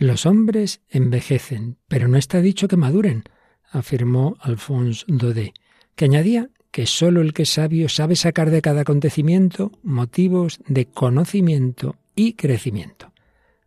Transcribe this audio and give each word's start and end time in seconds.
Los 0.00 0.24
hombres 0.24 0.80
envejecen, 0.88 1.76
pero 1.86 2.08
no 2.08 2.16
está 2.16 2.40
dicho 2.40 2.68
que 2.68 2.78
maduren, 2.78 3.22
afirmó 3.70 4.38
Alphonse 4.40 5.04
Daudet, 5.06 5.52
que 5.94 6.06
añadía 6.06 6.48
que 6.70 6.86
sólo 6.86 7.20
el 7.20 7.34
que 7.34 7.42
es 7.42 7.50
sabio 7.50 7.90
sabe 7.90 8.16
sacar 8.16 8.48
de 8.48 8.62
cada 8.62 8.80
acontecimiento 8.80 9.72
motivos 9.82 10.58
de 10.66 10.86
conocimiento 10.86 11.96
y 12.16 12.32
crecimiento. 12.32 13.12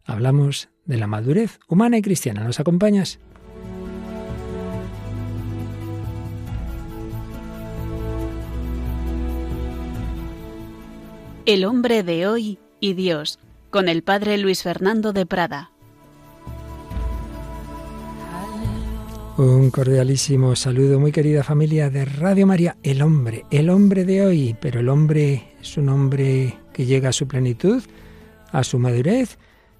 Hablamos 0.06 0.70
de 0.86 0.98
la 0.98 1.06
madurez 1.06 1.60
humana 1.68 2.00
y 2.00 2.02
cristiana. 2.02 2.44
¿Nos 2.44 2.60
acompañas? 2.60 3.20
El 11.46 11.64
hombre 11.64 12.02
de 12.02 12.26
hoy 12.26 12.58
y 12.80 12.94
Dios, 12.94 13.38
con 13.70 13.88
el 13.88 14.02
padre 14.02 14.40
Luis 14.40 14.64
Fernando 14.64 15.14
de 15.14 15.28
Prada. 15.28 15.73
Un 19.36 19.72
cordialísimo 19.72 20.56
saludo, 20.56 21.00
muy 21.00 21.12
querida 21.12 21.42
familia 21.42 21.90
de 21.90 22.06
Radio 22.06 22.46
María. 22.46 22.78
El 22.84 23.02
hombre, 23.02 23.46
el 23.50 23.72
hombre 23.72 24.06
de 24.06 24.24
hoy, 24.24 24.56
pero 24.62 24.80
el 24.80 24.90
hombre 24.90 25.56
es 25.60 25.76
un 25.76 25.90
hombre 25.90 26.56
que 26.72 26.86
llega 26.86 27.10
a 27.10 27.14
su 27.14 27.28
plenitud, 27.28 27.82
a 28.52 28.64
su 28.64 28.78
madurez, 28.78 29.40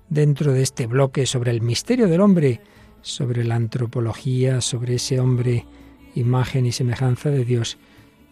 dentro 0.10 0.54
de 0.54 0.64
este 0.64 0.88
bloque 0.88 1.28
sobre 1.28 1.52
el 1.52 1.62
misterio 1.62 2.08
del 2.08 2.22
hombre, 2.22 2.62
sobre 3.04 3.44
la 3.44 3.54
antropología, 3.54 4.60
sobre 4.60 4.96
ese 4.96 5.20
hombre, 5.20 5.68
imagen 6.16 6.66
y 6.66 6.72
semejanza 6.72 7.30
de 7.30 7.46
Dios, 7.46 7.78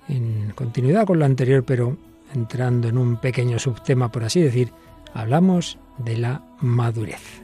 en 0.09 0.53
continuidad 0.55 1.05
con 1.05 1.19
lo 1.19 1.25
anterior, 1.25 1.63
pero 1.63 1.97
entrando 2.33 2.87
en 2.87 2.97
un 2.97 3.17
pequeño 3.17 3.59
subtema, 3.59 4.11
por 4.11 4.23
así 4.23 4.41
decir, 4.41 4.71
hablamos 5.13 5.77
de 5.99 6.17
la 6.17 6.43
madurez. 6.61 7.43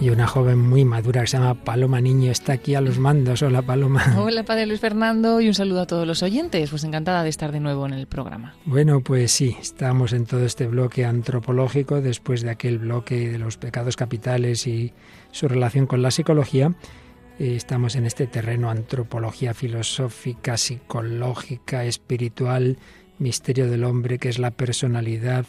Y 0.00 0.08
una 0.08 0.26
joven 0.26 0.58
muy 0.58 0.86
madura 0.86 1.20
que 1.20 1.26
se 1.26 1.36
llama 1.36 1.62
Paloma 1.62 2.00
Niño 2.00 2.32
está 2.32 2.54
aquí 2.54 2.74
a 2.74 2.80
los 2.80 2.98
mandos. 2.98 3.42
Hola 3.42 3.60
Paloma. 3.60 4.02
Hola 4.18 4.44
Padre 4.44 4.64
Luis 4.64 4.80
Fernando 4.80 5.42
y 5.42 5.48
un 5.48 5.54
saludo 5.54 5.82
a 5.82 5.86
todos 5.86 6.06
los 6.06 6.22
oyentes. 6.22 6.70
Pues 6.70 6.84
encantada 6.84 7.22
de 7.22 7.28
estar 7.28 7.52
de 7.52 7.60
nuevo 7.60 7.84
en 7.86 7.92
el 7.92 8.06
programa. 8.06 8.54
Bueno, 8.64 9.02
pues 9.02 9.30
sí, 9.30 9.56
estamos 9.60 10.14
en 10.14 10.24
todo 10.24 10.44
este 10.46 10.66
bloque 10.66 11.04
antropológico 11.04 12.00
después 12.00 12.40
de 12.40 12.50
aquel 12.50 12.78
bloque 12.78 13.28
de 13.30 13.38
los 13.38 13.58
pecados 13.58 13.96
capitales 13.96 14.66
y 14.66 14.94
su 15.32 15.48
relación 15.48 15.86
con 15.86 16.00
la 16.00 16.10
psicología. 16.10 16.74
Eh, 17.38 17.54
estamos 17.56 17.94
en 17.94 18.06
este 18.06 18.26
terreno 18.26 18.70
antropología 18.70 19.52
filosófica, 19.52 20.56
psicológica, 20.56 21.84
espiritual, 21.84 22.78
misterio 23.18 23.70
del 23.70 23.84
hombre 23.84 24.18
que 24.18 24.30
es 24.30 24.38
la 24.38 24.50
personalidad 24.50 25.44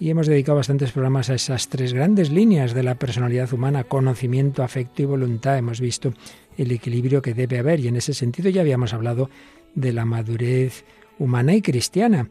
y 0.00 0.10
hemos 0.10 0.26
dedicado 0.26 0.56
bastantes 0.56 0.92
programas 0.92 1.28
a 1.28 1.34
esas 1.34 1.68
tres 1.68 1.92
grandes 1.92 2.30
líneas 2.30 2.72
de 2.72 2.82
la 2.82 2.94
personalidad 2.94 3.52
humana, 3.52 3.84
conocimiento, 3.84 4.62
afecto 4.62 5.02
y 5.02 5.06
voluntad. 5.06 5.58
Hemos 5.58 5.80
visto 5.80 6.14
el 6.56 6.70
equilibrio 6.70 7.20
que 7.20 7.34
debe 7.34 7.58
haber 7.58 7.80
y 7.80 7.88
en 7.88 7.96
ese 7.96 8.14
sentido 8.14 8.48
ya 8.50 8.60
habíamos 8.60 8.94
hablado 8.94 9.28
de 9.74 9.92
la 9.92 10.04
madurez 10.04 10.84
humana 11.18 11.54
y 11.54 11.62
cristiana, 11.62 12.28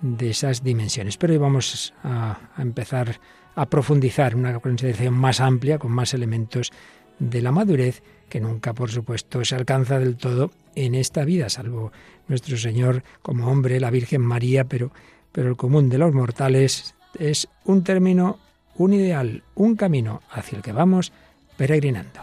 de 0.00 0.30
esas 0.30 0.62
dimensiones. 0.62 1.16
Pero 1.16 1.32
hoy 1.32 1.38
vamos 1.38 1.92
a, 2.04 2.38
empezar 2.56 3.20
a 3.56 3.66
profundizar 3.66 4.36
una 4.36 4.58
consideración 4.60 5.14
más 5.14 5.40
amplia, 5.40 5.78
con 5.78 5.90
más 5.90 6.14
elementos 6.14 6.70
de 7.18 7.42
la 7.42 7.50
madurez, 7.50 8.02
que 8.28 8.40
nunca, 8.40 8.74
por 8.74 8.90
supuesto, 8.90 9.44
se 9.44 9.56
alcanza 9.56 9.98
del 9.98 10.16
todo 10.16 10.52
en 10.76 10.94
esta 10.94 11.24
vida, 11.24 11.48
salvo 11.48 11.90
nuestro 12.28 12.56
Señor 12.56 13.02
como 13.22 13.48
hombre, 13.48 13.80
la 13.80 13.90
Virgen 13.90 14.20
María, 14.20 14.64
pero, 14.64 14.92
pero 15.32 15.48
el 15.48 15.56
común 15.56 15.88
de 15.88 15.98
los 15.98 16.12
mortales 16.14 16.94
es 17.18 17.48
un 17.64 17.84
término, 17.84 18.38
un 18.76 18.92
ideal, 18.92 19.42
un 19.54 19.76
camino 19.76 20.22
hacia 20.30 20.56
el 20.56 20.62
que 20.62 20.72
vamos 20.72 21.12
peregrinando. 21.56 22.20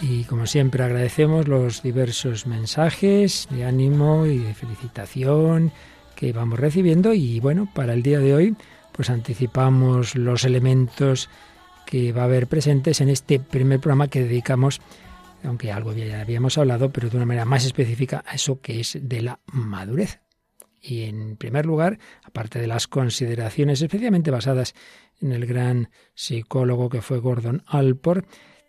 Y 0.00 0.24
como 0.24 0.46
siempre 0.46 0.82
agradecemos 0.82 1.46
los 1.46 1.82
diversos 1.82 2.46
mensajes 2.46 3.46
de 3.50 3.64
ánimo 3.64 4.26
y 4.26 4.38
de 4.38 4.54
felicitación 4.54 5.72
que 6.16 6.32
vamos 6.32 6.58
recibiendo 6.58 7.12
y 7.12 7.38
bueno, 7.40 7.68
para 7.74 7.92
el 7.92 8.02
día 8.02 8.18
de 8.18 8.34
hoy 8.34 8.56
pues 8.92 9.10
anticipamos 9.10 10.16
los 10.16 10.44
elementos 10.44 11.28
que 11.86 12.12
va 12.12 12.22
a 12.22 12.24
haber 12.24 12.46
presentes 12.46 13.00
en 13.00 13.08
este 13.08 13.40
primer 13.40 13.80
programa 13.80 14.08
que 14.08 14.22
dedicamos, 14.22 14.80
aunque 15.44 15.72
algo 15.72 15.92
ya 15.92 16.20
habíamos 16.20 16.56
hablado, 16.56 16.90
pero 16.90 17.10
de 17.10 17.16
una 17.16 17.26
manera 17.26 17.44
más 17.44 17.64
específica 17.64 18.22
a 18.26 18.34
eso 18.34 18.60
que 18.60 18.80
es 18.80 18.98
de 19.00 19.22
la 19.22 19.40
madurez. 19.46 20.20
Y 20.80 21.02
en 21.02 21.36
primer 21.36 21.66
lugar, 21.66 21.98
aparte 22.24 22.58
de 22.58 22.66
las 22.66 22.88
consideraciones 22.88 23.82
especialmente 23.82 24.30
basadas 24.30 24.74
en 25.20 25.32
el 25.32 25.46
gran 25.46 25.90
psicólogo 26.14 26.88
que 26.88 27.02
fue 27.02 27.18
Gordon 27.18 27.62
Alport, 27.66 28.26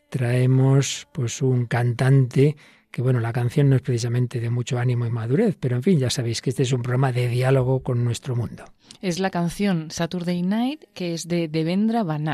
traemos 0.10 1.08
pues 1.14 1.42
un 1.42 1.66
cantante 1.66 2.58
que 2.92 3.02
bueno, 3.02 3.22
la 3.22 3.32
canción 3.32 3.70
no 3.70 3.78
es 3.78 3.82
precisamente 3.82 4.40
de 4.42 4.50
mucho 4.50 4.78
ánimo 4.78 5.06
y 5.06 5.10
madurez, 5.10 5.56
pero 5.60 5.78
en 5.78 5.84
fin, 5.84 5.98
ya 5.98 6.10
sabéis 6.10 6.42
que 6.42 6.50
este 6.50 6.64
es 6.64 6.74
un 6.74 6.82
programa 6.82 7.14
de 7.14 7.30
diálogo 7.30 7.82
con 7.82 8.04
nuestro 8.04 8.36
mundo. 8.36 8.66
Es 9.02 9.20
la 9.20 9.30
canción 9.30 9.90
Saturday 9.90 10.42
Night, 10.42 10.84
que 10.94 11.14
es 11.14 11.28
de 11.28 11.48
Devendra 11.48 12.04
Van 12.04 12.28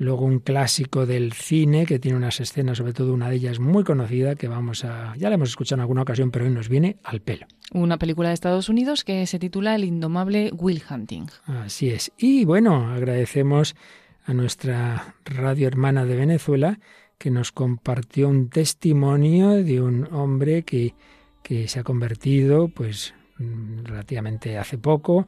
Luego 0.00 0.24
un 0.24 0.38
clásico 0.38 1.04
del 1.04 1.34
cine 1.34 1.84
que 1.84 1.98
tiene 1.98 2.16
unas 2.16 2.40
escenas, 2.40 2.78
sobre 2.78 2.94
todo 2.94 3.12
una 3.12 3.28
de 3.28 3.36
ellas 3.36 3.60
muy 3.60 3.84
conocida, 3.84 4.34
que 4.34 4.48
vamos 4.48 4.82
a. 4.86 5.14
ya 5.18 5.28
la 5.28 5.34
hemos 5.34 5.50
escuchado 5.50 5.76
en 5.76 5.80
alguna 5.82 6.00
ocasión, 6.00 6.30
pero 6.30 6.46
hoy 6.46 6.50
nos 6.50 6.70
viene 6.70 6.96
al 7.04 7.20
pelo. 7.20 7.46
Una 7.74 7.98
película 7.98 8.28
de 8.28 8.34
Estados 8.34 8.70
Unidos 8.70 9.04
que 9.04 9.26
se 9.26 9.38
titula 9.38 9.74
El 9.74 9.84
indomable 9.84 10.52
Will 10.56 10.82
Hunting. 10.90 11.26
Así 11.44 11.90
es. 11.90 12.12
Y 12.16 12.46
bueno, 12.46 12.90
agradecemos 12.90 13.76
a 14.24 14.32
nuestra 14.32 15.16
radio 15.26 15.68
hermana 15.68 16.06
de 16.06 16.16
Venezuela 16.16 16.80
que 17.18 17.30
nos 17.30 17.52
compartió 17.52 18.30
un 18.30 18.48
testimonio 18.48 19.50
de 19.50 19.82
un 19.82 20.08
hombre 20.14 20.62
que, 20.62 20.94
que 21.42 21.68
se 21.68 21.78
ha 21.78 21.84
convertido, 21.84 22.68
pues, 22.68 23.12
relativamente 23.36 24.56
hace 24.56 24.78
poco 24.78 25.26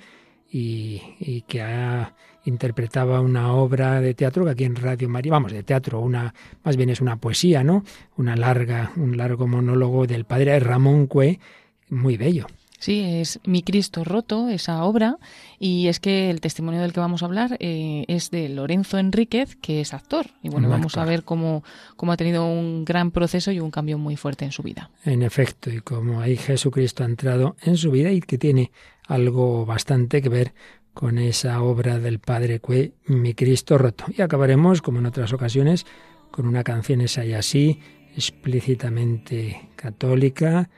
y, 0.50 1.02
y 1.20 1.42
que 1.42 1.60
ha 1.60 2.14
interpretaba 2.44 3.20
una 3.20 3.52
obra 3.52 4.00
de 4.00 4.14
teatro 4.14 4.44
que 4.44 4.50
aquí 4.50 4.64
en 4.64 4.76
Radio 4.76 5.08
María, 5.08 5.32
vamos, 5.32 5.52
de 5.52 5.62
teatro, 5.62 6.00
una 6.00 6.34
más 6.64 6.76
bien 6.76 6.90
es 6.90 7.00
una 7.00 7.16
poesía, 7.16 7.62
¿no? 7.64 7.84
Una 8.16 8.36
larga, 8.36 8.92
un 8.96 9.16
largo 9.16 9.46
monólogo 9.46 10.06
del 10.06 10.24
padre 10.24 10.58
Ramón 10.60 11.06
Cue, 11.06 11.38
muy 11.88 12.16
bello. 12.16 12.46
Sí, 12.82 13.00
es 13.20 13.38
Mi 13.44 13.62
Cristo 13.62 14.02
roto, 14.02 14.48
esa 14.48 14.82
obra, 14.82 15.18
y 15.60 15.86
es 15.86 16.00
que 16.00 16.30
el 16.30 16.40
testimonio 16.40 16.80
del 16.80 16.92
que 16.92 16.98
vamos 16.98 17.22
a 17.22 17.26
hablar 17.26 17.56
eh, 17.60 18.04
es 18.08 18.32
de 18.32 18.48
Lorenzo 18.48 18.98
Enríquez, 18.98 19.54
que 19.54 19.80
es 19.80 19.94
actor. 19.94 20.26
Y 20.42 20.48
bueno, 20.48 20.68
vamos 20.68 20.96
a 20.96 21.04
ver 21.04 21.22
cómo, 21.22 21.62
cómo 21.94 22.10
ha 22.10 22.16
tenido 22.16 22.44
un 22.44 22.84
gran 22.84 23.12
proceso 23.12 23.52
y 23.52 23.60
un 23.60 23.70
cambio 23.70 23.98
muy 23.98 24.16
fuerte 24.16 24.44
en 24.44 24.50
su 24.50 24.64
vida. 24.64 24.90
En 25.04 25.22
efecto, 25.22 25.70
y 25.70 25.80
como 25.80 26.20
ahí 26.20 26.36
Jesucristo 26.36 27.04
ha 27.04 27.06
entrado 27.06 27.54
en 27.62 27.76
su 27.76 27.92
vida 27.92 28.10
y 28.10 28.20
que 28.20 28.36
tiene 28.36 28.72
algo 29.06 29.64
bastante 29.64 30.20
que 30.20 30.28
ver 30.28 30.52
con 30.94 31.18
esa 31.18 31.62
obra 31.62 31.98
del 31.98 32.18
Padre 32.18 32.60
Cue, 32.60 32.92
Mi 33.06 33.34
Cristo 33.34 33.78
roto. 33.78 34.04
Y 34.16 34.22
acabaremos, 34.22 34.82
como 34.82 34.98
en 34.98 35.06
otras 35.06 35.32
ocasiones, 35.32 35.86
con 36.30 36.46
una 36.46 36.64
canción 36.64 37.00
esa 37.00 37.24
y 37.24 37.32
así, 37.32 37.80
explícitamente 38.14 39.70
católica, 39.76 40.68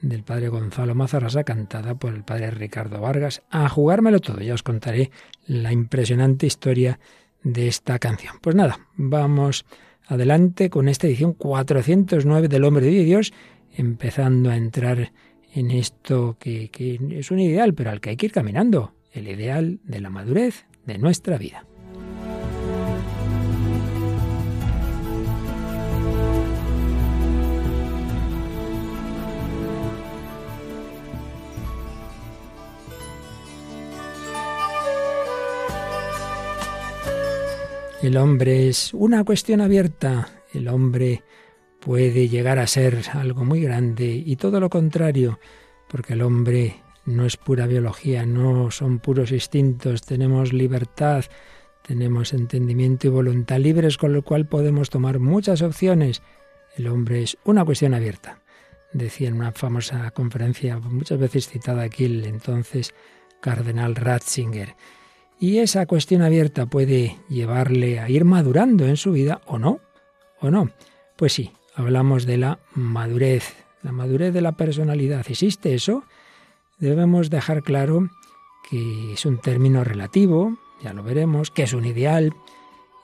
del 0.00 0.22
Padre 0.22 0.48
Gonzalo 0.48 0.94
Mazarrasa, 0.94 1.44
cantada 1.44 1.94
por 1.94 2.14
el 2.14 2.24
Padre 2.24 2.50
Ricardo 2.50 3.00
Vargas. 3.00 3.42
A 3.50 3.68
jugármelo 3.68 4.20
todo, 4.20 4.40
ya 4.40 4.54
os 4.54 4.62
contaré 4.62 5.10
la 5.46 5.72
impresionante 5.72 6.46
historia 6.46 6.98
de 7.42 7.68
esta 7.68 7.98
canción. 7.98 8.36
Pues 8.40 8.56
nada, 8.56 8.88
vamos 8.96 9.66
adelante 10.06 10.70
con 10.70 10.88
esta 10.88 11.06
edición 11.06 11.34
409 11.34 12.48
del 12.48 12.64
Hombre 12.64 12.86
de 12.86 13.04
Dios, 13.04 13.32
empezando 13.72 14.50
a 14.50 14.56
entrar 14.56 15.12
en 15.52 15.70
esto 15.70 16.36
que, 16.38 16.70
que 16.70 16.98
es 17.10 17.30
un 17.30 17.40
ideal, 17.40 17.74
pero 17.74 17.90
al 17.90 18.00
que 18.00 18.10
hay 18.10 18.16
que 18.16 18.26
ir 18.26 18.32
caminando, 18.32 18.94
el 19.12 19.28
ideal 19.28 19.80
de 19.84 20.00
la 20.00 20.10
madurez 20.10 20.66
de 20.86 20.98
nuestra 20.98 21.38
vida. 21.38 21.66
El 38.02 38.16
hombre 38.16 38.68
es 38.68 38.94
una 38.94 39.24
cuestión 39.24 39.60
abierta. 39.60 40.30
El 40.54 40.68
hombre 40.68 41.22
puede 41.80 42.28
llegar 42.28 42.58
a 42.58 42.66
ser 42.66 43.02
algo 43.12 43.44
muy 43.44 43.60
grande 43.60 44.22
y 44.24 44.36
todo 44.36 44.58
lo 44.58 44.70
contrario, 44.70 45.38
porque 45.86 46.14
el 46.14 46.22
hombre 46.22 46.76
no 47.10 47.26
es 47.26 47.36
pura 47.36 47.66
biología, 47.66 48.24
no 48.24 48.70
son 48.70 48.98
puros 48.98 49.32
instintos, 49.32 50.02
tenemos 50.02 50.52
libertad, 50.52 51.24
tenemos 51.82 52.32
entendimiento 52.32 53.06
y 53.06 53.10
voluntad 53.10 53.58
libres 53.58 53.98
con 53.98 54.12
lo 54.12 54.22
cual 54.22 54.46
podemos 54.46 54.90
tomar 54.90 55.18
muchas 55.18 55.62
opciones. 55.62 56.22
El 56.76 56.86
hombre 56.86 57.22
es 57.22 57.36
una 57.44 57.64
cuestión 57.64 57.94
abierta. 57.94 58.40
Decía 58.92 59.28
en 59.28 59.34
una 59.34 59.52
famosa 59.52 60.10
conferencia, 60.10 60.78
muchas 60.78 61.18
veces 61.18 61.48
citada 61.48 61.82
aquí, 61.82 62.04
el 62.04 62.24
entonces 62.24 62.94
cardenal 63.40 63.94
Ratzinger. 63.94 64.74
Y 65.38 65.58
esa 65.58 65.86
cuestión 65.86 66.22
abierta 66.22 66.66
puede 66.66 67.16
llevarle 67.28 67.98
a 67.98 68.10
ir 68.10 68.24
madurando 68.24 68.86
en 68.86 68.96
su 68.96 69.12
vida 69.12 69.40
o 69.46 69.58
no, 69.58 69.80
o 70.40 70.50
no. 70.50 70.70
Pues 71.16 71.32
sí, 71.32 71.52
hablamos 71.74 72.26
de 72.26 72.36
la 72.36 72.58
madurez, 72.74 73.54
la 73.82 73.92
madurez 73.92 74.34
de 74.34 74.42
la 74.42 74.52
personalidad. 74.52 75.24
¿Existe 75.28 75.74
eso? 75.74 76.04
Debemos 76.80 77.30
dejar 77.30 77.62
claro 77.62 78.08
que 78.68 79.12
es 79.12 79.26
un 79.26 79.38
término 79.38 79.84
relativo, 79.84 80.56
ya 80.82 80.92
lo 80.92 81.02
veremos, 81.02 81.50
que 81.50 81.64
es 81.64 81.72
un 81.72 81.84
ideal, 81.84 82.34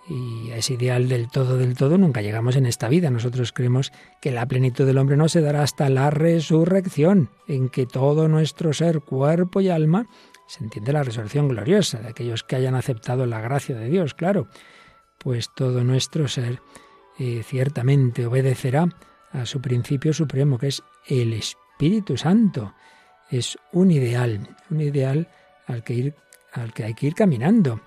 y 0.08 0.50
a 0.52 0.56
ese 0.56 0.74
ideal 0.74 1.08
del 1.08 1.28
todo, 1.28 1.56
del 1.58 1.76
todo, 1.76 1.98
nunca 1.98 2.22
llegamos 2.22 2.56
en 2.56 2.64
esta 2.64 2.88
vida. 2.88 3.10
Nosotros 3.10 3.52
creemos 3.52 3.92
que 4.22 4.30
la 4.30 4.46
plenitud 4.46 4.86
del 4.86 4.98
hombre 4.98 5.16
no 5.16 5.28
se 5.28 5.40
dará 5.40 5.62
hasta 5.62 5.88
la 5.88 6.10
resurrección, 6.10 7.28
en 7.48 7.68
que 7.68 7.86
todo 7.86 8.28
nuestro 8.28 8.72
ser, 8.72 9.00
cuerpo 9.00 9.60
y 9.60 9.68
alma, 9.68 10.06
se 10.46 10.62
entiende 10.62 10.92
la 10.92 11.02
resurrección 11.02 11.48
gloriosa 11.48 11.98
de 11.98 12.08
aquellos 12.08 12.44
que 12.44 12.56
hayan 12.56 12.76
aceptado 12.76 13.26
la 13.26 13.40
gracia 13.40 13.76
de 13.76 13.88
Dios, 13.88 14.14
claro, 14.14 14.46
pues 15.18 15.50
todo 15.54 15.82
nuestro 15.82 16.28
ser 16.28 16.60
eh, 17.18 17.42
ciertamente 17.44 18.26
obedecerá 18.26 18.88
a 19.32 19.44
su 19.44 19.60
principio 19.60 20.12
supremo, 20.12 20.56
que 20.56 20.68
es 20.68 20.82
el 21.08 21.32
Espíritu 21.32 22.16
Santo. 22.16 22.74
Es 23.30 23.58
un 23.72 23.90
ideal, 23.90 24.48
un 24.70 24.80
ideal 24.80 25.28
al 25.66 25.82
que, 25.82 25.94
ir, 25.94 26.14
al 26.52 26.72
que 26.72 26.84
hay 26.84 26.94
que 26.94 27.08
ir 27.08 27.14
caminando. 27.14 27.80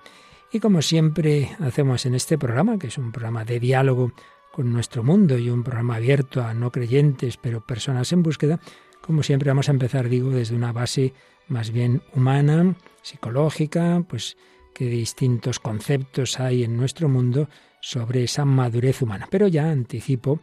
Y 0.52 0.60
como 0.60 0.82
siempre 0.82 1.56
hacemos 1.60 2.06
en 2.06 2.14
este 2.14 2.36
programa, 2.36 2.78
que 2.78 2.88
es 2.88 2.98
un 2.98 3.12
programa 3.12 3.44
de 3.44 3.60
diálogo 3.60 4.12
con 4.52 4.72
nuestro 4.72 5.02
mundo 5.02 5.38
y 5.38 5.48
un 5.48 5.62
programa 5.62 5.96
abierto 5.96 6.42
a 6.42 6.54
no 6.54 6.72
creyentes, 6.72 7.36
pero 7.36 7.64
personas 7.64 8.12
en 8.12 8.22
búsqueda, 8.22 8.60
como 9.00 9.22
siempre 9.22 9.50
vamos 9.50 9.68
a 9.68 9.72
empezar, 9.72 10.08
digo, 10.08 10.30
desde 10.30 10.56
una 10.56 10.72
base 10.72 11.14
más 11.48 11.70
bien 11.70 12.02
humana, 12.14 12.74
psicológica, 13.02 14.04
pues 14.08 14.36
qué 14.74 14.86
distintos 14.86 15.60
conceptos 15.60 16.40
hay 16.40 16.64
en 16.64 16.76
nuestro 16.76 17.08
mundo 17.08 17.48
sobre 17.80 18.24
esa 18.24 18.44
madurez 18.44 19.02
humana. 19.02 19.28
Pero 19.30 19.48
ya 19.48 19.70
anticipo 19.70 20.40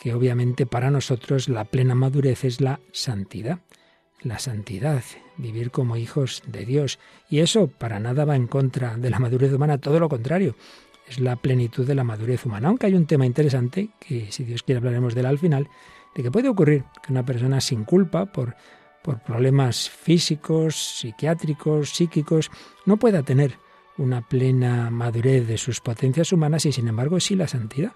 que 0.00 0.14
obviamente 0.14 0.66
para 0.66 0.90
nosotros 0.90 1.48
la 1.48 1.64
plena 1.64 1.94
madurez 1.94 2.44
es 2.44 2.60
la 2.60 2.80
santidad 2.92 3.60
la 4.24 4.38
santidad, 4.38 5.02
vivir 5.36 5.70
como 5.70 5.96
hijos 5.96 6.42
de 6.46 6.64
Dios. 6.64 6.98
Y 7.28 7.40
eso 7.40 7.66
para 7.66 8.00
nada 8.00 8.24
va 8.24 8.36
en 8.36 8.46
contra 8.46 8.96
de 8.96 9.10
la 9.10 9.18
madurez 9.18 9.52
humana, 9.52 9.78
todo 9.78 10.00
lo 10.00 10.08
contrario, 10.08 10.56
es 11.08 11.20
la 11.20 11.36
plenitud 11.36 11.86
de 11.86 11.94
la 11.94 12.04
madurez 12.04 12.46
humana. 12.46 12.68
Aunque 12.68 12.86
hay 12.86 12.94
un 12.94 13.06
tema 13.06 13.26
interesante, 13.26 13.90
que 14.00 14.30
si 14.30 14.44
Dios 14.44 14.62
quiere 14.62 14.78
hablaremos 14.78 15.14
de 15.14 15.20
él 15.20 15.26
al 15.26 15.38
final, 15.38 15.68
de 16.14 16.22
que 16.22 16.30
puede 16.30 16.48
ocurrir 16.48 16.84
que 17.02 17.12
una 17.12 17.24
persona 17.24 17.60
sin 17.60 17.84
culpa, 17.84 18.26
por, 18.26 18.54
por 19.02 19.20
problemas 19.22 19.90
físicos, 19.90 20.76
psiquiátricos, 20.98 21.90
psíquicos, 21.90 22.50
no 22.86 22.96
pueda 22.96 23.22
tener 23.22 23.58
una 23.98 24.26
plena 24.26 24.90
madurez 24.90 25.46
de 25.46 25.58
sus 25.58 25.80
potencias 25.80 26.32
humanas 26.32 26.64
y 26.66 26.72
sin 26.72 26.88
embargo 26.88 27.20
sí 27.20 27.34
la 27.34 27.48
santidad, 27.48 27.92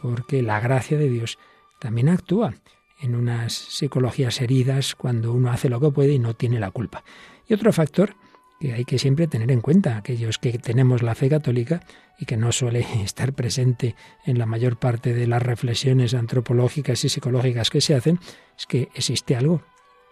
porque 0.00 0.42
la 0.42 0.60
gracia 0.60 0.98
de 0.98 1.08
Dios 1.08 1.38
también 1.78 2.08
actúa 2.08 2.54
en 3.00 3.14
unas 3.14 3.52
psicologías 3.52 4.40
heridas 4.40 4.94
cuando 4.94 5.32
uno 5.32 5.50
hace 5.50 5.68
lo 5.68 5.80
que 5.80 5.90
puede 5.90 6.12
y 6.12 6.18
no 6.18 6.34
tiene 6.34 6.60
la 6.60 6.70
culpa. 6.70 7.04
Y 7.46 7.54
otro 7.54 7.72
factor 7.72 8.16
que 8.60 8.72
hay 8.72 8.84
que 8.84 8.98
siempre 8.98 9.28
tener 9.28 9.50
en 9.50 9.60
cuenta, 9.60 9.96
aquellos 9.96 10.38
que 10.38 10.58
tenemos 10.58 11.02
la 11.02 11.14
fe 11.14 11.28
católica 11.28 11.80
y 12.18 12.26
que 12.26 12.36
no 12.36 12.50
suele 12.50 12.84
estar 13.04 13.32
presente 13.32 13.94
en 14.24 14.38
la 14.38 14.46
mayor 14.46 14.78
parte 14.78 15.14
de 15.14 15.26
las 15.26 15.42
reflexiones 15.42 16.14
antropológicas 16.14 17.04
y 17.04 17.08
psicológicas 17.08 17.70
que 17.70 17.80
se 17.80 17.94
hacen, 17.94 18.18
es 18.56 18.66
que 18.66 18.88
existe 18.94 19.36
algo 19.36 19.62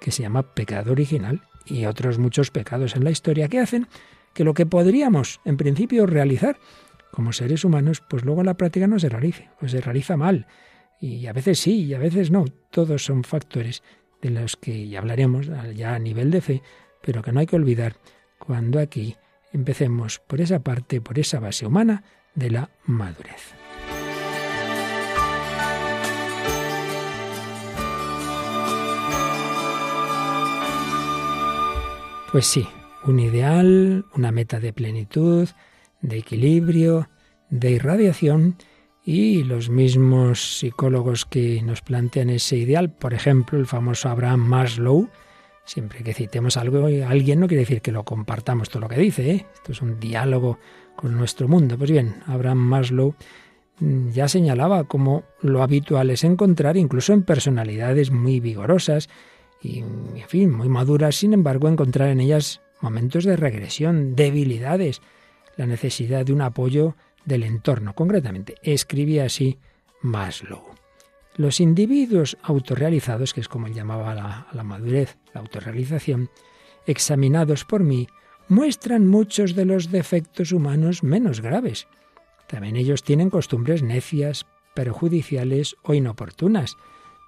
que 0.00 0.12
se 0.12 0.22
llama 0.22 0.54
pecado 0.54 0.92
original 0.92 1.42
y 1.64 1.86
otros 1.86 2.18
muchos 2.18 2.50
pecados 2.50 2.94
en 2.94 3.04
la 3.04 3.10
historia 3.10 3.48
que 3.48 3.58
hacen 3.58 3.88
que 4.32 4.44
lo 4.44 4.54
que 4.54 4.66
podríamos 4.66 5.40
en 5.44 5.56
principio 5.56 6.06
realizar 6.06 6.58
como 7.10 7.32
seres 7.32 7.64
humanos, 7.64 8.02
pues 8.06 8.24
luego 8.24 8.42
en 8.42 8.46
la 8.46 8.54
práctica 8.54 8.86
no 8.86 8.98
se 8.98 9.08
realice, 9.08 9.48
o 9.62 9.68
se 9.68 9.80
realiza 9.80 10.18
mal, 10.18 10.46
y 11.00 11.26
a 11.26 11.32
veces 11.32 11.58
sí, 11.58 11.84
y 11.84 11.94
a 11.94 11.98
veces 11.98 12.30
no. 12.30 12.44
Todos 12.70 13.04
son 13.04 13.24
factores 13.24 13.82
de 14.22 14.30
los 14.30 14.56
que 14.56 14.88
ya 14.88 15.00
hablaremos 15.00 15.48
ya 15.74 15.94
a 15.94 15.98
nivel 15.98 16.30
de 16.30 16.40
fe, 16.40 16.62
pero 17.02 17.22
que 17.22 17.32
no 17.32 17.40
hay 17.40 17.46
que 17.46 17.56
olvidar 17.56 17.96
cuando 18.38 18.78
aquí 18.80 19.16
empecemos 19.52 20.18
por 20.18 20.40
esa 20.40 20.60
parte, 20.60 21.00
por 21.00 21.18
esa 21.18 21.40
base 21.40 21.66
humana 21.66 22.04
de 22.34 22.50
la 22.50 22.70
madurez. 22.84 23.54
Pues 32.32 32.46
sí, 32.46 32.66
un 33.04 33.18
ideal, 33.18 34.04
una 34.14 34.30
meta 34.32 34.60
de 34.60 34.72
plenitud, 34.72 35.48
de 36.02 36.18
equilibrio, 36.18 37.08
de 37.48 37.70
irradiación, 37.70 38.56
y 39.08 39.44
los 39.44 39.70
mismos 39.70 40.58
psicólogos 40.58 41.26
que 41.26 41.62
nos 41.62 41.80
plantean 41.80 42.28
ese 42.28 42.56
ideal, 42.56 42.90
por 42.90 43.14
ejemplo, 43.14 43.56
el 43.56 43.66
famoso 43.66 44.08
Abraham 44.08 44.40
Maslow, 44.40 45.08
siempre 45.64 46.02
que 46.02 46.12
citemos 46.12 46.56
algo 46.56 46.86
alguien 46.86 47.38
no 47.38 47.46
quiere 47.46 47.60
decir 47.60 47.80
que 47.80 47.92
lo 47.92 48.04
compartamos 48.04 48.68
todo 48.68 48.80
lo 48.80 48.88
que 48.88 48.98
dice, 48.98 49.30
¿eh? 49.30 49.46
esto 49.54 49.70
es 49.70 49.80
un 49.80 50.00
diálogo 50.00 50.58
con 50.96 51.16
nuestro 51.16 51.46
mundo. 51.46 51.78
Pues 51.78 51.92
bien, 51.92 52.16
Abraham 52.26 52.58
Maslow 52.58 53.14
mm, 53.78 54.08
ya 54.08 54.26
señalaba 54.26 54.82
como 54.82 55.22
lo 55.40 55.62
habitual 55.62 56.10
es 56.10 56.24
encontrar 56.24 56.76
incluso 56.76 57.12
en 57.12 57.22
personalidades 57.22 58.10
muy 58.10 58.40
vigorosas 58.40 59.08
y, 59.62 59.78
en 59.78 60.26
fin, 60.26 60.50
muy 60.50 60.68
maduras, 60.68 61.14
sin 61.14 61.32
embargo, 61.32 61.68
encontrar 61.68 62.08
en 62.08 62.18
ellas 62.18 62.60
momentos 62.80 63.22
de 63.22 63.36
regresión, 63.36 64.16
debilidades, 64.16 65.00
la 65.56 65.66
necesidad 65.66 66.26
de 66.26 66.32
un 66.32 66.40
apoyo 66.40 66.96
del 67.26 67.42
entorno. 67.42 67.94
Concretamente, 67.94 68.54
escribía 68.62 69.24
así 69.26 69.58
Maslow. 70.00 70.64
Los 71.36 71.60
individuos 71.60 72.38
autorrealizados, 72.42 73.34
que 73.34 73.40
es 73.40 73.48
como 73.48 73.66
él 73.66 73.74
llamaba 73.74 74.14
la, 74.14 74.46
la 74.52 74.62
madurez, 74.62 75.18
la 75.34 75.42
autorrealización, 75.42 76.30
examinados 76.86 77.66
por 77.66 77.82
mí, 77.82 78.08
muestran 78.48 79.06
muchos 79.06 79.54
de 79.54 79.66
los 79.66 79.90
defectos 79.90 80.52
humanos 80.52 81.02
menos 81.02 81.42
graves. 81.42 81.88
También 82.46 82.76
ellos 82.76 83.02
tienen 83.02 83.28
costumbres 83.28 83.82
necias, 83.82 84.46
perjudiciales 84.74 85.76
o 85.82 85.94
inoportunas. 85.94 86.76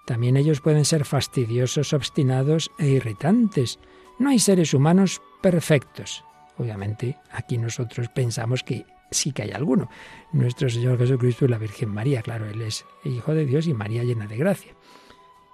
También 0.07 0.37
ellos 0.37 0.61
pueden 0.61 0.85
ser 0.85 1.05
fastidiosos, 1.05 1.93
obstinados 1.93 2.71
e 2.79 2.87
irritantes. 2.87 3.79
No 4.19 4.31
hay 4.31 4.39
seres 4.39 4.73
humanos 4.73 5.21
perfectos. 5.43 6.25
Obviamente, 6.57 7.17
aquí 7.31 7.59
nosotros 7.59 8.09
pensamos 8.09 8.63
que 8.63 8.87
sí 9.11 9.33
que 9.33 9.43
hay 9.43 9.51
alguno. 9.51 9.89
Nuestro 10.33 10.69
Señor 10.69 10.99
Jesucristo 10.99 11.45
y 11.45 11.49
la 11.49 11.59
Virgen 11.59 11.91
María, 11.91 12.23
claro, 12.23 12.47
Él 12.47 12.63
es 12.63 12.85
Hijo 13.05 13.35
de 13.35 13.47
Dios 13.47 13.67
y 13.67 13.75
María 13.75 14.05
llena 14.05 14.27
de 14.27 14.37
gracia. 14.37 14.75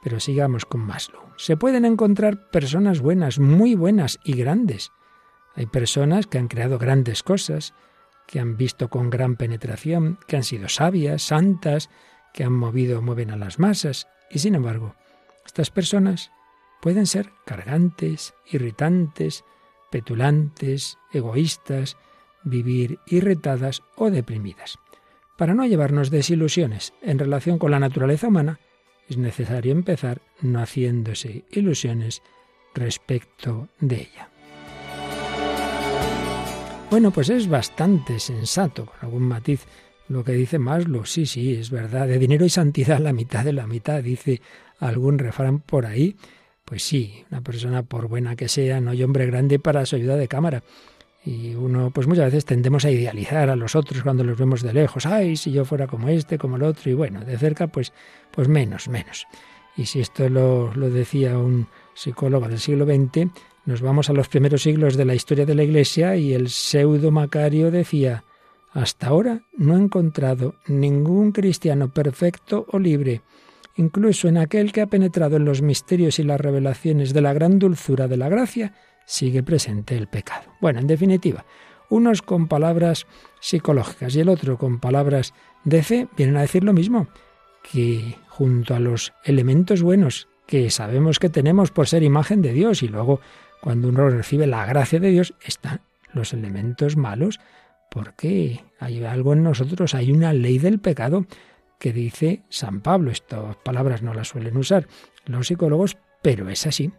Pero 0.03 0.21
sigamos 0.21 0.67
con 0.67 0.81
Maslow. 0.83 1.23
Se 1.37 1.57
pueden 1.57 1.85
encontrar 1.85 2.51
personas 2.51 3.01
buenas, 3.01 3.39
muy 3.39 3.75
buenas 3.75 4.19
y 4.25 4.35
grandes. 4.35 4.93
Hay 5.55 5.67
personas 5.67 6.27
que 6.27 6.39
han 6.39 6.49
creado 6.49 6.79
grandes 6.79 7.23
cosas, 7.23 7.75
que 8.27 8.41
han 8.41 8.57
visto 8.57 8.89
con 8.91 9.11
gran 9.11 9.37
penetración, 9.37 10.19
que 10.27 10.37
han 10.37 10.45
sido 10.45 10.69
sabias, 10.69 11.23
santas, 11.23 11.91
que 12.33 12.45
han 12.45 12.53
movido, 12.53 13.01
mueven 13.03 13.31
a 13.31 13.37
las 13.37 13.59
masas. 13.59 14.09
Y 14.31 14.41
sin 14.41 14.55
embargo, 14.55 14.95
estas 15.47 15.71
personas 15.71 16.33
pueden 16.83 17.07
ser 17.07 17.33
cargantes, 17.47 18.35
irritantes, 18.51 19.45
petulantes, 19.91 20.99
egoístas, 21.13 21.97
vivir 22.45 22.99
irritadas 23.07 23.83
o 23.97 24.11
deprimidas. 24.11 24.79
Para 25.37 25.55
no 25.55 25.67
llevarnos 25.67 26.11
desilusiones 26.11 26.93
en 27.03 27.19
relación 27.19 27.59
con 27.59 27.71
la 27.71 27.81
naturaleza 27.81 28.29
humana, 28.29 28.61
es 29.09 29.17
necesario 29.17 29.73
empezar 29.73 30.21
no 30.41 30.61
haciéndose 30.61 31.45
ilusiones 31.51 32.23
respecto 32.75 33.69
de 33.81 33.97
ella. 33.97 34.29
Bueno, 36.91 37.11
pues 37.11 37.29
es 37.29 37.49
bastante 37.49 38.21
sensato, 38.21 38.87
con 38.87 38.95
algún 39.01 39.25
matiz, 39.25 39.67
lo 40.09 40.23
que 40.23 40.33
dice 40.33 40.59
Maslow. 40.59 41.05
Sí, 41.05 41.27
sí, 41.27 41.55
es 41.55 41.71
verdad. 41.71 42.07
De 42.07 42.19
dinero 42.19 42.45
y 42.45 42.51
santidad 42.51 43.01
la 43.01 43.13
mitad 43.13 43.45
de 43.45 43.53
la 43.53 43.67
mitad, 43.67 44.03
dice 44.03 44.41
algún 44.79 45.19
refrán 45.19 45.61
por 45.61 45.87
ahí. 45.87 46.17
Pues 46.65 46.83
sí, 46.85 47.25
una 47.31 47.41
persona, 47.41 47.83
por 47.83 48.09
buena 48.09 48.37
que 48.37 48.49
sea, 48.49 48.81
no 48.81 48.93
hay 48.93 49.03
hombre 49.03 49.27
grande 49.27 49.59
para 49.59 49.85
su 49.87 49.97
ayuda 49.97 50.17
de 50.17 50.29
cámara. 50.29 50.63
Y 51.25 51.55
uno, 51.55 51.91
pues 51.91 52.07
muchas 52.07 52.27
veces 52.27 52.45
tendemos 52.45 52.85
a 52.85 52.91
idealizar 52.91 53.49
a 53.49 53.57
los 53.57 53.75
otros 53.75 54.03
cuando 54.03 54.25
los 54.25 54.39
vemos 54.39 54.63
de 54.63 54.75
lejos. 54.75 55.07
Ay, 55.07 55.37
si 55.37 55.53
yo 55.53 55.65
fuera 55.65 55.87
como 55.87 56.09
este, 56.09 56.37
como 56.37 56.57
el 56.57 56.63
otro. 56.63 56.91
Y 56.91 56.95
bueno, 56.95 57.25
de 57.25 57.39
cerca, 57.39 57.67
pues, 57.67 57.93
pues 58.31 58.49
menos, 58.49 58.89
menos. 58.89 59.27
Y 59.77 59.87
si 59.87 60.01
esto 60.01 60.29
lo, 60.29 60.75
lo 60.75 60.91
decía 60.91 61.39
un 61.39 61.67
psicólogo 61.95 62.47
del 62.49 62.59
siglo 62.59 62.85
XX, 62.85 63.31
nos 63.65 63.81
vamos 63.81 64.11
a 64.11 64.13
los 64.13 64.29
primeros 64.29 64.63
siglos 64.63 64.97
de 64.97 65.07
la 65.07 65.15
historia 65.15 65.47
de 65.47 65.55
la 65.55 65.63
Iglesia 65.63 66.17
y 66.17 66.35
el 66.35 66.51
pseudo 66.51 67.11
Macario 67.11 67.71
decía, 67.71 68.25
hasta 68.73 69.07
ahora 69.07 69.41
no 69.57 69.77
he 69.77 69.81
encontrado 69.81 70.57
ningún 70.67 71.33
cristiano 71.33 71.91
perfecto 71.91 72.67
o 72.71 72.79
libre, 72.79 73.23
incluso 73.77 74.29
en 74.29 74.37
aquel 74.37 74.73
que 74.73 74.83
ha 74.83 74.87
penetrado 74.87 75.37
en 75.37 75.45
los 75.45 75.63
misterios 75.63 76.19
y 76.19 76.25
las 76.25 76.41
revelaciones 76.41 77.15
de 77.15 77.23
la 77.23 77.33
gran 77.33 77.59
dulzura 77.59 78.07
de 78.07 78.17
la 78.17 78.29
gracia, 78.29 78.75
sigue 79.07 79.43
presente 79.43 79.97
el 79.97 80.07
pecado. 80.07 80.45
Bueno, 80.61 80.81
en 80.81 80.87
definitiva, 80.87 81.45
unos 81.91 82.23
con 82.23 82.49
palabras 82.49 83.07
psicológicas 83.41 84.15
y 84.17 84.21
el 84.21 84.29
otro 84.29 84.59
con 84.59 84.81
palabras 84.81 85.35
de 85.65 85.83
fe 85.83 86.09
vienen 86.17 86.37
a 86.37 86.43
decir 86.43 86.65
lo 86.65 86.73
mismo, 86.73 87.09
que 87.63 88.17
junto 88.29 88.75
a 88.75 88.81
los 88.81 89.13
elementos 89.25 89.83
buenos 89.83 90.29
que 90.47 90.71
sabemos 90.71 91.19
que 91.19 91.31
tenemos 91.31 91.71
por 91.71 91.89
ser 91.89 92.03
imagen 92.03 92.43
de 92.43 92.53
Dios 92.53 92.83
y 92.83 92.89
luego 92.89 93.21
cuando 93.61 93.89
uno 93.89 94.11
recibe 94.11 94.47
la 94.47 94.67
gracia 94.67 95.01
de 95.01 95.11
Dios 95.11 95.35
están 95.43 95.81
los 96.13 96.33
elementos 96.33 96.97
malos 96.97 97.41
porque 97.91 98.65
hay 98.81 99.05
algo 99.05 99.33
en 99.33 99.45
nosotros, 99.45 99.95
hay 99.95 100.11
una 100.11 100.33
ley 100.33 100.59
del 100.59 100.81
pecado 100.81 101.27
que 101.79 101.93
dice 101.93 102.43
San 102.49 102.81
Pablo. 102.81 103.11
Estas 103.11 103.57
palabras 103.57 104.03
no 104.03 104.15
las 104.15 104.29
suelen 104.29 104.57
usar 104.57 104.89
los 105.27 105.47
psicólogos, 105.47 105.97
pero 106.23 106.49
es 106.49 106.67
así. 106.67 106.91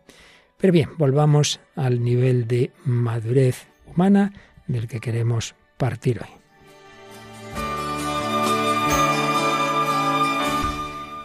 Pero 0.66 0.74
bien, 0.74 0.90
volvamos 0.98 1.60
al 1.76 2.04
nivel 2.04 2.48
de 2.48 2.72
madurez 2.86 3.68
humana 3.86 4.34
del 4.66 4.88
que 4.88 5.00
queremos 5.00 5.54
partir 5.78 6.20
hoy. 6.20 6.30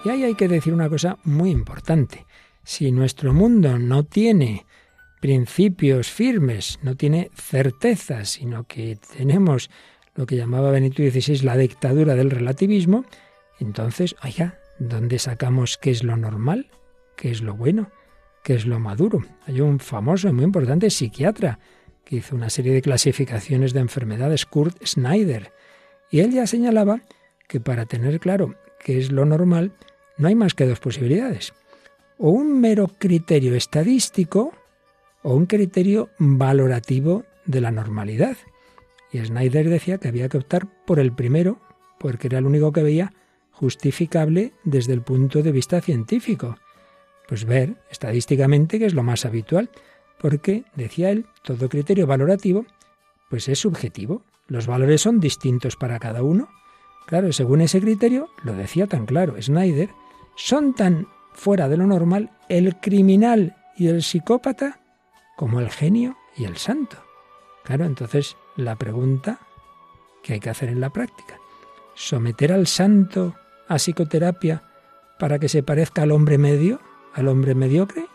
Y 0.05 0.11
ahí 0.11 0.25
hay 0.25 0.35
que 0.35 0.47
decir 0.47 0.75
una 0.75 0.91
cosa 0.91 1.17
muy 1.25 1.49
importante. 1.49 2.27
Si 2.65 2.93
nuestro 2.93 3.33
mundo 3.33 3.79
no 3.79 4.05
tiene 4.05 4.67
principios 5.23 6.11
firmes, 6.11 6.79
no 6.83 6.95
tiene 6.95 7.31
certezas, 7.35 8.29
sino 8.29 8.65
que 8.65 8.99
tenemos 9.17 9.71
lo 10.17 10.27
que 10.27 10.37
llamaba 10.37 10.71
Benito 10.71 11.03
XVI 11.03 11.39
la 11.45 11.57
dictadura 11.57 12.15
del 12.15 12.31
relativismo, 12.31 13.07
entonces, 13.59 14.17
oiga, 14.23 14.59
¿dónde 14.79 15.19
sacamos 15.19 15.79
qué 15.79 15.93
es 15.93 16.05
lo 16.05 16.19
normal? 16.19 16.71
¿Qué 17.17 17.31
es 17.31 17.41
lo 17.41 17.55
bueno? 17.55 17.91
¿Qué 18.43 18.55
es 18.55 18.67
lo 18.67 18.81
maduro? 18.81 19.23
Hay 19.47 19.61
un 19.61 19.81
famoso 19.81 20.29
y 20.29 20.33
muy 20.33 20.45
importante 20.45 20.91
psiquiatra 20.91 21.59
que 22.05 22.17
hizo 22.17 22.35
una 22.35 22.51
serie 22.51 22.73
de 22.73 22.83
clasificaciones 22.83 23.73
de 23.73 23.81
enfermedades, 23.81 24.47
Kurt 24.47 24.83
Schneider, 24.85 25.53
y 26.11 26.21
él 26.21 26.33
ya 26.33 26.47
señalaba 26.47 27.03
que 27.47 27.61
para 27.61 27.87
tener 27.87 28.19
claro 28.19 28.57
qué 28.83 28.99
es 28.99 29.13
lo 29.13 29.25
normal, 29.25 29.73
no 30.17 30.29
hay 30.29 30.35
más 30.35 30.55
que 30.55 30.67
dos 30.67 30.81
posibilidades. 30.81 31.53
O 32.19 32.31
un 32.31 32.61
mero 32.61 32.89
criterio 32.99 33.55
estadístico 33.55 34.53
o 35.23 35.35
un 35.35 35.47
criterio 35.47 36.11
valorativo 36.19 37.25
de 37.47 37.61
la 37.61 37.71
normalidad. 37.71 38.37
Y 39.13 39.19
Schneider 39.19 39.69
decía 39.69 39.99
que 39.99 40.09
había 40.09 40.29
que 40.29 40.39
optar 40.39 40.67
por 40.87 40.99
el 40.99 41.13
primero, 41.13 41.61
porque 41.99 42.29
era 42.29 42.39
el 42.39 42.47
único 42.47 42.73
que 42.73 42.83
veía 42.83 43.13
justificable 43.51 44.53
desde 44.65 44.95
el 44.95 45.03
punto 45.03 45.43
de 45.43 45.53
vista 45.53 45.81
científico. 45.81 46.57
Pues 47.31 47.45
ver 47.45 47.77
estadísticamente 47.91 48.81
que 48.81 48.87
es 48.87 48.95
lo 48.95 49.05
más 49.05 49.25
habitual, 49.25 49.71
porque, 50.19 50.65
decía 50.75 51.11
él, 51.11 51.27
todo 51.43 51.69
criterio 51.69 52.09
valorativo 52.09 52.67
pues 53.31 53.49
es 53.49 53.61
subjetivo. 53.61 54.25
Los 54.49 54.67
valores 54.67 55.01
son 55.01 55.21
distintos 55.21 55.77
para 55.77 56.01
cada 56.01 56.25
uno. 56.25 56.49
Claro, 57.07 57.33
según 57.33 57.61
ese 57.61 57.81
criterio, 57.81 58.29
lo 58.43 58.55
decía 58.55 58.89
tan 58.89 59.07
claro 59.07 59.41
Schneider, 59.41 59.91
son 60.35 60.75
tan 60.75 61.07
fuera 61.33 61.69
de 61.69 61.77
lo 61.77 61.87
normal 61.87 62.31
el 62.49 62.77
criminal 62.81 63.57
y 63.77 63.87
el 63.87 64.03
psicópata 64.03 64.81
como 65.37 65.61
el 65.61 65.71
genio 65.71 66.17
y 66.37 66.47
el 66.47 66.57
santo. 66.57 66.97
Claro, 67.63 67.85
entonces 67.85 68.37
la 68.57 68.75
pregunta 68.75 69.39
que 70.25 70.33
hay 70.33 70.41
que 70.41 70.51
hacer 70.51 70.69
en 70.69 70.81
la 70.81 70.91
práctica, 70.91 71.39
someter 71.95 72.53
al 72.53 72.67
santo 72.67 73.37
a 73.69 73.77
psicoterapia 73.77 74.65
para 75.21 75.39
que 75.39 75.49
se 75.49 75.63
parezca 75.63 76.03
al 76.03 76.11
hombre 76.11 76.37
medio, 76.37 76.81
al 77.15 77.29
hombre 77.29 77.55
mediocre? 77.55 78.07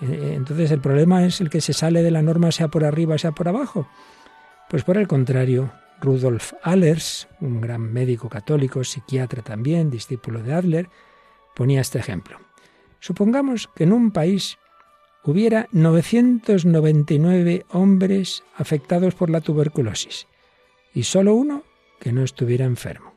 Eh, 0.00 0.34
entonces 0.34 0.70
el 0.70 0.80
problema 0.80 1.24
es 1.24 1.40
el 1.40 1.50
que 1.50 1.60
se 1.60 1.72
sale 1.72 2.02
de 2.02 2.10
la 2.10 2.22
norma 2.22 2.52
sea 2.52 2.68
por 2.68 2.84
arriba, 2.84 3.18
sea 3.18 3.32
por 3.32 3.48
abajo. 3.48 3.88
Pues 4.68 4.84
por 4.84 4.98
el 4.98 5.08
contrario, 5.08 5.72
Rudolf 6.00 6.52
Allers, 6.62 7.28
un 7.40 7.60
gran 7.60 7.92
médico 7.92 8.28
católico, 8.28 8.84
psiquiatra 8.84 9.42
también, 9.42 9.90
discípulo 9.90 10.42
de 10.42 10.52
Adler, 10.52 10.88
ponía 11.54 11.80
este 11.80 11.98
ejemplo. 11.98 12.38
Supongamos 13.00 13.68
que 13.74 13.84
en 13.84 13.92
un 13.92 14.10
país 14.10 14.58
hubiera 15.24 15.68
999 15.72 17.64
hombres 17.70 18.42
afectados 18.56 19.14
por 19.14 19.30
la 19.30 19.40
tuberculosis 19.40 20.26
y 20.94 21.04
solo 21.04 21.34
uno 21.34 21.62
que 22.00 22.12
no 22.12 22.22
estuviera 22.22 22.64
enfermo. 22.64 23.14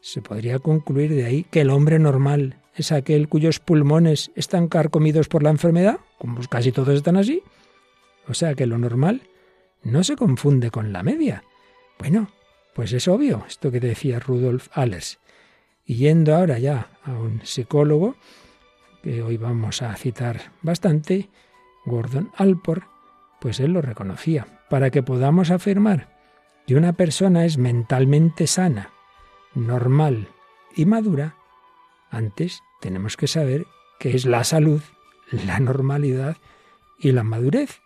Se 0.00 0.22
podría 0.22 0.58
concluir 0.58 1.14
de 1.14 1.24
ahí 1.24 1.44
que 1.44 1.62
el 1.62 1.70
hombre 1.70 1.98
normal 1.98 2.60
es 2.74 2.92
aquel 2.92 3.28
cuyos 3.28 3.60
pulmones 3.60 4.30
están 4.34 4.68
carcomidos 4.68 5.28
por 5.28 5.42
la 5.42 5.50
enfermedad, 5.50 6.00
como 6.18 6.40
casi 6.48 6.72
todos 6.72 6.94
están 6.94 7.16
así. 7.16 7.42
O 8.28 8.34
sea 8.34 8.54
que 8.54 8.66
lo 8.66 8.78
normal 8.78 9.22
no 9.82 10.02
se 10.02 10.16
confunde 10.16 10.70
con 10.70 10.92
la 10.92 11.02
media. 11.02 11.44
Bueno, 11.98 12.30
pues 12.74 12.92
es 12.92 13.06
obvio 13.06 13.44
esto 13.46 13.70
que 13.70 13.80
decía 13.80 14.18
Rudolf 14.18 14.68
Allers. 14.72 15.18
Y 15.86 15.96
yendo 15.96 16.34
ahora 16.34 16.58
ya 16.58 16.88
a 17.04 17.12
un 17.12 17.42
psicólogo, 17.44 18.16
que 19.02 19.22
hoy 19.22 19.36
vamos 19.36 19.82
a 19.82 19.94
citar 19.96 20.52
bastante, 20.62 21.28
Gordon 21.84 22.32
Alport, 22.36 22.84
pues 23.40 23.60
él 23.60 23.72
lo 23.72 23.82
reconocía. 23.82 24.46
Para 24.70 24.90
que 24.90 25.02
podamos 25.02 25.50
afirmar 25.50 26.08
que 26.66 26.74
una 26.74 26.94
persona 26.94 27.44
es 27.44 27.58
mentalmente 27.58 28.46
sana 28.46 28.90
normal 29.54 30.28
y 30.74 30.86
madura, 30.86 31.36
antes 32.14 32.62
tenemos 32.80 33.16
que 33.16 33.26
saber 33.26 33.66
qué 33.98 34.14
es 34.14 34.24
la 34.24 34.44
salud, 34.44 34.80
la 35.30 35.58
normalidad 35.60 36.36
y 36.98 37.12
la 37.12 37.22
madurez. 37.22 37.80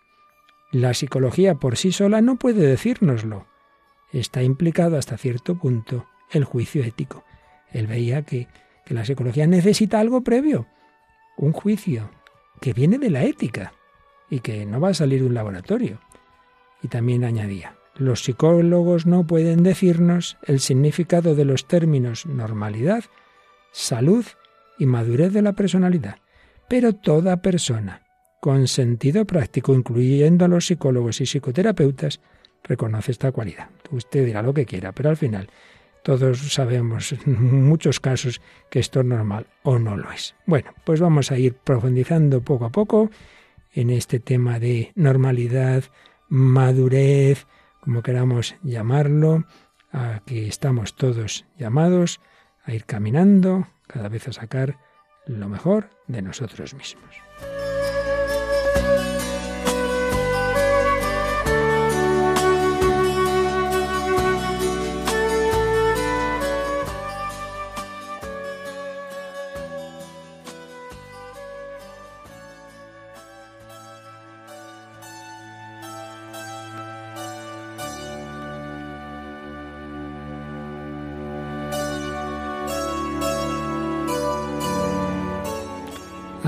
La 0.71 0.95
psicología 0.95 1.55
por 1.55 1.77
sí 1.77 1.93
sola 1.93 2.21
no 2.21 2.37
puede 2.37 2.67
decírnoslo. 2.67 3.47
Está 4.13 4.43
implicado 4.43 4.99
hasta 4.99 5.17
cierto 5.17 5.57
punto 5.57 6.07
el 6.31 6.45
juicio 6.45 6.85
ético. 6.85 7.25
Él 7.73 7.87
veía 7.87 8.23
que, 8.23 8.49
que 8.85 8.95
la 8.95 9.05
psicología 9.05 9.47
necesita 9.47 10.01
algo 10.01 10.23
previo, 10.23 10.67
un 11.37 11.53
juicio 11.53 12.11
que 12.61 12.73
viene 12.73 12.99
de 12.99 13.11
la 13.11 13.25
ética 13.25 13.73
y 14.31 14.41
que 14.41 14.67
no 14.67 14.81
va 14.81 14.91
a 14.91 14.95
salir 14.95 15.21
de 15.21 15.27
un 15.27 15.35
laboratorio. 15.35 16.01
Y 16.83 16.89
también 16.89 17.25
añadía, 17.25 17.77
los 17.97 18.23
psicólogos 18.23 19.07
no 19.07 19.27
pueden 19.27 19.63
decirnos 19.63 20.39
el 20.45 20.61
significado 20.61 21.35
de 21.35 21.45
los 21.45 21.67
términos 21.67 22.27
normalidad, 22.27 23.05
salud 23.73 24.25
y 24.79 24.87
madurez 24.87 25.33
de 25.33 25.43
la 25.43 25.53
personalidad, 25.53 26.17
pero 26.69 26.95
toda 26.95 27.43
persona 27.43 28.03
con 28.41 28.69
sentido 28.69 29.25
práctico, 29.25 29.75
incluyendo 29.75 30.45
a 30.45 30.49
los 30.49 30.67
psicólogos 30.67 31.21
y 31.21 31.27
psicoterapeutas, 31.27 32.21
reconoce 32.63 33.13
esta 33.13 33.33
cualidad. 33.33 33.71
Usted 33.91 34.25
dirá 34.25 34.43
lo 34.43 34.55
que 34.55 34.67
quiera, 34.67 34.93
pero 34.93 35.11
al 35.11 35.17
final 35.17 35.51
todos 36.03 36.53
sabemos 36.53 37.13
en 37.13 37.65
muchos 37.69 38.01
casos 38.01 38.41
que 38.71 38.79
esto 38.79 39.01
es 39.01 39.07
normal 39.07 39.47
o 39.63 39.79
no 39.79 39.97
lo 39.97 40.11
es. 40.13 40.35
Bueno, 40.47 40.73
pues 40.85 41.01
vamos 41.01 41.33
a 41.33 41.39
ir 41.39 41.55
profundizando 41.55 42.41
poco 42.41 42.67
a 42.67 42.71
poco 42.71 43.11
en 43.73 43.91
este 43.91 44.21
tema 44.21 44.59
de 44.59 44.93
normalidad, 44.95 45.85
madurez, 46.29 47.47
como 47.81 48.03
queramos 48.03 48.57
llamarlo, 48.63 49.45
a 49.93 50.21
que 50.27 50.47
estamos 50.47 50.95
todos 50.95 51.47
llamados 51.59 52.21
a 52.69 52.75
ir 52.75 52.85
caminando, 52.85 53.67
cada 53.87 54.11
vez 54.11 54.29
a 54.29 54.33
sacar 54.33 54.77
lo 55.27 55.49
mejor 55.49 55.89
de 56.07 56.21
nosotros 56.21 56.75
mismos. 56.75 57.17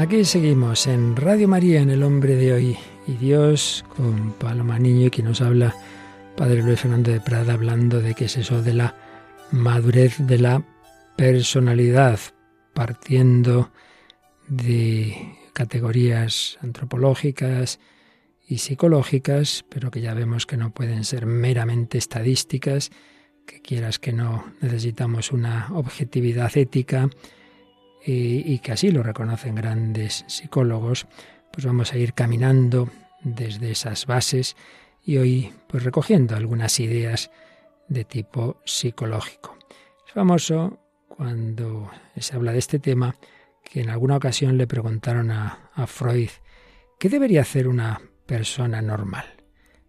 Aquí 0.01 0.25
seguimos 0.25 0.87
en 0.87 1.15
Radio 1.15 1.47
María, 1.47 1.83
en 1.83 1.91
El 1.91 2.03
Hombre 2.03 2.35
de 2.35 2.55
Hoy 2.55 2.79
y 3.07 3.17
Dios, 3.19 3.85
con 3.95 4.33
Paloma 4.33 4.79
Niño, 4.79 5.09
y 5.09 5.11
quien 5.11 5.27
nos 5.27 5.43
habla, 5.43 5.77
Padre 6.39 6.63
Luis 6.63 6.81
Fernando 6.81 7.11
de 7.11 7.21
Prada, 7.21 7.53
hablando 7.53 8.01
de 8.01 8.15
qué 8.15 8.25
es 8.25 8.39
eso 8.39 8.63
de 8.63 8.73
la 8.73 8.97
madurez 9.51 10.17
de 10.17 10.39
la 10.39 10.65
personalidad, 11.19 12.19
partiendo 12.73 13.73
de 14.49 15.37
categorías 15.53 16.57
antropológicas 16.63 17.79
y 18.49 18.57
psicológicas, 18.57 19.67
pero 19.69 19.91
que 19.91 20.01
ya 20.01 20.15
vemos 20.15 20.47
que 20.47 20.57
no 20.57 20.73
pueden 20.73 21.05
ser 21.05 21.27
meramente 21.27 21.99
estadísticas, 21.99 22.91
que 23.45 23.61
quieras 23.61 23.99
que 23.99 24.15
no 24.15 24.47
necesitamos 24.63 25.31
una 25.31 25.69
objetividad 25.75 26.57
ética, 26.57 27.11
y, 28.05 28.59
que 28.61 28.73
así 28.73 28.91
lo 28.91 29.03
reconocen 29.03 29.55
grandes 29.55 30.25
psicólogos, 30.27 31.07
pues 31.53 31.67
vamos 31.67 31.93
a 31.93 31.99
ir 31.99 32.15
caminando 32.15 32.89
desde 33.23 33.71
esas 33.71 34.07
bases 34.07 34.57
y 35.05 35.19
hoy 35.19 35.53
pues 35.67 35.83
recogiendo 35.83 36.37
algunas 36.37 36.81
ideas 36.81 37.31
de 37.89 38.05
tipo 38.05 38.61
psicológico. 38.65 39.59
Es 40.07 40.13
famoso 40.13 40.79
cuando 41.09 41.91
se 42.17 42.37
habla 42.37 42.53
de 42.53 42.59
este 42.59 42.79
tema 42.79 43.17
que 43.63 43.81
en 43.81 43.91
alguna 43.91 44.17
ocasión 44.17 44.57
le 44.57 44.67
preguntaron 44.67 45.31
a, 45.31 45.71
a 45.75 45.87
Freud 45.87 46.31
¿qué 47.01 47.09
debería 47.09 47.41
hacer 47.41 47.67
una 47.67 48.01
persona 48.27 48.81
normal? 48.83 49.25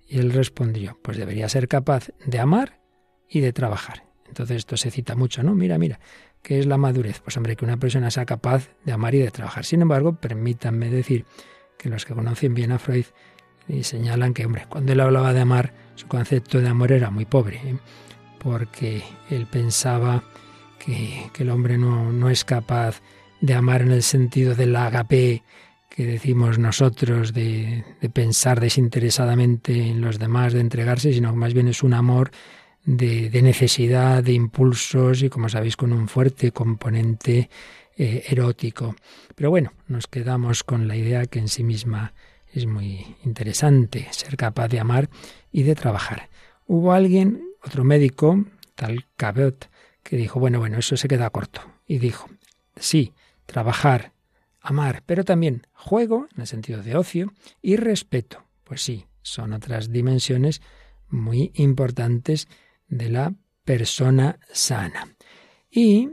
Y 0.08 0.20
él 0.20 0.32
respondió, 0.32 0.98
pues 1.04 1.18
debería 1.18 1.48
ser 1.50 1.68
capaz 1.68 2.10
de 2.26 2.40
amar 2.40 2.82
y 3.30 3.42
de 3.42 3.54
trabajar. 3.54 4.06
Entonces 4.28 4.58
esto 4.58 4.78
se 4.78 4.92
cita 4.92 5.16
mucho, 5.16 5.44
¿no? 5.44 5.54
Mira, 5.54 5.78
mira, 5.78 6.00
¿qué 6.42 6.60
es 6.60 6.66
la 6.66 6.78
madurez? 6.78 7.22
Pues 7.22 7.38
hombre, 7.38 7.56
que 7.56 7.66
una 7.66 7.78
persona 7.78 8.12
sea 8.12 8.26
capaz 8.26 8.70
de 8.84 8.92
amar 8.92 9.16
y 9.16 9.20
de 9.20 9.32
trabajar. 9.32 9.66
Sin 9.66 9.82
embargo, 9.82 10.16
permítanme 10.16 10.90
decir 10.90 11.26
que 11.78 11.90
los 11.90 12.06
que 12.06 12.14
conocen 12.14 12.54
bien 12.54 12.72
a 12.72 12.80
Freud 12.80 13.06
y 13.68 13.84
señalan 13.84 14.34
que, 14.34 14.46
hombre, 14.46 14.66
cuando 14.70 14.94
él 14.94 15.00
hablaba 15.00 15.34
de 15.34 15.42
amar, 15.42 15.74
su 15.96 16.08
concepto 16.08 16.60
de 16.60 16.68
amor 16.68 16.92
era 16.92 17.10
muy 17.10 17.26
pobre, 17.26 17.58
¿eh? 17.58 17.78
porque 18.40 19.04
él 19.30 19.48
pensaba 19.48 20.24
que, 20.84 21.30
el 21.38 21.50
hombre 21.50 21.78
no, 21.78 22.12
no, 22.12 22.30
es 22.30 22.44
capaz 22.44 23.02
de 23.40 23.54
amar 23.54 23.82
en 23.82 23.92
el 23.92 24.04
sentido 24.04 24.56
del 24.56 24.76
agape 24.76 25.44
que 25.90 26.06
decimos 26.06 26.58
nosotros, 26.58 27.34
de, 27.34 27.84
de 28.00 28.10
pensar 28.10 28.60
desinteresadamente 28.60 29.90
en 29.90 30.02
los 30.02 30.20
demás, 30.20 30.54
de 30.54 30.62
entregarse, 30.62 31.14
sino 31.14 31.32
que 31.32 31.38
más 31.38 31.54
bien 31.54 31.68
es 31.68 31.84
un 31.84 31.94
amor 31.94 32.32
de, 32.84 33.42
necesidad, 33.42 34.24
de 34.24 34.34
impulsos 34.34 35.22
y, 35.24 35.30
como 35.30 35.50
sabéis, 35.50 35.78
con 35.78 35.94
un 35.94 36.08
fuerte 36.08 36.52
componente 36.52 37.50
eh, 37.98 38.24
erótico. 38.28 38.96
Pero 39.36 39.50
bueno, 39.50 39.74
nos 39.88 40.08
quedamos 40.08 40.64
con 40.64 40.88
la 40.88 40.96
idea 40.96 41.26
que 41.26 41.40
en 41.40 41.48
sí 41.48 41.64
misma 41.64 42.14
es 42.54 42.66
muy 42.66 43.16
interesante, 43.24 44.08
ser 44.12 44.36
capaz 44.36 44.68
de 44.68 44.80
amar 44.80 45.10
y 45.52 45.64
de 45.64 45.76
trabajar. 45.76 46.30
Hubo 46.68 46.94
alguien, 46.94 47.44
otro 47.64 47.84
médico, 47.84 48.46
tal 48.76 49.06
Cabot, 49.16 49.70
que 50.04 50.18
dijo, 50.18 50.40
bueno, 50.40 50.60
bueno, 50.60 50.78
eso 50.78 50.98
se 50.98 51.08
queda 51.08 51.30
corto. 51.30 51.62
Y 51.88 52.00
dijo, 52.00 52.30
sí, 52.76 53.14
trabajar, 53.46 54.14
amar, 54.60 55.04
pero 55.06 55.24
también 55.24 55.68
juego, 55.74 56.28
en 56.36 56.42
el 56.42 56.48
sentido 56.48 56.82
de 56.82 56.96
ocio, 56.96 57.34
y 57.62 57.76
respeto. 57.76 58.44
Pues 58.64 58.82
sí, 58.82 59.06
son 59.22 59.54
otras 59.54 59.92
dimensiones 59.92 60.62
muy 61.10 61.52
importantes 61.56 62.48
de 62.92 63.10
la 63.10 63.34
persona 63.64 64.38
sana. 64.52 65.16
Y 65.72 66.10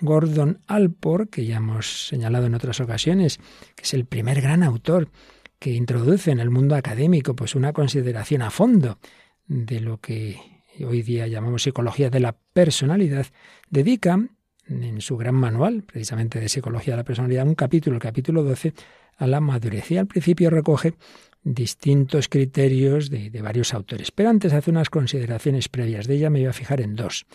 Gordon 0.00 0.60
Alport, 0.66 1.28
que 1.28 1.44
ya 1.44 1.58
hemos 1.58 2.08
señalado 2.08 2.46
en 2.46 2.54
otras 2.54 2.80
ocasiones, 2.80 3.38
que 3.76 3.82
es 3.82 3.92
el 3.92 4.06
primer 4.06 4.40
gran 4.40 4.62
autor 4.62 5.10
que 5.58 5.72
introduce 5.72 6.30
en 6.30 6.40
el 6.40 6.48
mundo 6.48 6.74
académico 6.74 7.36
pues 7.36 7.54
una 7.54 7.74
consideración 7.74 8.40
a 8.40 8.50
fondo 8.50 8.98
de 9.46 9.80
lo 9.80 9.98
que 9.98 10.40
hoy 10.86 11.02
día 11.02 11.26
llamamos 11.26 11.64
psicología 11.64 12.08
de 12.08 12.20
la 12.20 12.32
personalidad, 12.32 13.26
dedica 13.68 14.18
en 14.66 15.00
su 15.00 15.16
gran 15.16 15.34
manual, 15.34 15.82
precisamente 15.82 16.38
de 16.38 16.48
psicología 16.48 16.94
de 16.94 16.98
la 16.98 17.04
personalidad, 17.04 17.46
un 17.46 17.56
capítulo, 17.56 17.96
el 17.96 18.02
capítulo 18.02 18.42
12, 18.44 18.72
a 19.16 19.26
la 19.26 19.40
madurez. 19.40 19.90
Y 19.90 19.98
al 19.98 20.06
principio 20.06 20.48
recoge 20.48 20.94
distintos 21.42 22.28
criterios 22.28 23.10
de, 23.10 23.30
varios 23.42 23.72
autores. 23.74 24.10
Pero 24.10 24.30
antes 24.30 24.52
hace 24.52 24.70
unas 24.70 24.90
consideraciones 24.90 25.68
previas. 25.68 26.06
De 26.06 26.14
ella 26.16 26.30
me 26.30 26.40
voy 26.40 26.48
a 26.48 26.52
fijar 26.52 26.80
en 26.80 26.96
dos. 26.96 27.26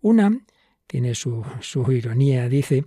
Una 0.00 0.38
tiene 0.86 1.14
su, 1.14 1.44
ironía, 1.90 2.48
dice 2.48 2.84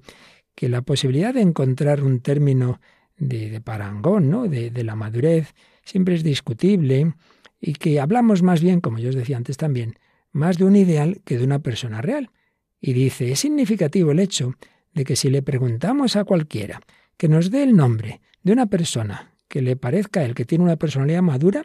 que 0.56 0.70
la 0.70 0.82
posibilidad 0.82 1.34
de 1.34 1.42
encontrar 1.42 2.04
un 2.04 2.22
término 2.22 2.80
de, 3.18 3.50
de 3.50 3.62
parangón, 3.62 4.30
¿no? 4.30 4.48
De, 4.48 4.70
de, 4.70 4.84
la 4.84 4.96
madurez, 4.96 5.54
siempre 5.84 6.16
es 6.16 6.24
discutible 6.24 7.14
y 7.60 7.74
que 7.74 8.00
hablamos 8.00 8.42
más 8.42 8.62
bien, 8.62 8.80
como 8.80 9.00
yo 9.00 9.10
os 9.10 9.16
decía 9.16 9.38
antes 9.38 9.58
también, 9.58 9.96
más 10.32 10.58
de 10.58 10.66
un 10.66 10.76
ideal 10.76 11.22
que 11.26 11.38
de 11.38 11.44
una 11.44 11.60
persona 11.60 12.02
real. 12.02 12.32
Y 12.80 12.94
dice, 12.94 13.32
es 13.32 13.40
significativo 13.40 14.12
el 14.12 14.20
hecho 14.20 14.54
de 14.94 15.04
que 15.04 15.16
si 15.16 15.30
le 15.30 15.42
preguntamos 15.42 16.16
a 16.16 16.24
cualquiera 16.24 16.82
que 17.18 17.28
nos 17.28 17.52
dé 17.52 17.64
el 17.64 17.76
nombre 17.76 18.22
de 18.44 18.54
una 18.54 18.68
persona 18.68 19.29
que 19.50 19.62
le 19.62 19.76
parezca 19.76 20.24
el 20.24 20.36
que 20.36 20.46
tiene 20.46 20.64
una 20.64 20.78
personalidad 20.78 21.22
madura, 21.22 21.64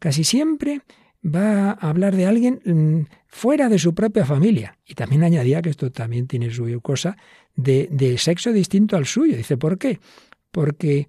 casi 0.00 0.24
siempre 0.24 0.80
va 1.24 1.70
a 1.70 1.88
hablar 1.88 2.16
de 2.16 2.26
alguien 2.26 2.60
mm, 2.64 3.06
fuera 3.28 3.68
de 3.68 3.78
su 3.78 3.94
propia 3.94 4.24
familia. 4.24 4.78
Y 4.84 4.94
también 4.94 5.22
añadía 5.22 5.62
que 5.62 5.70
esto 5.70 5.92
también 5.92 6.26
tiene 6.26 6.50
su 6.50 6.80
cosa 6.80 7.16
de, 7.54 7.88
de 7.92 8.18
sexo 8.18 8.52
distinto 8.52 8.96
al 8.96 9.06
suyo. 9.06 9.36
Dice, 9.36 9.56
¿por 9.56 9.78
qué? 9.78 10.00
Porque 10.50 11.08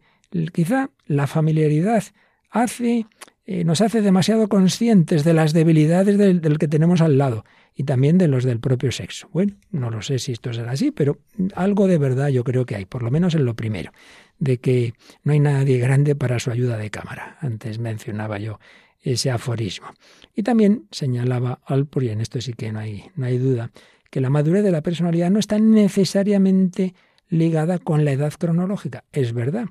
quizá 0.53 0.91
la 1.05 1.27
familiaridad 1.27 2.03
hace, 2.49 3.05
eh, 3.45 3.63
nos 3.63 3.81
hace 3.81 4.01
demasiado 4.01 4.47
conscientes 4.47 5.23
de 5.23 5.33
las 5.33 5.53
debilidades 5.53 6.17
del, 6.17 6.41
del, 6.41 6.57
que 6.57 6.67
tenemos 6.67 7.01
al 7.01 7.17
lado 7.17 7.45
y 7.79 7.83
también 7.83 8.17
de 8.17 8.27
los 8.27 8.43
del 8.43 8.59
propio 8.59 8.91
sexo. 8.91 9.29
Bueno, 9.31 9.53
no 9.69 9.91
lo 9.91 10.01
sé 10.01 10.17
si 10.17 10.31
esto 10.31 10.51
será 10.51 10.71
así, 10.71 10.89
pero 10.89 11.19
algo 11.53 11.87
de 11.87 11.99
verdad 11.99 12.29
yo 12.29 12.43
creo 12.43 12.65
que 12.65 12.75
hay, 12.75 12.85
por 12.85 13.03
lo 13.03 13.11
menos 13.11 13.35
en 13.35 13.45
lo 13.45 13.55
primero, 13.55 13.91
de 14.39 14.57
que 14.57 14.95
no 15.23 15.33
hay 15.33 15.39
nadie 15.39 15.77
grande 15.77 16.15
para 16.15 16.39
su 16.39 16.49
ayuda 16.49 16.77
de 16.77 16.89
cámara. 16.89 17.37
Antes 17.39 17.77
mencionaba 17.77 18.39
yo 18.39 18.59
ese 18.99 19.29
aforismo. 19.29 19.93
Y 20.35 20.41
también 20.41 20.87
señalaba 20.89 21.59
Alpur, 21.65 22.03
y 22.03 22.09
en 22.09 22.19
esto 22.19 22.41
sí 22.41 22.53
que 22.53 22.71
no 22.71 22.79
hay, 22.79 23.11
no 23.15 23.27
hay 23.27 23.37
duda, 23.37 23.69
que 24.09 24.21
la 24.21 24.31
madurez 24.31 24.63
de 24.63 24.71
la 24.71 24.81
personalidad 24.81 25.29
no 25.29 25.37
está 25.37 25.59
necesariamente 25.59 26.95
ligada 27.29 27.77
con 27.77 28.05
la 28.05 28.11
edad 28.11 28.33
cronológica. 28.33 29.03
Es 29.11 29.33
verdad. 29.33 29.67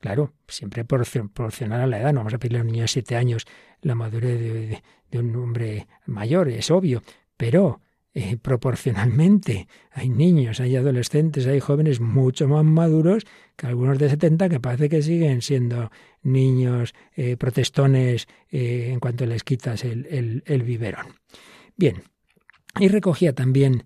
Claro, 0.00 0.34
siempre 0.46 0.84
proporcionar 0.84 1.80
a 1.80 1.86
la 1.86 2.00
edad. 2.00 2.12
No 2.12 2.20
vamos 2.20 2.34
a 2.34 2.38
pedirle 2.38 2.58
a 2.58 2.60
un 2.60 2.66
niño 2.66 2.82
de 2.82 2.88
siete 2.88 3.16
años 3.16 3.46
la 3.80 3.94
madurez 3.94 4.82
de 5.10 5.18
un 5.18 5.34
hombre 5.36 5.86
mayor, 6.04 6.50
es 6.50 6.70
obvio. 6.70 7.02
Pero 7.36 7.80
eh, 8.18 8.38
proporcionalmente. 8.40 9.68
Hay 9.90 10.08
niños, 10.08 10.58
hay 10.60 10.74
adolescentes, 10.74 11.46
hay 11.46 11.60
jóvenes 11.60 12.00
mucho 12.00 12.48
más 12.48 12.64
maduros 12.64 13.26
que 13.56 13.66
algunos 13.66 13.98
de 13.98 14.08
70 14.08 14.48
que 14.48 14.58
parece 14.58 14.88
que 14.88 15.02
siguen 15.02 15.42
siendo 15.42 15.90
niños 16.22 16.94
eh, 17.14 17.36
protestones 17.36 18.26
eh, 18.50 18.88
en 18.90 19.00
cuanto 19.00 19.26
les 19.26 19.44
quitas 19.44 19.84
el, 19.84 20.42
el, 20.46 20.62
biberón. 20.62 21.08
Bien, 21.76 22.04
y 22.80 22.88
recogía 22.88 23.34
también 23.34 23.84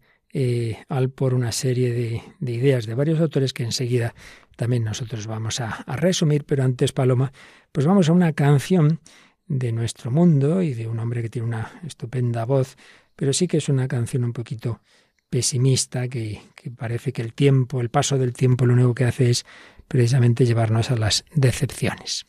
al 0.88 1.10
por 1.10 1.34
una 1.34 1.50
serie 1.50 1.92
de, 1.92 2.22
de, 2.38 2.52
ideas 2.52 2.86
de 2.86 2.94
varios 2.94 3.18
autores 3.18 3.52
que 3.52 3.64
enseguida 3.64 4.14
también 4.54 4.84
nosotros 4.84 5.26
vamos 5.26 5.58
a 5.58 5.82
resumir, 5.96 6.44
pero 6.44 6.62
antes, 6.62 6.92
Paloma, 6.92 7.32
pues 7.72 7.84
vamos 7.84 8.08
a 8.08 8.12
una 8.12 8.32
canción 8.32 9.00
de 9.48 9.72
nuestro 9.72 10.12
mundo 10.12 10.62
y 10.62 10.74
de 10.74 10.86
un 10.86 11.00
hombre 11.00 11.22
que 11.22 11.28
tiene 11.28 11.48
una 11.48 11.72
estupenda 11.84 12.44
voz 12.44 12.76
pero 13.20 13.34
sí 13.34 13.46
que 13.46 13.58
es 13.58 13.68
una 13.68 13.86
canción 13.86 14.24
un 14.24 14.32
poquito 14.32 14.80
pesimista, 15.28 16.08
que, 16.08 16.40
que, 16.54 16.70
parece 16.70 17.12
que 17.12 17.20
el 17.20 17.34
tiempo, 17.34 17.82
el 17.82 17.90
paso 17.90 18.16
del 18.16 18.32
tiempo, 18.32 18.64
lo 18.64 18.72
único 18.72 18.94
que 18.94 19.04
hace 19.04 19.28
es 19.28 19.44
precisamente 19.86 20.46
llevarnos 20.46 20.90
a 20.90 20.96
las 20.96 21.26
decepciones. 21.34 22.24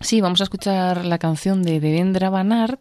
Sí, 0.00 0.20
vamos 0.20 0.40
a 0.40 0.44
escuchar 0.44 1.04
la 1.04 1.18
canción 1.18 1.62
de 1.62 1.78
Devendra 1.78 2.28
Banard, 2.28 2.80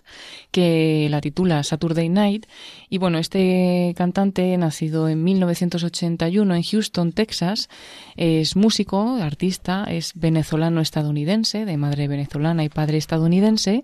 que 0.50 1.08
la 1.12 1.22
titula 1.22 1.62
Saturday 1.62 2.10
Night. 2.10 2.48
Y 2.90 2.98
bueno, 2.98 3.20
este 3.20 3.94
cantante, 3.96 4.58
nacido 4.58 5.08
en 5.08 5.24
1981 5.24 6.56
en 6.56 6.64
Houston, 6.64 7.12
Texas, 7.12 7.70
es 8.16 8.56
músico, 8.56 9.18
artista, 9.22 9.86
es 9.88 10.14
venezolano-estadounidense, 10.16 11.66
de 11.66 11.78
madre 11.78 12.08
venezolana 12.08 12.64
y 12.64 12.70
padre 12.70 12.98
estadounidense. 12.98 13.84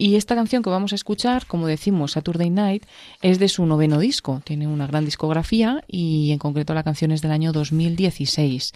Y 0.00 0.14
esta 0.14 0.36
canción 0.36 0.62
que 0.62 0.70
vamos 0.70 0.92
a 0.92 0.94
escuchar, 0.94 1.46
como 1.46 1.66
decimos, 1.66 2.12
Saturday 2.12 2.50
Night, 2.50 2.84
es 3.20 3.40
de 3.40 3.48
su 3.48 3.66
noveno 3.66 3.98
disco. 3.98 4.40
Tiene 4.44 4.68
una 4.68 4.86
gran 4.86 5.04
discografía 5.04 5.82
y 5.88 6.30
en 6.30 6.38
concreto 6.38 6.72
la 6.72 6.84
canción 6.84 7.10
es 7.10 7.20
del 7.20 7.32
año 7.32 7.50
2016. 7.50 8.74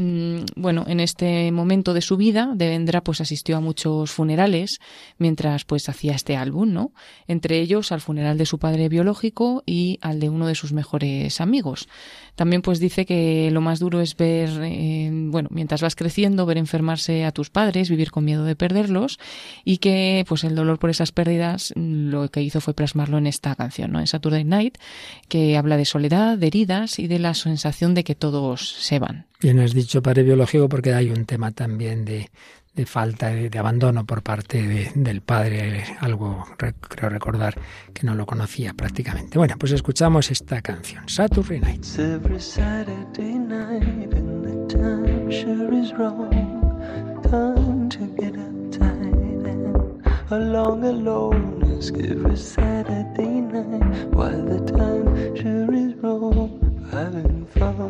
Mm, 0.00 0.44
bueno, 0.54 0.84
en 0.86 1.00
este 1.00 1.50
momento 1.50 1.92
de 1.92 2.02
su 2.02 2.16
vida, 2.16 2.52
Devendra 2.54 3.02
pues 3.02 3.20
asistió 3.20 3.56
a 3.56 3.60
muchos 3.60 4.12
funerales 4.12 4.78
mientras 5.18 5.64
pues 5.64 5.88
hacía 5.88 6.14
este 6.14 6.36
álbum, 6.36 6.72
¿no? 6.72 6.92
Entre 7.26 7.58
ellos 7.58 7.90
al 7.90 8.00
funeral 8.00 8.38
de 8.38 8.46
su 8.46 8.60
padre 8.60 8.88
biológico 8.88 9.64
y 9.66 9.98
al 10.00 10.20
de 10.20 10.28
uno 10.28 10.46
de 10.46 10.54
sus 10.54 10.72
mejores 10.72 11.40
amigos. 11.40 11.88
También 12.36 12.62
pues 12.62 12.78
dice 12.78 13.06
que 13.06 13.50
lo 13.50 13.60
más 13.60 13.80
duro 13.80 14.00
es 14.00 14.16
ver, 14.16 14.48
eh, 14.62 15.10
bueno, 15.12 15.48
mientras 15.50 15.82
vas 15.82 15.96
creciendo, 15.96 16.46
ver 16.46 16.58
enfermarse 16.58 17.24
a 17.24 17.32
tus 17.32 17.50
padres, 17.50 17.90
vivir 17.90 18.12
con 18.12 18.24
miedo 18.24 18.44
de 18.44 18.54
perderlos 18.54 19.18
y 19.64 19.78
que 19.78 20.24
pues 20.28 20.44
el 20.44 20.54
dolor 20.54 20.78
por 20.78 20.90
esas 20.90 21.10
pérdidas 21.10 21.72
mm, 21.74 22.10
lo 22.10 22.28
que 22.30 22.42
hizo 22.42 22.60
fue 22.60 22.72
plasmarlo 22.72 23.18
en 23.18 23.26
esta 23.26 23.56
canción, 23.56 23.90
¿no? 23.90 23.98
En 23.98 24.06
Saturday 24.06 24.44
Night, 24.44 24.78
que 25.26 25.56
habla 25.56 25.76
de 25.76 25.84
soledad, 25.86 26.38
de 26.38 26.46
heridas 26.46 27.00
y 27.00 27.08
de 27.08 27.18
la 27.18 27.34
sensación 27.34 27.94
de 27.94 28.04
que 28.04 28.14
todos 28.14 28.76
se 28.78 29.00
van. 29.00 29.27
Bien 29.40 29.60
has 29.60 29.72
dicho 29.72 30.02
padre 30.02 30.24
biológico 30.24 30.68
porque 30.68 30.94
hay 30.94 31.10
un 31.10 31.24
tema 31.24 31.52
también 31.52 32.04
de, 32.04 32.28
de 32.74 32.86
falta 32.86 33.28
de, 33.28 33.56
abandono 33.56 34.04
por 34.04 34.22
parte 34.22 34.66
de, 34.66 34.90
del 34.96 35.20
padre, 35.20 35.84
algo 36.00 36.44
creo 36.56 37.08
recordar 37.08 37.54
que 37.94 38.04
no 38.04 38.16
lo 38.16 38.26
conocía 38.26 38.74
prácticamente. 38.74 39.38
Bueno, 39.38 39.54
pues 39.56 39.70
escuchamos 39.72 40.32
esta 40.32 40.60
canción, 40.60 41.08
Saturday 41.08 41.60
Night. 41.60 41.84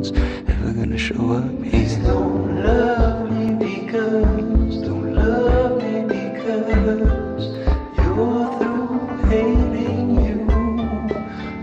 one's 0.00 0.12
ever 0.48 0.72
gonna 0.72 0.96
show 0.98 1.32
up. 1.32 1.44
Please 1.62 1.96
don't 1.96 2.64
love 2.64 3.30
me 3.30 3.52
because, 3.64 4.80
don't 4.82 5.14
love 5.14 5.82
me 5.82 5.94
because 6.08 7.44
you're 7.98 8.58
through 8.58 9.28
hating 9.28 10.08
you. 10.24 10.38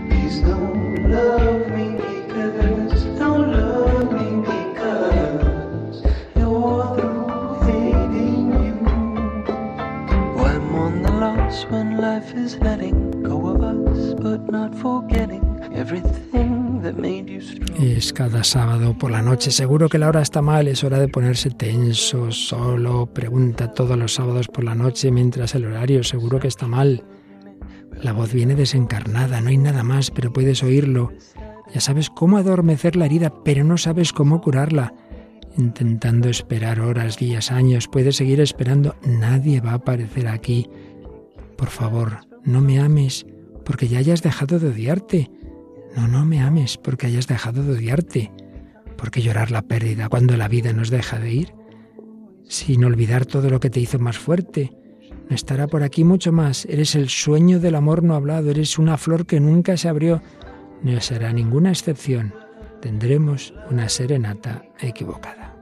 Please 0.08 0.40
don't 0.40 1.10
love 1.10 1.68
me 1.76 1.86
because, 1.96 3.04
don't 3.18 3.52
love 3.52 4.12
me 4.12 4.28
because 4.52 6.02
you're 6.36 6.96
through 6.96 7.60
hating 7.66 8.46
you. 8.64 8.76
I'm 10.44 10.74
on 10.76 11.02
the 11.02 11.12
loss 11.12 11.64
when 11.64 11.96
life 11.98 12.34
is 12.34 12.56
letting 12.58 13.22
go 13.22 13.48
of 13.48 13.62
us, 13.62 14.14
but 14.14 14.48
not 14.48 14.74
forgetting 14.76 15.44
everything 15.74 16.27
Es 17.80 18.12
cada 18.12 18.42
sábado 18.42 18.98
por 18.98 19.12
la 19.12 19.22
noche. 19.22 19.52
Seguro 19.52 19.88
que 19.88 19.98
la 19.98 20.08
hora 20.08 20.20
está 20.20 20.42
mal, 20.42 20.66
es 20.66 20.82
hora 20.82 20.98
de 20.98 21.06
ponerse 21.06 21.50
tenso, 21.50 22.32
solo. 22.32 23.06
Pregunta 23.06 23.72
todos 23.72 23.96
los 23.96 24.14
sábados 24.14 24.48
por 24.48 24.64
la 24.64 24.74
noche 24.74 25.12
mientras 25.12 25.54
el 25.54 25.66
horario 25.66 26.02
seguro 26.02 26.40
que 26.40 26.48
está 26.48 26.66
mal. 26.66 27.04
La 28.02 28.12
voz 28.12 28.32
viene 28.32 28.56
desencarnada, 28.56 29.40
no 29.40 29.50
hay 29.50 29.58
nada 29.58 29.84
más, 29.84 30.10
pero 30.10 30.32
puedes 30.32 30.62
oírlo. 30.64 31.12
Ya 31.72 31.80
sabes 31.80 32.10
cómo 32.10 32.36
adormecer 32.36 32.96
la 32.96 33.06
herida, 33.06 33.32
pero 33.44 33.62
no 33.62 33.78
sabes 33.78 34.12
cómo 34.12 34.40
curarla. 34.40 34.94
Intentando 35.56 36.28
esperar 36.28 36.80
horas, 36.80 37.16
días, 37.16 37.52
años, 37.52 37.86
puedes 37.86 38.16
seguir 38.16 38.40
esperando. 38.40 38.96
Nadie 39.04 39.60
va 39.60 39.72
a 39.72 39.74
aparecer 39.74 40.26
aquí. 40.26 40.68
Por 41.56 41.68
favor, 41.68 42.18
no 42.44 42.60
me 42.60 42.80
ames, 42.80 43.24
porque 43.64 43.86
ya 43.86 43.98
hayas 43.98 44.22
dejado 44.22 44.58
de 44.58 44.68
odiarte. 44.68 45.30
No, 45.98 46.06
no 46.06 46.24
me 46.24 46.40
ames, 46.40 46.76
porque 46.76 47.08
hayas 47.08 47.26
dejado 47.26 47.64
de 47.64 47.72
odiarte. 47.72 48.30
¿Por 48.96 49.10
qué 49.10 49.20
llorar 49.20 49.50
la 49.50 49.62
pérdida 49.62 50.08
cuando 50.08 50.36
la 50.36 50.46
vida 50.46 50.72
nos 50.72 50.90
deja 50.90 51.18
de 51.18 51.32
ir? 51.32 51.54
Sin 52.44 52.84
olvidar 52.84 53.26
todo 53.26 53.50
lo 53.50 53.58
que 53.58 53.68
te 53.68 53.80
hizo 53.80 53.98
más 53.98 54.16
fuerte. 54.16 54.70
No 55.28 55.34
estará 55.34 55.66
por 55.66 55.82
aquí 55.82 56.04
mucho 56.04 56.30
más. 56.30 56.66
Eres 56.66 56.94
el 56.94 57.08
sueño 57.08 57.58
del 57.58 57.74
amor 57.74 58.04
no 58.04 58.14
hablado. 58.14 58.48
Eres 58.52 58.78
una 58.78 58.96
flor 58.96 59.26
que 59.26 59.40
nunca 59.40 59.76
se 59.76 59.88
abrió. 59.88 60.22
No 60.84 61.00
será 61.00 61.32
ninguna 61.32 61.70
excepción. 61.70 62.32
Tendremos 62.80 63.52
una 63.68 63.88
serenata 63.88 64.62
equivocada. 64.78 65.56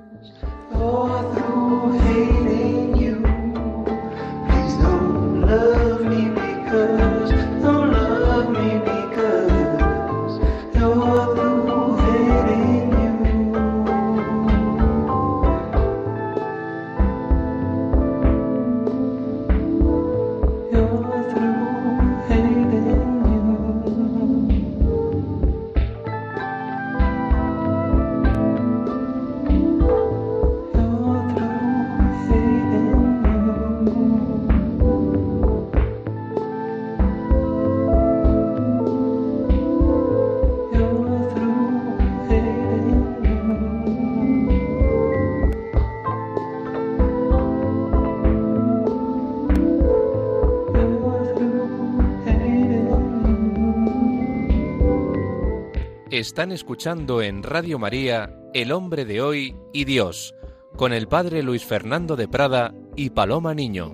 Están 56.19 56.51
escuchando 56.51 57.21
en 57.21 57.43
Radio 57.43 57.79
María 57.79 58.35
El 58.55 58.73
hombre 58.73 59.05
de 59.05 59.21
hoy 59.21 59.55
y 59.75 59.85
Dios, 59.85 60.35
con 60.75 60.95
el 60.95 61.09
padre 61.09 61.43
Luis 61.43 61.63
Fernando 61.63 62.17
de 62.17 62.27
Prada 62.27 62.75
y 62.97 63.11
Paloma 63.11 63.53
Niño. 63.53 63.93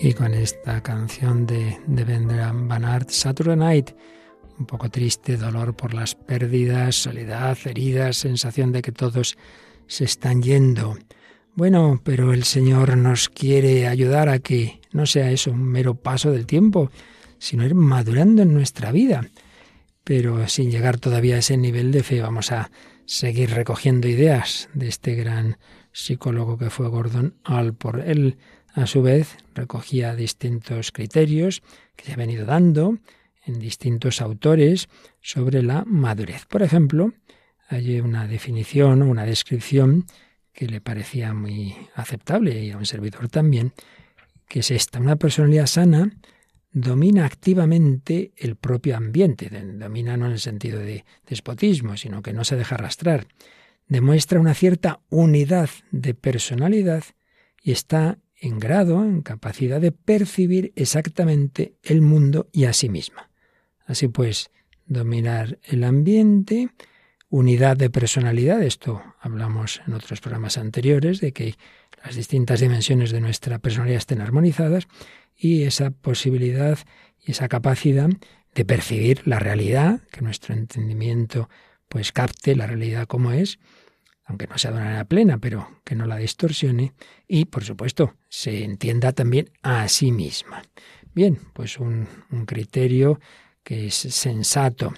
Y 0.00 0.12
con 0.12 0.34
esta 0.34 0.80
canción 0.84 1.46
de, 1.46 1.80
de 1.88 2.04
Vendram 2.04 2.68
Van 2.68 2.84
Saturday 3.08 3.56
Night, 3.56 3.90
un 4.56 4.66
poco 4.66 4.88
triste, 4.88 5.36
dolor 5.36 5.74
por 5.74 5.94
las 5.94 6.14
pérdidas, 6.14 6.94
soledad, 6.94 7.58
heridas, 7.64 8.16
sensación 8.16 8.70
de 8.70 8.80
que 8.80 8.92
todos 8.92 9.36
se 9.88 10.04
están 10.04 10.42
yendo. 10.42 10.96
Bueno, 11.56 12.00
pero 12.04 12.32
el 12.32 12.44
Señor 12.44 12.96
nos 12.96 13.28
quiere 13.28 13.88
ayudar 13.88 14.28
a 14.28 14.38
que 14.38 14.80
no 14.92 15.06
sea 15.06 15.32
eso 15.32 15.50
un 15.50 15.64
mero 15.64 15.96
paso 15.96 16.30
del 16.30 16.46
tiempo, 16.46 16.92
sino 17.38 17.66
ir 17.66 17.74
madurando 17.74 18.42
en 18.42 18.54
nuestra 18.54 18.92
vida. 18.92 19.28
Pero 20.10 20.48
sin 20.48 20.72
llegar 20.72 20.98
todavía 20.98 21.36
a 21.36 21.38
ese 21.38 21.56
nivel 21.56 21.92
de 21.92 22.02
fe, 22.02 22.20
vamos 22.20 22.50
a 22.50 22.72
seguir 23.04 23.50
recogiendo 23.50 24.08
ideas 24.08 24.68
de 24.74 24.88
este 24.88 25.14
gran 25.14 25.56
psicólogo 25.92 26.58
que 26.58 26.68
fue 26.68 26.88
Gordon 26.88 27.36
Allport. 27.44 28.02
Él, 28.04 28.36
a 28.74 28.88
su 28.88 29.02
vez, 29.02 29.36
recogía 29.54 30.16
distintos 30.16 30.90
criterios 30.90 31.62
que 31.94 32.06
se 32.06 32.14
han 32.14 32.18
venido 32.18 32.44
dando 32.44 32.98
en 33.46 33.60
distintos 33.60 34.20
autores 34.20 34.88
sobre 35.20 35.62
la 35.62 35.84
madurez. 35.86 36.44
Por 36.46 36.64
ejemplo, 36.64 37.12
hay 37.68 38.00
una 38.00 38.26
definición 38.26 39.02
o 39.02 39.06
una 39.06 39.24
descripción 39.24 40.06
que 40.52 40.66
le 40.66 40.80
parecía 40.80 41.34
muy 41.34 41.76
aceptable 41.94 42.64
y 42.64 42.72
a 42.72 42.78
un 42.78 42.86
servidor 42.86 43.28
también, 43.28 43.74
que 44.48 44.58
es 44.58 44.72
esta, 44.72 44.98
una 44.98 45.14
personalidad 45.14 45.66
sana 45.66 46.10
domina 46.72 47.24
activamente 47.24 48.32
el 48.36 48.56
propio 48.56 48.96
ambiente, 48.96 49.50
domina 49.74 50.16
no 50.16 50.26
en 50.26 50.32
el 50.32 50.40
sentido 50.40 50.78
de 50.78 51.04
despotismo, 51.26 51.96
sino 51.96 52.22
que 52.22 52.32
no 52.32 52.44
se 52.44 52.56
deja 52.56 52.76
arrastrar, 52.76 53.26
demuestra 53.88 54.40
una 54.40 54.54
cierta 54.54 55.00
unidad 55.10 55.70
de 55.90 56.14
personalidad 56.14 57.04
y 57.62 57.72
está 57.72 58.18
en 58.36 58.58
grado, 58.58 59.04
en 59.04 59.20
capacidad 59.22 59.80
de 59.80 59.92
percibir 59.92 60.72
exactamente 60.76 61.74
el 61.82 62.00
mundo 62.00 62.48
y 62.52 62.64
a 62.64 62.72
sí 62.72 62.88
misma. 62.88 63.30
Así 63.84 64.08
pues, 64.08 64.50
dominar 64.86 65.58
el 65.64 65.84
ambiente, 65.84 66.70
unidad 67.28 67.76
de 67.76 67.90
personalidad, 67.90 68.62
esto 68.62 69.02
hablamos 69.20 69.82
en 69.86 69.94
otros 69.94 70.20
programas 70.20 70.56
anteriores, 70.56 71.20
de 71.20 71.32
que 71.32 71.56
las 72.04 72.16
distintas 72.16 72.60
dimensiones 72.60 73.10
de 73.10 73.20
nuestra 73.20 73.58
personalidad 73.58 73.98
estén 73.98 74.20
armonizadas 74.20 74.88
y 75.36 75.64
esa 75.64 75.90
posibilidad 75.90 76.78
y 77.18 77.32
esa 77.32 77.48
capacidad 77.48 78.08
de 78.54 78.64
percibir 78.64 79.26
la 79.26 79.38
realidad, 79.38 80.00
que 80.10 80.22
nuestro 80.22 80.54
entendimiento 80.54 81.48
pues 81.88 82.12
capte 82.12 82.56
la 82.56 82.66
realidad 82.66 83.06
como 83.06 83.32
es, 83.32 83.58
aunque 84.24 84.46
no 84.46 84.58
sea 84.58 84.70
de 84.70 84.76
una 84.76 84.86
manera 84.86 85.04
plena, 85.04 85.38
pero 85.38 85.80
que 85.84 85.96
no 85.96 86.06
la 86.06 86.16
distorsione, 86.16 86.92
y 87.26 87.46
por 87.46 87.64
supuesto 87.64 88.14
se 88.28 88.64
entienda 88.64 89.12
también 89.12 89.50
a 89.62 89.88
sí 89.88 90.12
misma. 90.12 90.62
Bien, 91.14 91.38
pues 91.52 91.78
un, 91.78 92.06
criterio 92.46 93.20
que 93.64 93.88
es 93.88 93.94
sensato, 93.94 94.94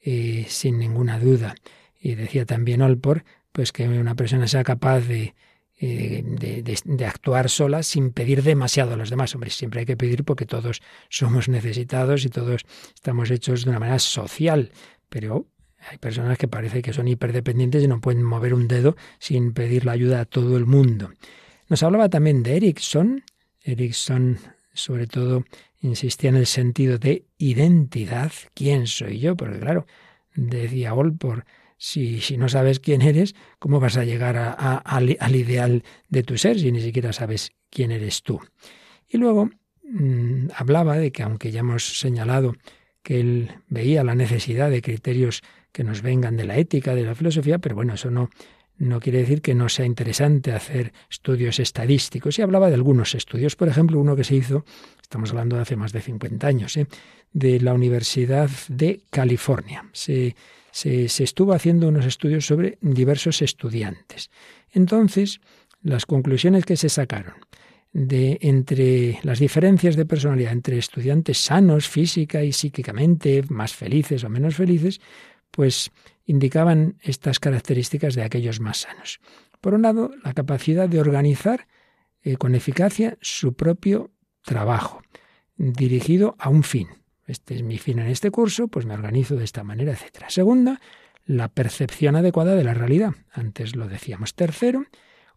eh, 0.00 0.46
sin 0.48 0.78
ninguna 0.78 1.18
duda. 1.18 1.56
Y 2.00 2.14
decía 2.14 2.46
también 2.46 2.82
Olpor, 2.82 3.24
pues 3.50 3.72
que 3.72 3.88
una 3.88 4.14
persona 4.14 4.46
sea 4.46 4.62
capaz 4.62 5.00
de, 5.00 5.34
eh, 5.80 6.24
de, 6.24 7.06
actuar 7.06 7.48
sola 7.48 7.84
sin 7.84 8.10
pedir 8.10 8.42
demasiado 8.42 8.94
a 8.94 8.96
los 8.96 9.10
demás. 9.10 9.34
Hombre, 9.34 9.50
siempre 9.50 9.80
hay 9.80 9.86
que 9.86 9.96
pedir 9.96 10.24
porque 10.24 10.44
todos 10.44 10.82
somos 11.08 11.48
necesitados 11.48 12.24
y 12.24 12.28
todos 12.28 12.62
estamos 12.94 13.30
hechos 13.30 13.64
de 13.64 13.70
una 13.70 13.78
manera 13.78 14.00
social, 14.00 14.72
pero 15.08 15.46
hay 15.88 15.98
personas 15.98 16.36
que 16.36 16.48
parece 16.48 16.82
que 16.82 16.92
son 16.92 17.06
hiperdependientes 17.06 17.84
y 17.84 17.88
no 17.88 18.00
pueden 18.00 18.24
mover 18.24 18.54
un 18.54 18.66
dedo 18.66 18.96
sin 19.20 19.52
pedir 19.52 19.84
la 19.84 19.92
ayuda 19.92 20.20
a 20.20 20.24
todo 20.24 20.56
el 20.56 20.66
mundo. 20.66 21.12
Nos 21.68 21.82
hablaba 21.82 22.08
también 22.08 22.42
de 22.42 22.56
Erickson. 22.56 23.22
Erickson, 23.62 24.38
sobre 24.72 25.06
todo, 25.06 25.44
insistía 25.80 26.30
en 26.30 26.36
el 26.36 26.46
sentido 26.46 26.98
de 26.98 27.26
identidad. 27.38 28.32
¿Quién 28.54 28.88
soy 28.88 29.20
yo? 29.20 29.36
Porque 29.36 29.60
claro, 29.60 29.86
decía 30.34 30.94
Olpor, 30.94 31.44
si, 31.78 32.20
si 32.20 32.36
no 32.36 32.48
sabes 32.48 32.80
quién 32.80 33.02
eres, 33.02 33.34
¿cómo 33.58 33.80
vas 33.80 33.96
a 33.96 34.04
llegar 34.04 34.36
al, 34.36 35.36
ideal 35.36 35.84
de 36.08 36.22
tu 36.24 36.36
ser 36.36 36.58
si 36.58 36.72
ni 36.72 36.82
siquiera 36.82 37.12
sabes 37.12 37.52
quién 37.70 37.92
eres 37.92 38.22
tú? 38.22 38.40
Y 39.08 39.16
luego 39.16 39.50
mm, 39.84 40.48
hablaba 40.54 40.98
de 40.98 41.12
que, 41.12 41.22
aunque 41.22 41.52
ya 41.52 41.60
hemos 41.60 42.00
señalado 42.00 42.56
que 43.02 43.20
él 43.20 43.52
veía 43.68 44.04
la 44.04 44.16
necesidad 44.16 44.70
de 44.70 44.82
criterios 44.82 45.42
que 45.72 45.84
nos 45.84 46.02
vengan 46.02 46.36
de 46.36 46.44
la 46.44 46.58
ética, 46.58 46.94
de 46.94 47.04
la 47.04 47.14
filosofía, 47.14 47.58
pero 47.58 47.76
bueno, 47.76 47.94
eso 47.94 48.10
no, 48.10 48.28
no 48.76 49.00
quiere 49.00 49.20
decir 49.20 49.40
que 49.40 49.54
no 49.54 49.68
sea 49.68 49.86
interesante 49.86 50.52
hacer 50.52 50.92
estudios 51.08 51.60
estadísticos. 51.60 52.38
Y 52.38 52.42
hablaba 52.42 52.68
de 52.68 52.74
algunos 52.74 53.14
estudios, 53.14 53.54
por 53.54 53.68
ejemplo, 53.68 54.00
uno 54.00 54.16
que 54.16 54.24
se 54.24 54.34
hizo, 54.34 54.64
estamos 55.00 55.30
hablando 55.30 55.56
de 55.56 55.62
hace 55.62 55.76
más 55.76 55.92
de 55.92 56.00
50 56.00 56.46
años, 56.46 56.76
¿eh? 56.76 56.86
de 57.32 57.60
la 57.60 57.72
Universidad 57.72 58.50
de 58.68 59.00
California. 59.10 59.88
Se, 60.70 61.04
estuvo 61.04 61.52
haciendo 61.52 61.88
unos 61.88 62.06
estudios 62.06 62.46
sobre 62.46 62.78
diversos 62.80 63.42
estudiantes. 63.42 64.30
Entonces, 64.70 65.40
las 65.82 66.06
conclusiones 66.06 66.64
que 66.64 66.76
se 66.76 66.88
sacaron 66.88 67.34
de 67.92 68.38
entre 68.42 69.18
las 69.22 69.38
diferencias 69.38 69.96
de 69.96 70.04
personalidad 70.04 70.52
entre 70.52 70.78
estudiantes 70.78 71.38
sanos 71.38 71.88
física 71.88 72.44
y 72.44 72.52
psíquicamente, 72.52 73.42
más 73.48 73.74
felices 73.74 74.24
o 74.24 74.28
menos 74.28 74.56
felices, 74.56 75.00
pues 75.50 75.90
indicaban 76.26 76.98
estas 77.00 77.40
características 77.40 78.14
de 78.14 78.22
aquellos 78.22 78.60
más 78.60 78.78
sanos. 78.78 79.20
Por 79.60 79.74
un 79.74 79.82
lado, 79.82 80.10
la 80.22 80.34
capacidad 80.34 80.88
de 80.88 81.00
organizar 81.00 81.66
eh, 82.22 82.36
con 82.36 82.54
eficacia 82.54 83.16
su 83.20 83.54
propio 83.54 84.10
trabajo, 84.42 85.02
dirigido 85.56 86.36
a 86.38 86.48
un 86.50 86.62
fin. 86.62 86.88
Este 87.28 87.54
es 87.54 87.62
mi 87.62 87.76
fin 87.76 87.98
en 87.98 88.06
este 88.08 88.30
curso, 88.30 88.68
pues 88.68 88.86
me 88.86 88.94
organizo 88.94 89.36
de 89.36 89.44
esta 89.44 89.62
manera, 89.62 89.92
etc. 89.92 90.24
Segunda, 90.28 90.80
la 91.26 91.48
percepción 91.48 92.16
adecuada 92.16 92.54
de 92.54 92.64
la 92.64 92.72
realidad. 92.72 93.12
Antes 93.30 93.76
lo 93.76 93.86
decíamos. 93.86 94.34
Tercero, 94.34 94.86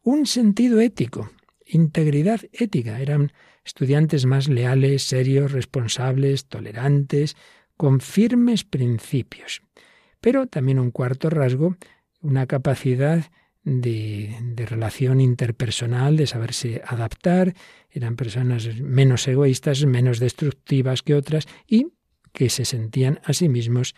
un 0.01 0.25
sentido 0.25 0.79
ético, 0.79 1.29
integridad 1.65 2.39
ética. 2.53 3.01
Eran 3.01 3.33
estudiantes 3.65 4.25
más 4.25 4.47
leales, 4.47 5.03
serios, 5.03 5.51
responsables, 5.51 6.45
tolerantes, 6.45 7.35
con 7.75 7.99
firmes 7.99 8.63
principios. 8.63 9.61
Pero 10.21 10.47
también 10.47 10.79
un 10.79 10.91
cuarto 10.91 11.29
rasgo, 11.29 11.75
una 12.21 12.47
capacidad 12.47 13.25
de, 13.63 14.65
relación 14.67 15.21
interpersonal, 15.21 16.17
de 16.17 16.27
saberse 16.27 16.81
adaptar, 16.85 17.53
eran 17.89 18.15
personas 18.15 18.67
menos 18.81 19.27
egoístas, 19.27 19.85
menos 19.85 20.19
destructivas 20.19 21.03
que 21.03 21.15
otras 21.15 21.47
y 21.67 21.87
que 22.33 22.49
se 22.49 22.65
sentían 22.65 23.19
a 23.23 23.33
sí 23.33 23.49
mismos 23.49 23.95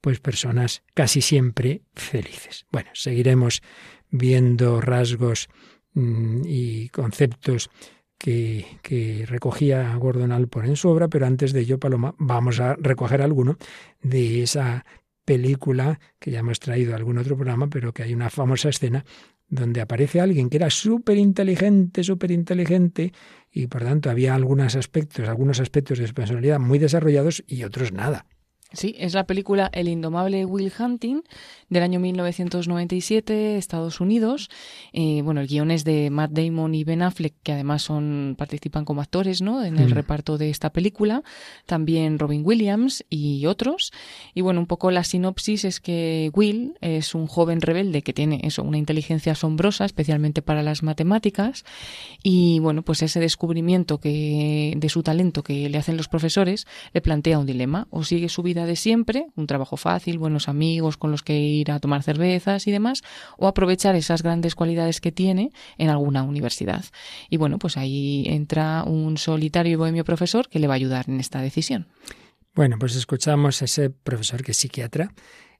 pues 0.00 0.20
personas 0.20 0.82
casi 0.94 1.20
siempre 1.20 1.82
felices. 1.94 2.66
Bueno, 2.70 2.90
seguiremos 2.92 3.62
viendo 4.10 4.80
rasgos 4.80 5.48
mm, 5.94 6.42
y 6.44 6.88
conceptos 6.90 7.70
que, 8.18 8.66
que, 8.82 9.24
recogía 9.26 9.94
Gordon 9.96 10.32
Alport 10.32 10.66
en 10.66 10.76
su 10.76 10.88
obra, 10.88 11.08
pero 11.08 11.26
antes 11.26 11.52
de 11.52 11.60
ello, 11.60 11.78
Paloma, 11.78 12.14
vamos 12.18 12.60
a 12.60 12.74
recoger 12.76 13.22
alguno 13.22 13.56
de 14.02 14.42
esa 14.42 14.84
película 15.24 16.00
que 16.18 16.30
ya 16.30 16.40
hemos 16.40 16.60
traído 16.60 16.92
a 16.92 16.96
algún 16.96 17.18
otro 17.18 17.36
programa, 17.36 17.68
pero 17.68 17.92
que 17.92 18.02
hay 18.02 18.14
una 18.14 18.30
famosa 18.30 18.68
escena 18.68 19.04
donde 19.48 19.80
aparece 19.80 20.20
alguien 20.20 20.50
que 20.50 20.56
era 20.56 20.70
súper 20.70 21.18
inteligente, 21.18 22.02
súper 22.02 22.30
inteligente, 22.30 23.12
y 23.50 23.66
por 23.66 23.82
tanto 23.82 24.10
había 24.10 24.34
algunos 24.34 24.74
aspectos, 24.74 25.28
algunos 25.28 25.60
aspectos 25.60 25.98
de 25.98 26.06
su 26.06 26.14
personalidad 26.14 26.58
muy 26.58 26.78
desarrollados 26.78 27.44
y 27.46 27.64
otros 27.64 27.92
nada. 27.92 28.26
Sí, 28.74 28.94
es 28.98 29.14
la 29.14 29.26
película 29.26 29.70
El 29.72 29.88
indomable 29.88 30.44
Will 30.44 30.72
Hunting 30.78 31.22
del 31.70 31.82
año 31.82 32.00
1997, 32.00 33.56
Estados 33.56 34.00
Unidos. 34.00 34.48
Eh, 34.92 35.22
bueno, 35.22 35.40
el 35.40 35.48
guion 35.48 35.70
es 35.70 35.84
de 35.84 36.10
Matt 36.10 36.32
Damon 36.32 36.74
y 36.74 36.84
Ben 36.84 37.02
Affleck, 37.02 37.34
que 37.42 37.52
además 37.52 37.82
son 37.82 38.34
participan 38.38 38.84
como 38.84 39.00
actores, 39.00 39.42
¿no? 39.42 39.64
En 39.64 39.78
el 39.78 39.90
mm. 39.90 39.94
reparto 39.94 40.38
de 40.38 40.50
esta 40.50 40.70
película. 40.70 41.22
También 41.66 42.18
Robin 42.18 42.42
Williams 42.44 43.04
y 43.10 43.46
otros. 43.46 43.92
Y 44.34 44.40
bueno, 44.40 44.60
un 44.60 44.66
poco 44.66 44.90
la 44.90 45.04
sinopsis 45.04 45.64
es 45.64 45.80
que 45.80 46.30
Will 46.34 46.74
es 46.80 47.14
un 47.14 47.26
joven 47.26 47.60
rebelde 47.60 48.02
que 48.02 48.12
tiene 48.12 48.40
eso, 48.44 48.62
una 48.62 48.78
inteligencia 48.78 49.32
asombrosa, 49.32 49.84
especialmente 49.84 50.42
para 50.42 50.62
las 50.62 50.82
matemáticas. 50.82 51.64
Y 52.22 52.58
bueno, 52.60 52.82
pues 52.82 53.02
ese 53.02 53.20
descubrimiento 53.20 53.98
que 53.98 54.74
de 54.76 54.88
su 54.88 55.02
talento 55.02 55.42
que 55.42 55.68
le 55.68 55.78
hacen 55.78 55.96
los 55.96 56.08
profesores 56.08 56.66
le 56.92 57.00
plantea 57.00 57.38
un 57.38 57.46
dilema: 57.46 57.88
o 57.90 58.04
sigue 58.04 58.28
su 58.28 58.42
vida 58.42 58.63
de 58.66 58.76
siempre, 58.76 59.26
un 59.36 59.46
trabajo 59.46 59.76
fácil, 59.76 60.18
buenos 60.18 60.48
amigos 60.48 60.96
con 60.96 61.10
los 61.10 61.22
que 61.22 61.38
ir 61.38 61.70
a 61.70 61.80
tomar 61.80 62.02
cervezas 62.02 62.66
y 62.66 62.72
demás, 62.72 63.02
o 63.38 63.46
aprovechar 63.46 63.94
esas 63.96 64.22
grandes 64.22 64.54
cualidades 64.54 65.00
que 65.00 65.12
tiene 65.12 65.52
en 65.78 65.90
alguna 65.90 66.22
universidad. 66.22 66.84
Y 67.30 67.36
bueno, 67.36 67.58
pues 67.58 67.76
ahí 67.76 68.24
entra 68.26 68.84
un 68.84 69.16
solitario 69.16 69.72
y 69.72 69.76
bohemio 69.76 70.04
profesor 70.04 70.48
que 70.48 70.58
le 70.58 70.66
va 70.66 70.74
a 70.74 70.76
ayudar 70.76 71.08
en 71.08 71.20
esta 71.20 71.40
decisión. 71.40 71.86
Bueno, 72.54 72.76
pues 72.78 72.94
escuchamos 72.94 73.62
a 73.62 73.64
ese 73.64 73.90
profesor 73.90 74.42
que 74.42 74.52
es 74.52 74.58
psiquiatra 74.58 75.12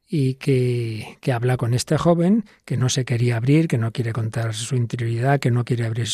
y 0.08 0.34
que, 0.34 1.16
que, 1.20 1.32
habla 1.32 1.56
con 1.56 1.74
este 1.74 1.96
joven 1.98 2.44
que 2.64 2.76
no 2.76 2.88
se 2.88 3.04
quería 3.04 3.36
abrir, 3.36 3.68
que 3.68 3.78
no 3.78 3.90
quiere 3.90 4.12
contar 4.12 4.54
su 4.54 4.76
interioridad, 4.76 5.40
que 5.40 5.50
no 5.50 5.64
quiere 5.64 5.86
abrir, 5.86 6.08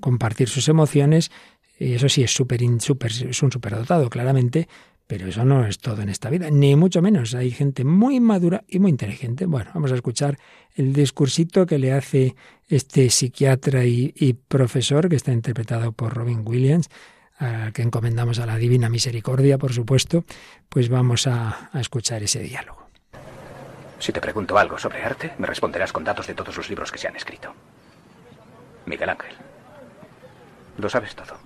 compartir 0.00 0.48
sus 0.48 0.68
emociones. 0.68 1.30
Y 1.78 1.94
eso 1.94 2.08
sí, 2.08 2.22
es, 2.22 2.32
súper, 2.32 2.60
super, 2.80 3.10
es 3.10 3.42
un 3.42 3.50
superdotado, 3.50 4.10
claramente, 4.10 4.68
pero 5.06 5.26
eso 5.26 5.44
no 5.44 5.66
es 5.66 5.78
todo 5.78 6.00
en 6.02 6.08
esta 6.08 6.30
vida, 6.30 6.50
ni 6.50 6.74
mucho 6.76 7.02
menos. 7.02 7.34
Hay 7.34 7.50
gente 7.50 7.84
muy 7.84 8.20
madura 8.20 8.64
y 8.66 8.78
muy 8.78 8.90
inteligente. 8.90 9.46
Bueno, 9.46 9.70
vamos 9.74 9.92
a 9.92 9.94
escuchar 9.94 10.38
el 10.74 10.92
discursito 10.92 11.66
que 11.66 11.78
le 11.78 11.92
hace 11.92 12.34
este 12.68 13.10
psiquiatra 13.10 13.84
y, 13.84 14.38
profesor, 14.48 15.08
que 15.08 15.16
está 15.16 15.32
interpretado 15.32 15.92
por 15.92 16.14
Robin 16.14 16.42
Williams, 16.44 16.88
que 17.74 17.82
encomendamos 17.82 18.38
a 18.38 18.46
la 18.46 18.56
Divina 18.56 18.88
Misericordia, 18.88 19.58
por 19.58 19.72
supuesto. 19.72 20.24
Pues 20.68 20.88
vamos 20.88 21.26
a 21.26 21.70
escuchar 21.74 22.22
ese 22.22 22.40
diálogo. 22.40 22.86
Si 23.98 24.12
te 24.12 24.20
pregunto 24.20 24.56
algo 24.56 24.78
sobre 24.78 25.02
arte, 25.02 25.32
me 25.38 25.46
responderás 25.46 25.92
con 25.92 26.04
datos 26.04 26.26
de 26.26 26.34
todos 26.34 26.56
los 26.56 26.68
libros 26.70 26.90
que 26.90 26.98
se 26.98 27.08
han 27.08 27.16
escrito. 27.16 27.54
Miguel 28.86 29.10
Ángel. 29.10 29.34
Lo 30.78 30.88
sabes 30.88 31.14
todo. 31.14 31.36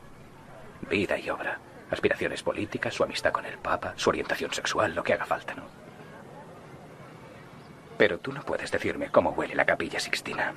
Vida 0.89 1.19
y 1.19 1.29
obra 1.31 1.59
aspiraciones 1.91 2.43
políticas, 2.43 2.95
su 2.95 3.05
amistad 3.05 3.33
con 3.33 3.47
el 3.47 3.59
Papa, 3.59 3.95
su 3.97 4.11
orientación 4.11 4.53
sexual, 4.53 4.95
lo 4.95 5.03
que 5.03 5.13
haga 5.13 5.25
falta, 5.25 5.55
¿no? 5.55 5.65
Pero 7.99 8.19
tú 8.19 8.33
no 8.33 8.43
puedes 8.43 8.71
decirme 8.71 9.11
cómo 9.11 9.31
huele 9.31 9.55
la 9.55 9.65
capilla 9.65 9.99
Sixtina. 9.99 10.53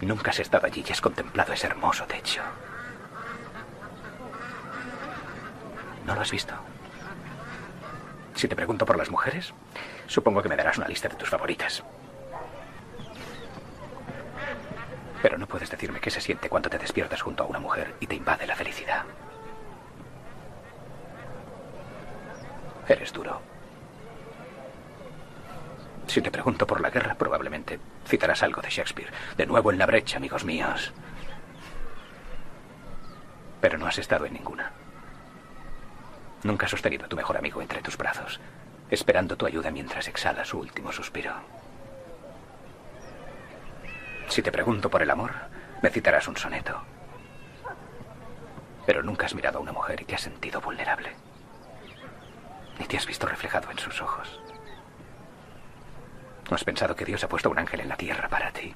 Nunca 0.00 0.30
has 0.30 0.40
estado 0.40 0.66
allí 0.66 0.82
y 0.86 0.92
has 0.92 1.00
contemplado 1.00 1.52
ese 1.52 1.66
hermoso 1.66 2.04
techo. 2.06 2.40
¿No 6.06 6.14
lo 6.14 6.22
has 6.22 6.30
visto? 6.30 6.54
Si 8.34 8.48
te 8.48 8.56
pregunto 8.56 8.86
por 8.86 8.96
las 8.96 9.10
mujeres, 9.10 9.52
supongo 10.06 10.42
que 10.42 10.48
me 10.48 10.56
darás 10.56 10.78
una 10.78 10.88
lista 10.88 11.08
de 11.08 11.16
tus 11.16 11.28
favoritas. 11.28 11.84
Pero 15.22 15.36
no 15.38 15.46
puedes 15.46 15.70
decirme 15.70 16.00
qué 16.00 16.10
se 16.10 16.20
siente 16.20 16.48
cuando 16.48 16.70
te 16.70 16.78
despiertas 16.78 17.20
junto 17.20 17.44
a 17.44 17.46
una 17.46 17.58
mujer 17.58 17.94
y 18.00 18.06
te 18.06 18.14
invade 18.14 18.46
la 18.46 18.56
felicidad. 18.56 19.04
Eres 22.88 23.12
duro. 23.12 23.40
Si 26.06 26.20
te 26.20 26.30
pregunto 26.30 26.66
por 26.66 26.80
la 26.80 26.90
guerra, 26.90 27.14
probablemente 27.14 27.78
citarás 28.04 28.42
algo 28.42 28.60
de 28.60 28.70
Shakespeare. 28.70 29.12
De 29.36 29.46
nuevo 29.46 29.70
en 29.70 29.78
la 29.78 29.86
brecha, 29.86 30.16
amigos 30.16 30.44
míos. 30.44 30.92
Pero 33.60 33.78
no 33.78 33.86
has 33.86 33.98
estado 33.98 34.26
en 34.26 34.32
ninguna. 34.32 34.72
Nunca 36.42 36.64
has 36.64 36.70
sostenido 36.70 37.04
a 37.04 37.08
tu 37.08 37.16
mejor 37.16 37.36
amigo 37.36 37.62
entre 37.62 37.82
tus 37.82 37.96
brazos, 37.96 38.40
esperando 38.90 39.36
tu 39.36 39.46
ayuda 39.46 39.70
mientras 39.70 40.08
exhala 40.08 40.44
su 40.44 40.58
último 40.58 40.90
suspiro. 40.90 41.34
Si 44.30 44.42
te 44.42 44.52
pregunto 44.52 44.88
por 44.88 45.02
el 45.02 45.10
amor, 45.10 45.32
me 45.82 45.90
citarás 45.90 46.28
un 46.28 46.36
soneto. 46.36 46.80
Pero 48.86 49.02
nunca 49.02 49.26
has 49.26 49.34
mirado 49.34 49.58
a 49.58 49.60
una 49.60 49.72
mujer 49.72 50.00
y 50.00 50.04
te 50.04 50.14
has 50.14 50.20
sentido 50.20 50.60
vulnerable. 50.60 51.10
Ni 52.78 52.86
te 52.86 52.96
has 52.96 53.06
visto 53.06 53.26
reflejado 53.26 53.72
en 53.72 53.78
sus 53.78 54.00
ojos. 54.00 54.40
No 56.48 56.54
has 56.54 56.62
pensado 56.62 56.94
que 56.94 57.04
Dios 57.04 57.24
ha 57.24 57.28
puesto 57.28 57.50
un 57.50 57.58
ángel 57.58 57.80
en 57.80 57.88
la 57.88 57.96
tierra 57.96 58.28
para 58.28 58.52
ti. 58.52 58.72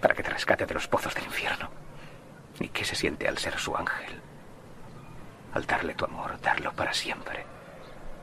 Para 0.00 0.14
que 0.14 0.22
te 0.22 0.30
rescate 0.30 0.64
de 0.64 0.74
los 0.74 0.88
pozos 0.88 1.14
del 1.14 1.24
infierno. 1.24 1.68
Ni 2.60 2.70
qué 2.70 2.86
se 2.86 2.96
siente 2.96 3.28
al 3.28 3.36
ser 3.36 3.58
su 3.58 3.76
ángel. 3.76 4.22
Al 5.52 5.66
darle 5.66 5.94
tu 5.94 6.06
amor, 6.06 6.40
darlo 6.40 6.72
para 6.72 6.94
siempre. 6.94 7.44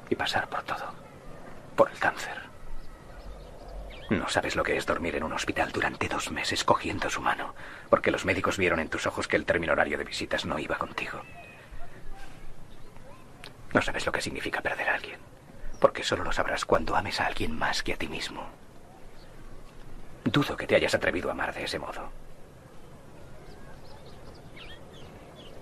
Y 0.10 0.16
pasar 0.16 0.50
por 0.50 0.64
todo. 0.64 0.96
Por 1.76 1.92
el 1.92 2.00
cáncer 2.00 2.49
No 4.10 4.28
sabes 4.28 4.56
lo 4.56 4.64
que 4.64 4.76
es 4.76 4.88
dormir 4.88 5.16
en 5.16 5.24
un 5.24 5.34
hospital 5.34 5.72
durante 5.72 6.08
dos 6.08 6.32
meses 6.32 6.64
cogiendo 6.64 7.12
su 7.12 7.22
mano, 7.22 7.54
porque 7.90 8.10
los 8.10 8.26
médicos 8.26 8.58
vieron 8.58 8.80
en 8.80 8.90
tus 8.90 9.06
ojos 9.06 9.28
que 9.28 9.36
el 9.36 9.46
término 9.46 9.74
horario 9.74 10.00
de 10.00 10.04
visitas 10.04 10.46
no 10.46 10.58
iba 10.58 10.78
contigo. 10.78 11.22
No 13.72 13.82
sabes 13.84 14.08
lo 14.08 14.12
que 14.12 14.22
significa 14.22 14.62
perder 14.62 14.90
a 14.90 14.96
alguien, 14.96 15.20
porque 15.80 16.04
solo 16.04 16.24
lo 16.24 16.32
sabrás 16.32 16.66
cuando 16.66 16.96
ames 16.96 17.22
a 17.22 17.28
alguien 17.28 17.56
más 17.56 17.84
que 17.84 17.94
a 17.94 17.98
ti 17.98 18.08
mismo. 18.08 18.50
Dudo 20.24 20.58
que 20.58 20.66
te 20.66 20.76
hayas 20.76 20.96
atrevido 20.96 21.30
a 21.30 21.34
amar 21.34 21.54
de 21.54 21.66
ese 21.66 21.78
modo. 21.78 22.12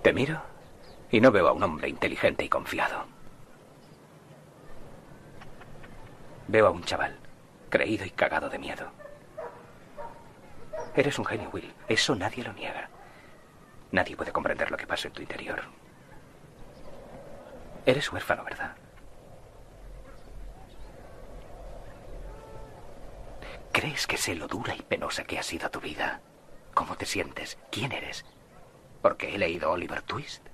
Te 0.02 0.12
miro 0.14 0.40
y 1.10 1.20
no 1.20 1.30
veo 1.30 1.48
a 1.48 1.52
un 1.52 1.62
hombre 1.62 1.90
inteligente 1.90 2.46
y 2.46 2.48
confiado. 2.48 3.04
Veo 6.46 6.66
a 6.66 6.70
un 6.70 6.82
chaval, 6.82 7.18
creído 7.68 8.04
y 8.04 8.10
cagado 8.10 8.48
de 8.48 8.58
miedo. 8.58 8.90
Eres 10.94 11.18
un 11.18 11.24
genio, 11.24 11.50
Will. 11.52 11.72
Eso 11.88 12.14
nadie 12.14 12.44
lo 12.44 12.52
niega. 12.52 12.88
Nadie 13.92 14.16
puede 14.16 14.32
comprender 14.32 14.70
lo 14.70 14.76
que 14.76 14.86
pasa 14.86 15.08
en 15.08 15.14
tu 15.14 15.22
interior. 15.22 15.62
Eres 17.86 18.12
huérfano, 18.12 18.44
¿verdad? 18.44 18.76
¿Crees 23.72 24.06
que 24.06 24.16
sé 24.16 24.34
lo 24.34 24.48
dura 24.48 24.74
y 24.74 24.82
penosa 24.82 25.24
que 25.24 25.38
ha 25.38 25.42
sido 25.42 25.70
tu 25.70 25.80
vida? 25.80 26.20
¿Cómo 26.74 26.96
te 26.96 27.06
sientes? 27.06 27.58
¿Quién 27.70 27.92
eres? 27.92 28.24
¿Porque 29.00 29.34
he 29.34 29.38
leído 29.38 29.70
Oliver 29.70 30.02
Twist? 30.02 30.44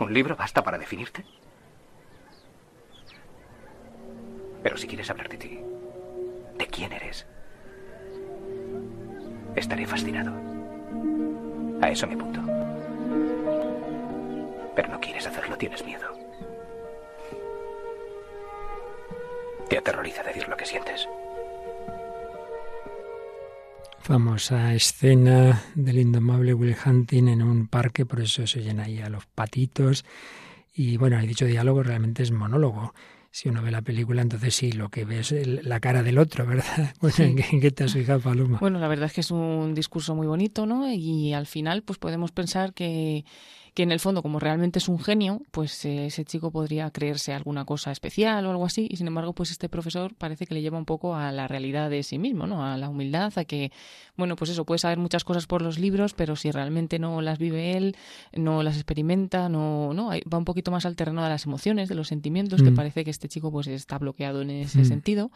¿Un 0.00 0.14
libro 0.14 0.34
basta 0.34 0.62
para 0.62 0.78
definirte? 0.78 1.24
Pero 4.62 4.76
si 4.76 4.86
quieres 4.86 5.10
hablar 5.10 5.28
de 5.28 5.36
ti, 5.36 5.60
de 6.58 6.66
quién 6.66 6.92
eres, 6.92 7.26
estaré 9.54 9.86
fascinado. 9.86 10.32
A 11.80 11.90
eso 11.90 12.06
me 12.06 12.16
punto. 12.16 12.40
Pero 14.74 14.88
no 14.88 15.00
quieres 15.00 15.26
hacerlo, 15.26 15.56
tienes 15.56 15.84
miedo. 15.84 16.06
Te 19.68 19.78
aterroriza 19.78 20.22
decir 20.22 20.48
lo 20.48 20.56
que 20.56 20.66
sientes. 20.66 21.08
Famosa 24.00 24.72
escena 24.72 25.62
del 25.74 25.98
indomable 25.98 26.54
Will 26.54 26.76
Hunting 26.84 27.28
en 27.28 27.42
un 27.42 27.68
parque, 27.68 28.06
por 28.06 28.20
eso 28.20 28.46
se 28.46 28.60
oyen 28.60 28.80
ahí 28.80 29.00
a 29.00 29.10
los 29.10 29.26
patitos. 29.26 30.04
Y 30.74 30.96
bueno, 30.96 31.18
he 31.18 31.26
dicho 31.26 31.44
diálogo, 31.44 31.82
realmente 31.82 32.22
es 32.22 32.30
monólogo 32.30 32.94
si 33.38 33.48
uno 33.48 33.62
ve 33.62 33.70
la 33.70 33.82
película, 33.82 34.20
entonces 34.20 34.52
sí, 34.52 34.72
lo 34.72 34.88
que 34.88 35.04
ves 35.04 35.30
es 35.30 35.46
la 35.64 35.78
cara 35.78 36.02
del 36.02 36.18
otro, 36.18 36.44
¿verdad? 36.44 36.92
¿en, 37.18 37.60
qué, 37.60 37.70
te 37.70 37.84
has 37.84 37.92
fijado, 37.92 38.18
Paloma? 38.18 38.58
Bueno, 38.58 38.80
la 38.80 38.88
verdad 38.88 39.06
es 39.06 39.12
que 39.12 39.20
es 39.20 39.30
un 39.30 39.74
discurso 39.74 40.16
muy 40.16 40.26
bonito, 40.26 40.66
¿no? 40.66 40.92
Y 40.92 41.32
al 41.32 41.46
final, 41.46 41.82
pues 41.82 42.00
podemos 42.00 42.32
pensar 42.32 42.74
que 42.74 43.24
que 43.78 43.84
en 43.84 43.92
el 43.92 44.00
fondo, 44.00 44.22
como 44.22 44.40
realmente 44.40 44.80
es 44.80 44.88
un 44.88 44.98
genio, 44.98 45.40
pues 45.52 45.84
eh, 45.84 46.06
ese 46.06 46.24
chico 46.24 46.50
podría 46.50 46.90
creerse 46.90 47.32
alguna 47.32 47.64
cosa 47.64 47.92
especial 47.92 48.44
o 48.44 48.50
algo 48.50 48.64
así, 48.64 48.88
y 48.90 48.96
sin 48.96 49.06
embargo, 49.06 49.34
pues 49.34 49.52
este 49.52 49.68
profesor 49.68 50.16
parece 50.16 50.48
que 50.48 50.54
le 50.54 50.62
lleva 50.62 50.78
un 50.78 50.84
poco 50.84 51.14
a 51.14 51.30
la 51.30 51.46
realidad 51.46 51.88
de 51.88 52.02
sí 52.02 52.18
mismo, 52.18 52.48
¿no? 52.48 52.66
A 52.66 52.76
la 52.76 52.88
humildad, 52.88 53.32
a 53.38 53.44
que, 53.44 53.70
bueno, 54.16 54.34
pues 54.34 54.50
eso, 54.50 54.64
puede 54.64 54.80
saber 54.80 54.98
muchas 54.98 55.22
cosas 55.22 55.46
por 55.46 55.62
los 55.62 55.78
libros, 55.78 56.12
pero 56.12 56.34
si 56.34 56.50
realmente 56.50 56.98
no 56.98 57.22
las 57.22 57.38
vive 57.38 57.76
él, 57.76 57.94
no 58.32 58.64
las 58.64 58.74
experimenta, 58.74 59.48
no, 59.48 59.94
no, 59.94 60.10
va 60.10 60.38
un 60.38 60.44
poquito 60.44 60.72
más 60.72 60.84
al 60.84 60.96
terreno 60.96 61.22
de 61.22 61.28
las 61.28 61.46
emociones, 61.46 61.88
de 61.88 61.94
los 61.94 62.08
sentimientos, 62.08 62.64
que 62.64 62.72
mm. 62.72 62.74
parece 62.74 63.04
que 63.04 63.10
este 63.12 63.28
chico 63.28 63.52
pues 63.52 63.68
está 63.68 63.96
bloqueado 63.98 64.42
en 64.42 64.50
ese 64.50 64.80
mm. 64.80 64.84
sentido. 64.86 65.30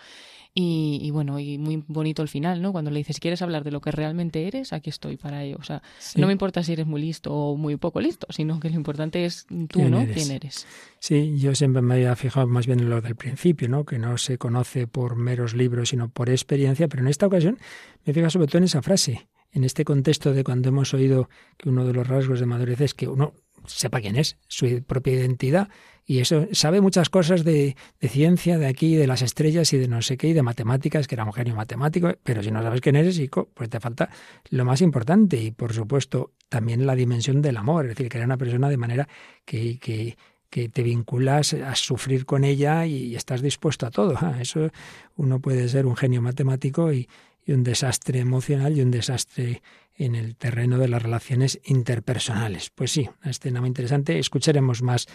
Y, 0.55 1.11
bueno, 1.13 1.39
y 1.39 1.57
muy 1.57 1.83
bonito 1.87 2.21
el 2.21 2.29
final, 2.29 2.61
¿no? 2.61 2.73
Cuando 2.73 2.91
le 2.91 2.99
dices, 2.99 3.21
¿quieres 3.21 3.41
hablar 3.41 3.65
de 3.65 3.71
lo 3.71 3.81
que 3.81 3.91
realmente 3.91 4.47
eres? 4.47 4.75
Aquí 4.75 4.91
estoy 4.91 5.17
para 5.17 5.43
ello. 5.43 5.57
O 5.59 5.63
sea, 5.63 5.83
no 6.15 6.27
me 6.27 6.33
importa 6.33 6.63
si 6.63 6.75
eres 6.75 6.87
muy 6.87 7.01
listo 7.01 7.33
o 7.33 7.57
muy 7.57 7.77
poco 7.77 8.03
listo, 8.03 8.27
sino 8.33 8.61
que 8.61 8.71
lo 8.71 8.77
importante 8.77 9.25
es 9.25 9.47
tú, 9.68 9.88
¿no? 9.88 10.07
¿Quién 10.07 10.31
eres? 10.31 10.66
Sí, 10.99 11.38
yo 11.38 11.55
siempre 11.55 11.83
me 11.83 11.95
había 11.95 12.16
fijado 12.16 12.47
más 12.47 12.66
bien 12.66 12.81
en 12.81 12.90
lo 12.90 13.01
del 13.01 13.16
principio, 13.16 13.68
¿no? 13.68 13.85
Que 13.85 13.99
no 13.99 14.18
se 14.18 14.38
conoce 14.38 14.87
por 14.87 15.16
meros 15.16 15.55
libros, 15.55 15.90
sino 15.90 16.09
por 16.09 16.31
experiencia, 16.31 16.88
pero 16.88 17.03
en 17.03 17.09
esta 17.09 17.27
ocasión 17.27 17.59
me 18.05 18.12
fija 18.12 18.31
sobre 18.31 18.47
todo 18.47 18.59
en 18.59 18.64
esa 18.64 18.83
frase, 18.83 19.29
en 19.53 19.64
este 19.64 19.85
contexto 19.85 20.33
de 20.33 20.45
cuando 20.45 20.71
hemos 20.71 20.95
oído 20.95 21.29
que 21.57 21.68
uno 21.68 21.87
de 21.87 21.92
los 21.92 22.07
rasgos 22.07 22.40
de 22.40 22.47
madurez 22.47 22.81
es 22.81 22.95
que 22.95 23.09
uno 23.09 23.35
sepa 23.66 24.01
quién 24.01 24.16
es, 24.16 24.37
su 24.49 24.83
propia 24.85 25.14
identidad, 25.14 25.68
y 26.05 26.19
eso 26.19 26.47
sabe 26.53 26.81
muchas 26.81 27.09
cosas 27.09 27.45
de, 27.45 27.77
ciencia, 28.01 28.59
de 28.59 28.67
aquí, 28.67 28.97
de 28.97 29.07
las 29.07 29.23
estrellas 29.23 29.73
y 29.73 29.79
de 29.79 29.88
no 29.88 30.03
sé 30.03 30.17
qué, 30.17 30.29
y 30.29 30.33
de 30.33 30.43
matemáticas, 30.43 31.07
que 31.07 31.15
era 31.15 31.25
un 31.25 31.33
genio 31.33 31.55
matemático, 31.55 32.12
pero 32.23 32.43
si 32.43 32.51
no 32.51 32.62
sabes 32.62 32.81
quién 32.81 32.97
eres, 32.97 33.19
hijo, 33.19 33.49
pues 33.55 33.71
te 33.71 33.81
falta 33.81 34.11
lo 34.51 34.65
más 34.65 34.81
importante, 34.81 35.37
y 35.41 35.53
por 35.53 35.73
supuesto 35.73 36.33
también 36.49 36.87
la 36.87 36.95
dimensión 36.95 37.41
del 37.41 37.57
amor, 37.57 37.87
es 37.87 37.91
decir, 37.91 38.09
que 38.09 38.19
era 38.19 38.27
una 38.27 38.37
persona 38.37 38.69
de 38.69 38.77
manera 38.77 39.09
que, 39.45 39.79
que, 39.79 40.17
que 40.51 40.69
te 40.69 40.83
vinculas 40.83 41.55
a 41.55 41.75
sufrir 41.77 42.27
con 42.27 42.45
ella 42.45 42.85
y, 42.85 43.15
estás 43.15 43.41
dispuesto 43.41 43.87
a 43.87 43.91
todo. 43.91 44.19
Eso 44.41 44.71
uno 45.17 45.41
puede 45.41 45.69
ser 45.69 45.87
un 45.87 45.97
genio 45.97 46.21
matemático 46.21 46.93
y, 46.93 47.09
y 47.47 47.53
un 47.53 47.62
desastre 47.62 48.19
emocional 48.19 48.77
y 48.77 48.83
un 48.83 48.91
desastre 48.91 49.62
en 49.97 50.15
el 50.15 50.37
terreno 50.37 50.79
de 50.79 50.88
las 50.88 51.03
relaciones 51.03 51.61
interpersonales. 51.65 52.71
Pues 52.71 52.91
sí, 52.93 53.09
una 53.23 53.31
escena 53.31 53.61
muy 53.61 53.69
interesante. 53.69 54.19
Escucharemos 54.19 54.83
más 54.83 55.07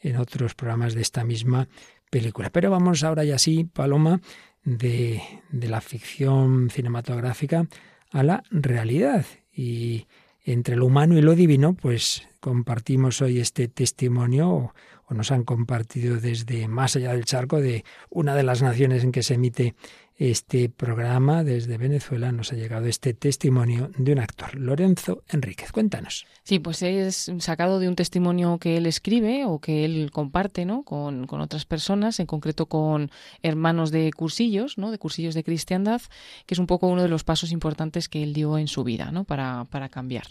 en 0.00 0.16
otros 0.16 0.54
programas 0.54 0.94
de 0.94 1.02
esta 1.02 1.24
misma 1.24 1.68
película. 2.10 2.50
Pero 2.50 2.70
vamos 2.70 3.04
ahora 3.04 3.24
ya 3.24 3.38
sí, 3.38 3.64
Paloma, 3.64 4.20
de, 4.64 5.22
de 5.50 5.68
la 5.68 5.80
ficción 5.80 6.70
cinematográfica 6.70 7.66
a 8.10 8.22
la 8.22 8.42
realidad. 8.50 9.26
Y 9.52 10.06
entre 10.44 10.76
lo 10.76 10.86
humano 10.86 11.18
y 11.18 11.22
lo 11.22 11.34
divino, 11.34 11.74
pues 11.74 12.28
compartimos 12.40 13.20
hoy 13.22 13.40
este 13.40 13.68
testimonio 13.68 14.72
o 15.08 15.14
nos 15.14 15.30
han 15.30 15.44
compartido 15.44 16.16
desde 16.20 16.68
más 16.68 16.96
allá 16.96 17.12
del 17.12 17.24
charco 17.24 17.60
de 17.60 17.84
una 18.10 18.34
de 18.34 18.42
las 18.42 18.62
naciones 18.62 19.04
en 19.04 19.12
que 19.12 19.22
se 19.22 19.34
emite 19.34 19.74
este 20.16 20.68
programa 20.68 21.44
desde 21.44 21.76
Venezuela 21.76 22.32
nos 22.32 22.52
ha 22.52 22.56
llegado 22.56 22.86
este 22.86 23.12
testimonio 23.12 23.90
de 23.98 24.12
un 24.12 24.18
actor, 24.18 24.54
Lorenzo 24.54 25.22
Enríquez. 25.28 25.72
Cuéntanos. 25.72 26.26
Sí, 26.46 26.60
pues 26.60 26.80
es 26.82 27.28
sacado 27.40 27.80
de 27.80 27.88
un 27.88 27.96
testimonio 27.96 28.58
que 28.58 28.76
él 28.76 28.86
escribe 28.86 29.44
o 29.46 29.58
que 29.58 29.84
él 29.84 30.12
comparte 30.12 30.64
¿no? 30.64 30.84
con, 30.84 31.26
otras 31.28 31.64
personas, 31.64 32.20
en 32.20 32.26
concreto 32.26 32.66
con 32.66 33.10
hermanos 33.42 33.90
de 33.90 34.12
cursillos, 34.12 34.78
¿no? 34.78 34.92
de 34.92 34.98
cursillos 34.98 35.34
de 35.34 35.42
cristiandad, 35.42 36.00
que 36.46 36.54
es 36.54 36.60
un 36.60 36.68
poco 36.68 36.86
uno 36.86 37.02
de 37.02 37.08
los 37.08 37.24
pasos 37.24 37.50
importantes 37.50 38.08
que 38.08 38.22
él 38.22 38.32
dio 38.32 38.58
en 38.58 38.68
su 38.68 38.84
vida 38.84 39.10
¿no? 39.10 39.24
para, 39.24 39.64
para 39.72 39.88
cambiar. 39.88 40.28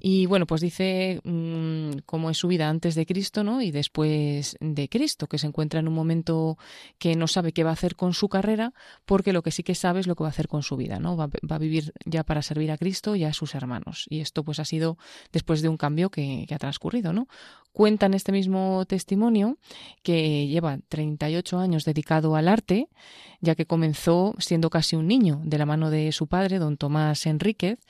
Y 0.00 0.24
bueno, 0.24 0.46
pues 0.46 0.62
dice 0.62 1.20
mm, 1.22 1.98
cómo 2.06 2.30
es 2.30 2.38
su 2.38 2.48
vida 2.48 2.70
antes 2.70 2.94
de 2.94 3.04
Cristo 3.04 3.44
¿no? 3.44 3.60
y 3.60 3.70
después 3.70 4.56
de 4.58 4.88
Cristo, 4.88 5.26
que 5.26 5.36
se 5.36 5.48
encuentra 5.48 5.80
en 5.80 5.86
un 5.86 5.92
momento 5.92 6.56
que 6.98 7.14
no 7.14 7.28
sabe 7.28 7.52
qué 7.52 7.62
va 7.62 7.70
a 7.70 7.74
hacer 7.74 7.94
con 7.94 8.14
su 8.14 8.30
carrera, 8.30 8.72
porque 9.04 9.34
lo 9.34 9.42
que 9.42 9.50
sí 9.50 9.62
que 9.62 9.74
sabe 9.74 10.00
es 10.00 10.06
lo 10.06 10.16
que 10.16 10.24
va 10.24 10.28
a 10.28 10.32
hacer 10.32 10.48
con 10.48 10.62
su 10.62 10.76
vida, 10.78 10.98
¿no? 10.98 11.18
Va, 11.18 11.28
a 11.50 11.58
vivir 11.58 11.92
ya 12.06 12.24
para 12.24 12.40
servir 12.40 12.70
a 12.70 12.78
Cristo 12.78 13.16
y 13.16 13.24
a 13.24 13.34
sus 13.34 13.54
hermanos. 13.54 14.06
Y 14.08 14.20
esto 14.20 14.44
pues 14.44 14.58
ha 14.58 14.64
sido 14.64 14.96
después 15.42 15.60
de 15.60 15.68
un 15.68 15.76
cambio 15.76 16.08
que, 16.08 16.46
ha 16.50 16.58
transcurrido, 16.58 17.12
¿no? 17.12 17.26
Cuenta 17.72 18.06
en 18.06 18.14
este 18.14 18.30
mismo 18.30 18.84
testimonio 18.86 19.58
que 20.02 20.46
lleva 20.46 20.78
38 20.88 21.58
años 21.58 21.84
dedicado 21.84 22.36
al 22.36 22.46
arte, 22.46 22.88
ya 23.40 23.56
que 23.56 23.66
comenzó 23.66 24.34
siendo 24.38 24.70
casi 24.70 24.94
un 24.94 25.08
niño 25.08 25.40
de 25.42 25.58
la 25.58 25.66
mano 25.66 25.90
de 25.90 26.12
su 26.12 26.28
padre, 26.28 26.58
don 26.58 26.76
Tomás 26.76 27.26
Enríquez, 27.26 27.80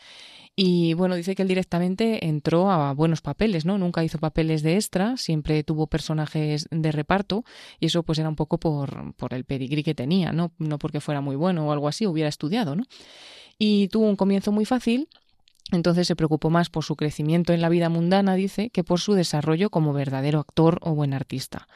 y 0.57 0.95
bueno, 0.95 1.15
dice 1.15 1.35
que 1.35 1.43
él 1.43 1.49
directamente 1.49 2.27
entró 2.27 2.71
a 2.71 2.93
buenos 2.95 3.21
papeles, 3.21 3.65
¿no? 3.65 3.77
Nunca 3.77 4.05
hizo 4.05 4.19
papeles 4.19 4.62
de 4.62 4.77
extra, 4.77 5.17
siempre 5.17 5.62
tuvo 5.65 5.87
personajes 5.87 6.69
de 6.71 6.93
reparto 6.93 7.45
y 7.81 7.87
eso 7.87 8.03
pues 8.03 8.19
era 8.19 8.29
un 8.29 8.37
poco 8.37 8.59
por, 8.59 9.15
por 9.15 9.35
el 9.35 9.44
pedigrí 9.44 9.83
que 9.83 9.94
tenía, 9.94 10.33
¿no? 10.33 10.53
No 10.59 10.79
porque 10.79 11.00
fuera 11.00 11.21
muy 11.21 11.37
bueno 11.37 11.67
o 11.67 11.73
algo 11.73 11.88
así, 11.88 12.07
hubiera 12.07 12.29
estudiado, 12.29 12.77
¿no? 12.77 12.85
Y 13.59 13.88
tuvo 13.88 14.07
un 14.07 14.17
comienzo 14.17 14.53
muy 14.53 14.65
fácil, 14.65 15.09
entonces 15.73 16.06
se 16.06 16.16
preocupó 16.16 16.50
más 16.50 16.70
por 16.70 16.85
su 16.85 16.96
crecimiento 16.96 17.52
en 17.52 17.60
la 17.60 17.68
vida 17.68 17.88
mundana, 17.88 18.35
dice, 18.35 18.70
que 18.70 18.85
por 18.85 19.00
su 19.00 19.14
desarrollo 19.14 19.70
como 19.70 19.92
verdadero 19.92 20.38
actor 20.38 20.79
o 20.83 20.94
buen 20.94 21.14
artista. 21.14 21.66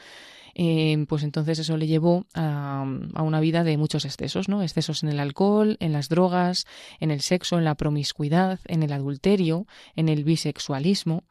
Em, 0.59 1.05
pues 1.05 1.23
entonces 1.23 1.59
eso 1.59 1.77
le 1.77 1.87
llevó 1.87 2.25
a, 2.33 2.83
una 3.19 3.41
vida 3.41 3.63
de 3.63 3.77
muchos 3.77 4.07
excesos, 4.07 4.49
¿no? 4.49 4.63
Excesos 4.63 5.03
en 5.03 5.11
el 5.11 5.21
alcohol, 5.21 5.77
en 5.81 5.93
las 5.93 6.09
drogas, 6.09 6.65
en 6.99 7.11
el 7.11 7.21
sexo, 7.21 7.59
en 7.59 7.65
la 7.65 7.75
promiscuidad, 7.75 8.61
en 8.65 8.83
el 8.83 8.95
adulterio, 8.95 9.67
en 9.97 10.09
el 10.09 10.25
bisexualismo, 10.25 11.25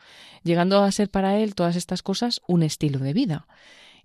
llegando 0.43 0.84
a 0.84 0.91
ser 0.91 1.09
para 1.09 1.39
él 1.39 1.55
todas 1.55 1.76
estas 1.76 2.03
cosas 2.03 2.39
un 2.47 2.61
estilo 2.61 2.99
de 2.99 3.13
vida. 3.13 3.47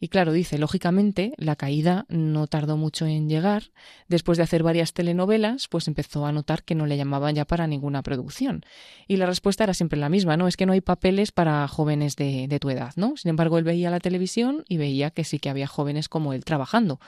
Y 0.00 0.08
claro, 0.08 0.32
dice, 0.32 0.56
lógicamente, 0.58 1.34
la 1.36 1.56
caída 1.56 2.06
no 2.08 2.46
tardó 2.46 2.78
mucho 2.78 3.06
en 3.06 3.28
llegar. 3.28 3.64
Después 4.08 4.38
de 4.38 4.44
hacer 4.44 4.62
varias 4.62 4.94
telenovelas, 4.94 5.68
pues 5.68 5.88
empezó 5.88 6.24
a 6.24 6.32
notar 6.32 6.64
que 6.64 6.74
no 6.74 6.86
le 6.86 6.96
llamaban 6.96 7.34
ya 7.34 7.44
para 7.44 7.66
ninguna 7.66 8.02
producción. 8.02 8.64
Y 9.06 9.18
la 9.18 9.26
respuesta 9.26 9.64
era 9.64 9.74
siempre 9.74 9.98
la 9.98 10.08
misma, 10.08 10.38
¿no? 10.38 10.48
Es 10.48 10.56
que 10.56 10.64
no 10.64 10.72
hay 10.72 10.80
papeles 10.80 11.32
para 11.32 11.68
jóvenes 11.68 12.16
de, 12.16 12.48
de 12.48 12.58
tu 12.58 12.70
edad, 12.70 12.94
¿no? 12.96 13.16
Sin 13.18 13.28
embargo, 13.28 13.58
él 13.58 13.64
veía 13.64 13.90
la 13.90 14.00
televisión 14.00 14.64
y 14.68 14.78
veía 14.78 15.10
que 15.10 15.24
sí 15.24 15.38
que 15.38 15.50
había 15.50 15.66
jóvenes 15.66 16.08
como 16.08 16.32
él 16.32 16.44
trabajando. 16.44 16.98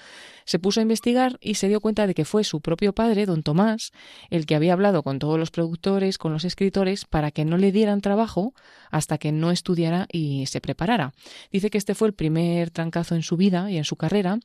Se 0.45 0.59
puso 0.59 0.81
a 0.81 0.83
investigar 0.83 1.39
y 1.41 1.55
se 1.55 1.69
dio 1.69 1.81
cuenta 1.81 2.07
de 2.07 2.15
que 2.15 2.25
fue 2.25 2.45
su 2.45 2.61
propio 2.61 2.93
padre, 2.93 3.27
don 3.27 3.43
Tomás, 3.43 3.93
el 4.29 4.45
que 4.45 4.55
había 4.55 4.75
hablado 4.75 5.03
con 5.03 5.19
todos 5.19 5.39
los 5.39 5.51
productores, 5.51 6.19
con 6.19 6.33
los 6.33 6.45
escritores, 6.45 7.05
para 7.05 7.31
que 7.31 7.45
no 7.45 7.57
le 7.57 7.73
dieran 7.73 8.01
trabajo 8.01 8.55
hasta 8.91 9.19
que 9.19 9.33
no 9.33 9.51
estudiara 9.51 10.07
y 10.13 10.47
se 10.47 10.61
preparara. 10.61 11.15
Dice 11.51 11.71
que 11.71 11.79
este 11.79 11.95
fue 11.95 12.09
el 12.09 12.15
primer 12.15 12.71
trancazo 12.83 13.15
en 13.15 13.23
su 13.23 13.37
vida 13.37 13.71
y 13.71 13.79
en 13.79 13.85
su 13.85 13.97
carrera 13.97 14.39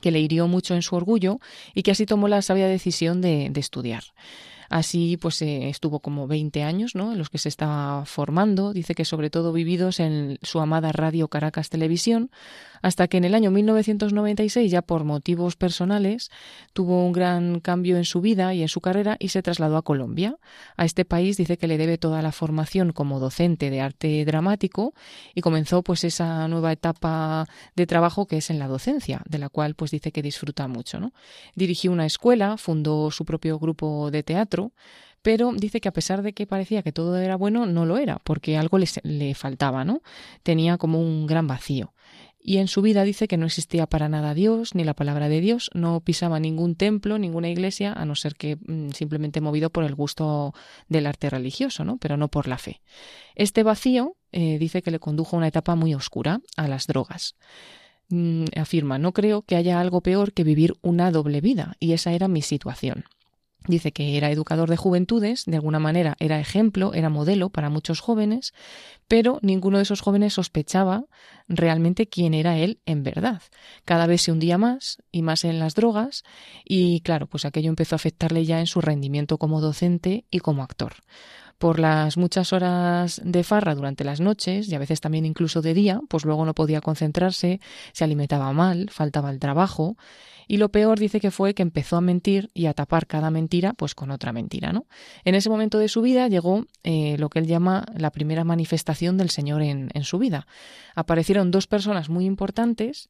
que 0.00 0.10
le 0.10 0.20
hirió 0.20 0.48
mucho 0.48 0.74
en 0.74 0.82
su 0.82 0.96
orgullo 0.96 1.38
y 1.74 1.82
que 1.82 1.90
así 1.90 2.06
tomó 2.06 2.28
la 2.28 2.40
sabia 2.42 2.66
decisión 2.66 3.20
de, 3.20 3.48
de 3.50 3.60
estudiar. 3.60 4.04
Así 4.70 5.18
pues 5.18 5.42
eh, 5.42 5.68
estuvo 5.68 6.00
como 6.00 6.26
20 6.26 6.62
años 6.62 6.94
¿no? 6.94 7.12
en 7.12 7.18
los 7.18 7.28
que 7.28 7.36
se 7.36 7.50
estaba 7.50 8.06
formando, 8.06 8.72
dice 8.72 8.94
que 8.94 9.04
sobre 9.04 9.28
todo 9.28 9.52
vividos 9.52 10.00
en 10.00 10.38
su 10.40 10.60
amada 10.60 10.92
Radio 10.92 11.28
Caracas 11.28 11.68
Televisión, 11.68 12.30
hasta 12.82 13.06
que 13.06 13.16
en 13.16 13.24
el 13.24 13.34
año 13.34 13.50
1996, 13.50 14.70
ya 14.70 14.82
por 14.82 15.04
motivos 15.04 15.56
personales, 15.56 16.30
tuvo 16.72 17.06
un 17.06 17.12
gran 17.12 17.60
cambio 17.60 17.96
en 17.96 18.04
su 18.04 18.20
vida 18.20 18.52
y 18.52 18.62
en 18.62 18.68
su 18.68 18.80
carrera 18.80 19.16
y 19.20 19.28
se 19.28 19.42
trasladó 19.42 19.76
a 19.76 19.82
Colombia. 19.82 20.36
A 20.76 20.84
este 20.84 21.04
país 21.04 21.36
dice 21.36 21.56
que 21.56 21.68
le 21.68 21.78
debe 21.78 21.96
toda 21.96 22.20
la 22.22 22.32
formación 22.32 22.92
como 22.92 23.20
docente 23.20 23.70
de 23.70 23.80
arte 23.80 24.24
dramático 24.24 24.94
y 25.34 25.40
comenzó 25.40 25.82
pues 25.82 26.02
esa 26.04 26.48
nueva 26.48 26.72
etapa 26.72 27.46
de 27.76 27.86
trabajo 27.86 28.26
que 28.26 28.38
es 28.38 28.50
en 28.50 28.58
la 28.58 28.66
docencia, 28.66 29.22
de 29.28 29.38
la 29.38 29.48
cual 29.48 29.74
pues 29.74 29.92
dice 29.92 30.10
que 30.10 30.22
disfruta 30.22 30.66
mucho. 30.66 30.98
¿no? 30.98 31.12
Dirigió 31.54 31.92
una 31.92 32.06
escuela, 32.06 32.56
fundó 32.56 33.10
su 33.12 33.24
propio 33.24 33.60
grupo 33.60 34.10
de 34.10 34.24
teatro, 34.24 34.72
pero 35.22 35.52
dice 35.52 35.80
que 35.80 35.88
a 35.88 35.92
pesar 35.92 36.22
de 36.22 36.32
que 36.32 36.48
parecía 36.48 36.82
que 36.82 36.90
todo 36.90 37.16
era 37.16 37.36
bueno, 37.36 37.64
no 37.64 37.86
lo 37.86 37.96
era, 37.96 38.18
porque 38.24 38.56
algo 38.58 38.78
le, 38.78 38.88
le 39.04 39.34
faltaba, 39.36 39.84
¿no? 39.84 40.02
Tenía 40.42 40.78
como 40.78 41.00
un 41.00 41.28
gran 41.28 41.46
vacío 41.46 41.92
y 42.44 42.58
en 42.58 42.66
su 42.66 42.82
vida 42.82 43.04
dice 43.04 43.28
que 43.28 43.36
no 43.36 43.46
existía 43.46 43.86
para 43.86 44.08
nada 44.08 44.34
Dios 44.34 44.74
ni 44.74 44.82
la 44.82 44.94
palabra 44.94 45.28
de 45.28 45.40
Dios, 45.40 45.70
no 45.74 46.00
pisaba 46.00 46.40
ningún 46.40 46.74
templo, 46.74 47.18
ninguna 47.18 47.48
iglesia, 47.48 47.92
a 47.92 48.04
no 48.04 48.16
ser 48.16 48.34
que 48.34 48.56
mm, 48.56 48.90
simplemente 48.90 49.40
movido 49.40 49.70
por 49.70 49.84
el 49.84 49.94
gusto 49.94 50.52
del 50.88 51.06
arte 51.06 51.30
religioso, 51.30 51.84
¿no? 51.84 51.98
pero 51.98 52.16
no 52.16 52.28
por 52.28 52.48
la 52.48 52.58
fe. 52.58 52.80
Este 53.36 53.62
vacío 53.62 54.16
eh, 54.32 54.58
dice 54.58 54.82
que 54.82 54.90
le 54.90 54.98
condujo 54.98 55.36
a 55.36 55.38
una 55.38 55.48
etapa 55.48 55.76
muy 55.76 55.94
oscura, 55.94 56.40
a 56.56 56.66
las 56.66 56.86
drogas. 56.88 57.36
Mm, 58.08 58.44
afirma, 58.56 58.98
no 58.98 59.12
creo 59.12 59.42
que 59.42 59.56
haya 59.56 59.80
algo 59.80 60.00
peor 60.00 60.32
que 60.32 60.42
vivir 60.42 60.74
una 60.82 61.12
doble 61.12 61.40
vida, 61.40 61.76
y 61.78 61.92
esa 61.92 62.12
era 62.12 62.26
mi 62.26 62.42
situación. 62.42 63.04
Dice 63.66 63.92
que 63.92 64.16
era 64.16 64.30
educador 64.30 64.68
de 64.68 64.76
juventudes, 64.76 65.44
de 65.46 65.56
alguna 65.56 65.78
manera 65.78 66.16
era 66.18 66.40
ejemplo, 66.40 66.94
era 66.94 67.10
modelo 67.10 67.50
para 67.50 67.70
muchos 67.70 68.00
jóvenes, 68.00 68.54
pero 69.06 69.38
ninguno 69.42 69.76
de 69.76 69.84
esos 69.84 70.00
jóvenes 70.00 70.34
sospechaba 70.34 71.04
realmente 71.48 72.08
quién 72.08 72.34
era 72.34 72.58
él 72.58 72.80
en 72.86 73.02
verdad. 73.02 73.42
Cada 73.84 74.06
vez 74.06 74.22
se 74.22 74.32
hundía 74.32 74.58
más 74.58 74.98
y 75.12 75.22
más 75.22 75.44
en 75.44 75.58
las 75.58 75.74
drogas 75.74 76.24
y 76.64 77.00
claro, 77.00 77.26
pues 77.26 77.44
aquello 77.44 77.68
empezó 77.68 77.94
a 77.94 77.96
afectarle 77.96 78.44
ya 78.44 78.58
en 78.58 78.66
su 78.66 78.80
rendimiento 78.80 79.38
como 79.38 79.60
docente 79.60 80.24
y 80.30 80.40
como 80.40 80.62
actor 80.62 80.94
por 81.62 81.78
las 81.78 82.16
muchas 82.16 82.52
horas 82.52 83.20
de 83.24 83.44
farra 83.44 83.76
durante 83.76 84.02
las 84.02 84.18
noches 84.18 84.68
y 84.68 84.74
a 84.74 84.80
veces 84.80 85.00
también 85.00 85.24
incluso 85.24 85.62
de 85.62 85.74
día, 85.74 86.00
pues 86.08 86.24
luego 86.24 86.44
no 86.44 86.54
podía 86.54 86.80
concentrarse, 86.80 87.60
se 87.92 88.02
alimentaba 88.02 88.52
mal, 88.52 88.90
faltaba 88.90 89.30
el 89.30 89.38
trabajo 89.38 89.96
y 90.52 90.58
lo 90.58 90.68
peor 90.68 90.98
dice 90.98 91.18
que 91.18 91.30
fue 91.30 91.54
que 91.54 91.62
empezó 91.62 91.96
a 91.96 92.02
mentir 92.02 92.50
y 92.52 92.66
a 92.66 92.74
tapar 92.74 93.06
cada 93.06 93.30
mentira 93.30 93.72
pues 93.72 93.94
con 93.94 94.10
otra 94.10 94.34
mentira, 94.34 94.70
¿no? 94.70 94.84
En 95.24 95.34
ese 95.34 95.48
momento 95.48 95.78
de 95.78 95.88
su 95.88 96.02
vida 96.02 96.28
llegó 96.28 96.66
eh, 96.82 97.16
lo 97.16 97.30
que 97.30 97.38
él 97.38 97.46
llama 97.46 97.86
la 97.96 98.10
primera 98.10 98.44
manifestación 98.44 99.16
del 99.16 99.30
Señor 99.30 99.62
en, 99.62 99.88
en 99.94 100.04
su 100.04 100.18
vida. 100.18 100.46
Aparecieron 100.94 101.52
dos 101.52 101.66
personas 101.66 102.10
muy 102.10 102.26
importantes 102.26 103.08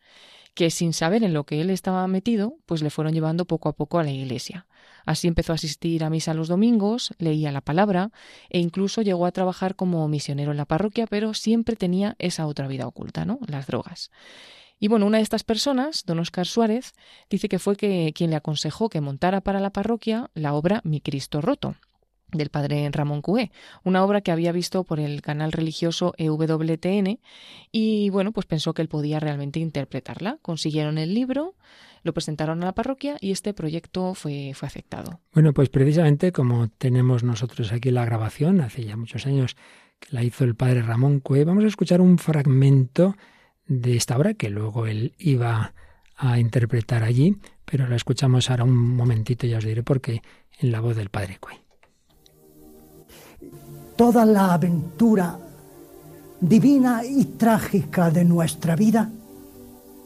que 0.55 0.71
sin 0.71 0.93
saber 0.93 1.25
en 1.25 1.35
lo 1.35 1.43
que 1.43 1.61
él 1.61 1.71
estaba 1.71 2.07
metido, 2.07 2.59
pues 2.65 2.81
le 2.81 2.91
fueron 2.91 3.13
llevando 3.13 3.45
poco 3.45 3.69
a 3.69 3.73
poco 3.73 3.99
a 3.99 4.05
la 4.05 4.13
iglesia. 4.13 4.69
Así 5.05 5.27
empezó 5.27 5.51
a 5.51 5.57
asistir 5.57 6.05
a 6.05 6.11
misa 6.11 6.35
los 6.35 6.47
domingos, 6.47 7.13
leía 7.19 7.51
la 7.51 7.61
palabra 7.61 8.13
e 8.51 8.61
incluso 8.61 9.03
llegó 9.03 9.27
a 9.27 9.33
trabajar 9.33 9.75
como 9.75 10.07
misionero 10.07 10.53
en 10.53 10.59
la 10.59 10.67
parroquia, 10.67 11.09
pero 11.09 11.35
siempre 11.35 11.75
tenía 11.75 12.15
esa 12.21 12.47
otra 12.47 12.69
vida 12.69 12.87
oculta, 12.87 13.25
¿no? 13.25 13.41
Las 13.49 13.67
drogas. 13.67 14.13
Y 14.83 14.89
bueno, 14.89 15.07
una 15.07 15.19
de 15.19 15.23
estas 15.23 15.45
personas, 15.45 16.03
don 16.07 16.19
Oscar 16.19 16.45
Suárez, 16.45 16.95
dice 17.31 17.49
que 17.49 17.61
fue 17.61 17.77
que, 17.77 18.13
quien 18.17 18.31
le 18.31 18.37
aconsejó 18.37 18.89
que 18.89 19.01
montara 19.01 19.41
para 19.41 19.61
la 19.61 19.71
parroquia 19.71 20.29
la 20.35 20.55
obra 20.55 20.81
Mi 20.83 21.01
Cristo 21.01 21.41
Roto 21.41 21.77
del 22.33 22.49
padre 22.49 22.91
Ramón 22.91 23.23
Cué, 23.23 23.53
una 23.85 24.03
obra 24.05 24.23
que 24.23 24.33
había 24.33 24.51
visto 24.51 24.83
por 24.83 24.99
el 24.99 25.23
canal 25.23 25.53
religioso 25.53 26.15
EWTN 26.19 27.21
y 27.71 28.11
bueno, 28.11 28.33
pues 28.33 28.47
pensó 28.47 28.75
que 28.75 28.83
él 28.83 28.89
podía 28.89 29.21
realmente 29.21 29.61
interpretarla. 29.61 30.39
Consiguieron 30.43 30.99
el 30.99 31.15
libro, 31.15 31.55
lo 32.03 32.13
presentaron 32.13 32.61
a 32.65 32.67
la 32.67 32.75
parroquia 32.75 33.19
y 33.21 33.31
este 33.31 33.55
proyecto 33.55 34.15
fue, 34.15 34.51
fue 34.57 34.67
aceptado. 34.67 35.21
Bueno, 35.33 35.53
pues 35.53 35.69
precisamente 35.69 36.33
como 36.33 36.67
tenemos 36.67 37.23
nosotros 37.23 37.71
aquí 37.71 37.93
la 37.93 38.05
grabación, 38.05 38.61
hace 38.61 38.83
ya 38.83 38.97
muchos 38.97 39.27
años 39.27 39.55
que 40.01 40.09
la 40.11 40.25
hizo 40.25 40.43
el 40.43 40.57
padre 40.57 40.83
Ramón 40.83 41.21
Cué, 41.21 41.45
vamos 41.45 41.63
a 41.63 41.69
escuchar 41.69 42.01
un 42.01 42.19
fragmento 42.19 43.15
de 43.67 43.97
esta 43.97 44.17
obra 44.17 44.35
que 44.35 44.51
luego 44.51 44.87
él 44.87 45.15
iba 45.19 45.75
a 46.17 46.39
interpretar 46.39 47.03
allí, 47.03 47.39
pero 47.65 47.89
la 47.89 47.97
escuchamos 47.97 48.51
ahora 48.51 48.65
un 48.65 48.77
momentito, 48.77 49.47
ya 49.47 49.59
os 49.59 49.65
diré 49.65 49.83
por 49.83 50.01
qué, 50.01 50.23
en 50.61 50.73
la 50.73 50.81
voz 50.81 50.97
del 50.97 51.09
Padre 51.09 51.39
Cuey. 51.41 51.57
Toda 53.97 54.25
la 54.25 54.55
aventura 54.55 55.39
divina 56.41 57.03
y 57.05 57.25
trágica 57.25 58.11
de 58.11 58.25
nuestra 58.25 58.77
vida 58.77 59.11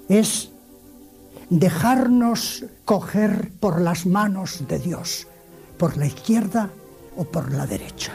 es 0.08 0.50
dejarnos 1.50 2.64
coger 2.84 3.52
por 3.60 3.80
las 3.80 4.06
manos 4.06 4.66
de 4.68 4.78
Dios, 4.78 5.26
por 5.78 5.96
la 5.96 6.06
izquierda 6.06 6.70
o 7.16 7.24
por 7.24 7.52
la 7.52 7.66
derecha. 7.66 8.12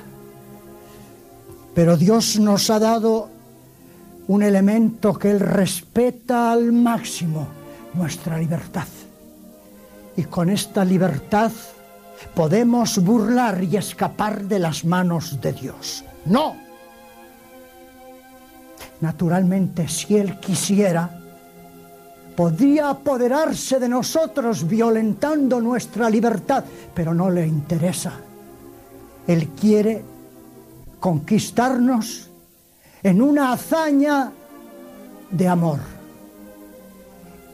Pero 1.73 1.97
Dios 1.97 2.39
nos 2.39 2.69
ha 2.69 2.79
dado 2.79 3.29
un 4.27 4.43
elemento 4.43 5.13
que 5.13 5.31
Él 5.31 5.39
respeta 5.39 6.51
al 6.51 6.71
máximo, 6.71 7.47
nuestra 7.93 8.37
libertad. 8.37 8.87
Y 10.15 10.23
con 10.23 10.49
esta 10.49 10.85
libertad 10.85 11.51
podemos 12.33 12.97
burlar 13.03 13.63
y 13.63 13.77
escapar 13.77 14.43
de 14.43 14.59
las 14.59 14.85
manos 14.85 15.41
de 15.41 15.53
Dios. 15.53 16.03
No. 16.25 16.55
Naturalmente, 19.01 19.87
si 19.87 20.17
Él 20.17 20.39
quisiera, 20.39 21.19
podría 22.35 22.89
apoderarse 22.89 23.79
de 23.79 23.89
nosotros 23.89 24.67
violentando 24.67 25.59
nuestra 25.59 26.09
libertad, 26.09 26.63
pero 26.93 27.13
no 27.13 27.29
le 27.29 27.45
interesa. 27.45 28.13
Él 29.27 29.49
quiere 29.49 30.03
conquistarnos 30.99 32.30
en 33.03 33.21
una 33.21 33.53
hazaña 33.53 34.31
de 35.31 35.47
amor, 35.47 35.79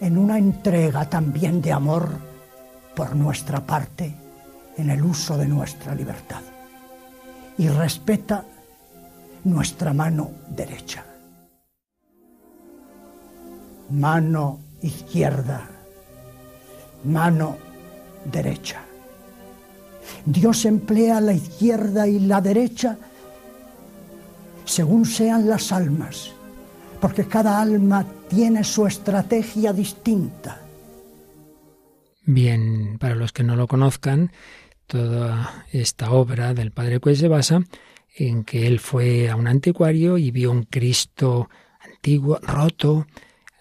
en 0.02 0.18
una 0.18 0.38
entrega 0.38 1.10
también 1.10 1.62
de 1.62 1.72
amor 1.72 2.10
por 2.96 3.16
nuestra 3.16 3.66
parte 3.66 4.14
en 4.78 4.90
el 4.90 5.04
uso 5.04 5.38
de 5.38 5.48
nuestra 5.48 5.96
libertad. 5.96 6.42
Y 7.58 7.70
respeta 7.70 8.44
nuestra 9.44 9.94
mano 9.94 10.32
derecha. 10.50 11.04
Mano 13.90 14.60
izquierda, 14.82 15.68
mano 17.06 17.58
derecha. 18.26 18.82
Dios 20.26 20.66
emplea 20.66 21.22
la 21.22 21.34
izquierda 21.34 22.08
y 22.08 22.20
la 22.20 22.42
derecha 22.42 22.98
según 24.68 25.06
sean 25.06 25.48
las 25.48 25.72
almas, 25.72 26.32
porque 27.02 27.26
cada 27.26 27.60
alma 27.60 28.06
tiene 28.30 28.64
su 28.64 28.86
estrategia 28.86 29.74
distinta. 29.74 30.62
Bien, 32.26 32.98
para 33.00 33.16
los 33.16 33.32
que 33.32 33.44
no 33.44 33.56
lo 33.56 33.68
conozcan, 33.68 34.32
toda 34.86 35.66
esta 35.72 36.12
obra 36.12 36.54
del 36.54 36.72
Padre 36.72 37.00
Cues 37.00 37.20
se 37.20 37.30
basa 37.30 37.62
en 38.16 38.44
que 38.44 38.68
él 38.68 38.80
fue 38.80 39.30
a 39.30 39.36
un 39.36 39.48
anticuario 39.48 40.18
y 40.18 40.32
vio 40.32 40.52
un 40.52 40.64
Cristo 40.64 41.50
antiguo, 41.80 42.40
roto, 42.42 43.08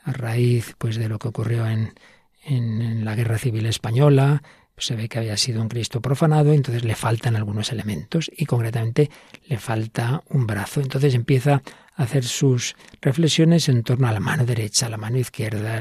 a 0.02 0.12
raíz 0.12 0.74
pues 0.78 0.96
de 0.96 1.08
lo 1.08 1.18
que 1.18 1.28
ocurrió 1.28 1.66
en, 1.66 1.94
en 2.44 3.04
la 3.04 3.14
Guerra 3.14 3.38
Civil 3.38 3.66
Española, 3.66 4.42
se 4.78 4.94
ve 4.94 5.08
que 5.08 5.18
había 5.18 5.36
sido 5.36 5.62
un 5.62 5.68
Cristo 5.68 6.00
profanado, 6.00 6.52
entonces 6.52 6.84
le 6.84 6.94
faltan 6.94 7.36
algunos 7.36 7.72
elementos 7.72 8.30
y 8.36 8.44
concretamente 8.46 9.10
le 9.46 9.58
falta 9.58 10.22
un 10.28 10.46
brazo. 10.46 10.80
Entonces 10.80 11.14
empieza 11.14 11.62
hacer 11.96 12.24
sus 12.24 12.76
reflexiones 13.00 13.68
en 13.68 13.82
torno 13.82 14.06
a 14.06 14.12
la 14.12 14.20
mano 14.20 14.44
derecha, 14.44 14.88
la 14.88 14.98
mano 14.98 15.18
izquierda, 15.18 15.80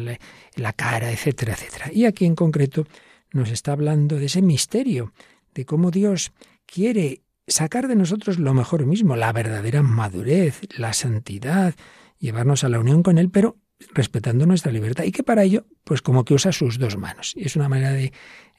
la 0.56 0.74
cara, 0.74 1.12
etcétera, 1.12 1.54
etcétera. 1.54 1.91
Y 1.91 2.06
aquí 2.06 2.26
en 2.26 2.36
concreto 2.36 2.88
nos 3.32 3.52
está 3.52 3.74
hablando 3.74 4.16
de 4.16 4.26
ese 4.26 4.41
misterio, 4.41 5.12
de 5.54 5.66
cómo 5.66 5.91
Dios 5.91 6.32
quiere 6.66 7.22
sacar 7.48 7.88
de 7.88 7.96
nosotros 7.96 8.39
lo 8.39 8.54
mejor 8.54 8.86
mismo, 8.86 9.16
la 9.16 9.32
verdadera 9.34 9.84
madurez, 9.84 10.62
la 10.78 10.93
santidad, 10.93 11.76
llevarnos 12.18 12.64
a 12.64 12.70
la 12.70 12.80
unión 12.80 13.04
con 13.04 13.18
Él, 13.18 13.30
pero 13.30 13.58
respetando 13.93 14.46
nuestra 14.46 14.72
libertad. 14.72 15.04
Y 15.04 15.12
que 15.12 15.24
para 15.24 15.43
ello, 15.43 15.66
pues 15.84 16.02
como 16.02 16.24
que 16.24 16.34
usa 16.34 16.54
sus 16.54 16.80
dos 16.80 16.98
manos. 16.98 17.34
Y 17.36 17.46
es 17.46 17.58
una 17.58 17.68
manera 17.70 17.91
de 17.91 18.14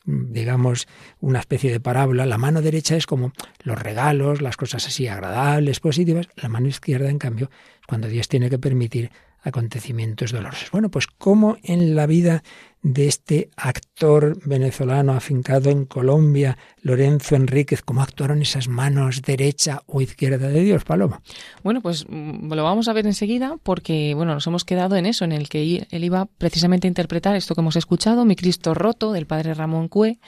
digamos, 0.06 0.86
una 1.20 1.40
especie 1.40 1.70
de 1.70 1.80
parábola. 1.80 2.26
La 2.26 2.38
mano 2.38 2.62
derecha 2.62 2.96
es 2.96 3.06
como 3.06 3.32
los 3.62 3.78
regalos, 3.78 4.40
las 4.40 4.56
cosas 4.56 4.86
así 4.86 5.08
agradables, 5.08 5.80
positivas. 5.80 6.28
La 6.36 6.48
mano 6.48 6.68
izquierda, 6.68 7.10
en 7.10 7.18
cambio, 7.18 7.50
cuando 7.86 8.08
Dios 8.08 8.28
tiene 8.28 8.48
que 8.48 8.58
permitir 8.58 9.10
acontecimientos 9.46 10.32
dolorosos. 10.32 10.70
Bueno, 10.72 10.90
pues 10.90 11.06
como 11.06 11.56
en 11.62 11.94
la 11.94 12.06
vida 12.06 12.42
de 12.82 13.06
este 13.06 13.50
actor 13.56 14.38
venezolano 14.44 15.12
afincado 15.12 15.70
en 15.70 15.86
Colombia, 15.86 16.58
Lorenzo 16.82 17.36
Enríquez, 17.36 17.82
cómo 17.82 18.02
actuaron 18.02 18.42
esas 18.42 18.68
manos 18.68 19.22
derecha 19.22 19.82
o 19.86 20.00
izquierda 20.00 20.48
de 20.48 20.62
Dios, 20.62 20.84
Paloma. 20.84 21.22
Bueno, 21.62 21.80
pues 21.80 22.06
mm, 22.08 22.52
lo 22.52 22.64
vamos 22.64 22.88
a 22.88 22.92
ver 22.92 23.06
enseguida 23.06 23.56
porque, 23.62 24.14
bueno, 24.14 24.34
nos 24.34 24.46
hemos 24.46 24.64
quedado 24.64 24.96
en 24.96 25.06
eso, 25.06 25.24
en 25.24 25.32
el 25.32 25.48
que 25.48 25.86
él 25.90 26.04
iba 26.04 26.26
precisamente 26.26 26.86
a 26.86 26.90
interpretar 26.90 27.36
esto 27.36 27.54
que 27.54 27.60
hemos 27.60 27.76
escuchado, 27.76 28.24
Mi 28.24 28.36
Cristo 28.36 28.74
roto, 28.74 29.12
del 29.12 29.26
padre 29.26 29.54
Ramón 29.54 29.88
Cue, 29.88 30.18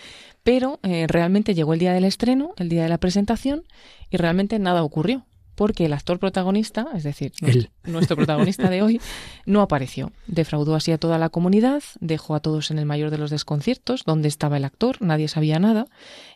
pero 0.43 0.79
eh, 0.83 1.07
realmente 1.09 1.55
llegó 1.55 1.75
el 1.75 1.81
día 1.81 1.93
del 1.93 2.05
estreno, 2.05 2.55
el 2.57 2.69
día 2.69 2.85
de 2.85 2.89
la 2.89 2.99
presentación, 2.99 3.65
y 4.11 4.17
realmente 4.17 4.59
nada 4.59 4.83
ocurrió 4.83 5.27
porque 5.59 5.87
el 5.87 5.93
actor 5.93 6.21
protagonista, 6.21 6.87
es 6.95 7.03
decir, 7.03 7.33
nuestro 7.85 8.15
protagonista 8.15 8.71
de 8.71 8.81
hoy, 8.81 9.01
no 9.45 9.61
apareció. 9.61 10.13
Defraudó 10.29 10.77
así 10.77 10.93
a 10.93 10.99
toda 10.99 11.19
la 11.19 11.31
comunidad, 11.31 11.83
dejó 11.99 12.37
a 12.37 12.41
todos 12.41 12.71
en 12.71 12.79
el 12.79 12.87
mayor 12.87 13.11
de 13.11 13.19
los 13.19 13.31
desconciertos, 13.31 14.05
dónde 14.07 14.29
estaba 14.29 14.57
el 14.57 14.65
actor, 14.65 15.03
nadie 15.03 15.27
sabía 15.27 15.59
nada, 15.59 15.87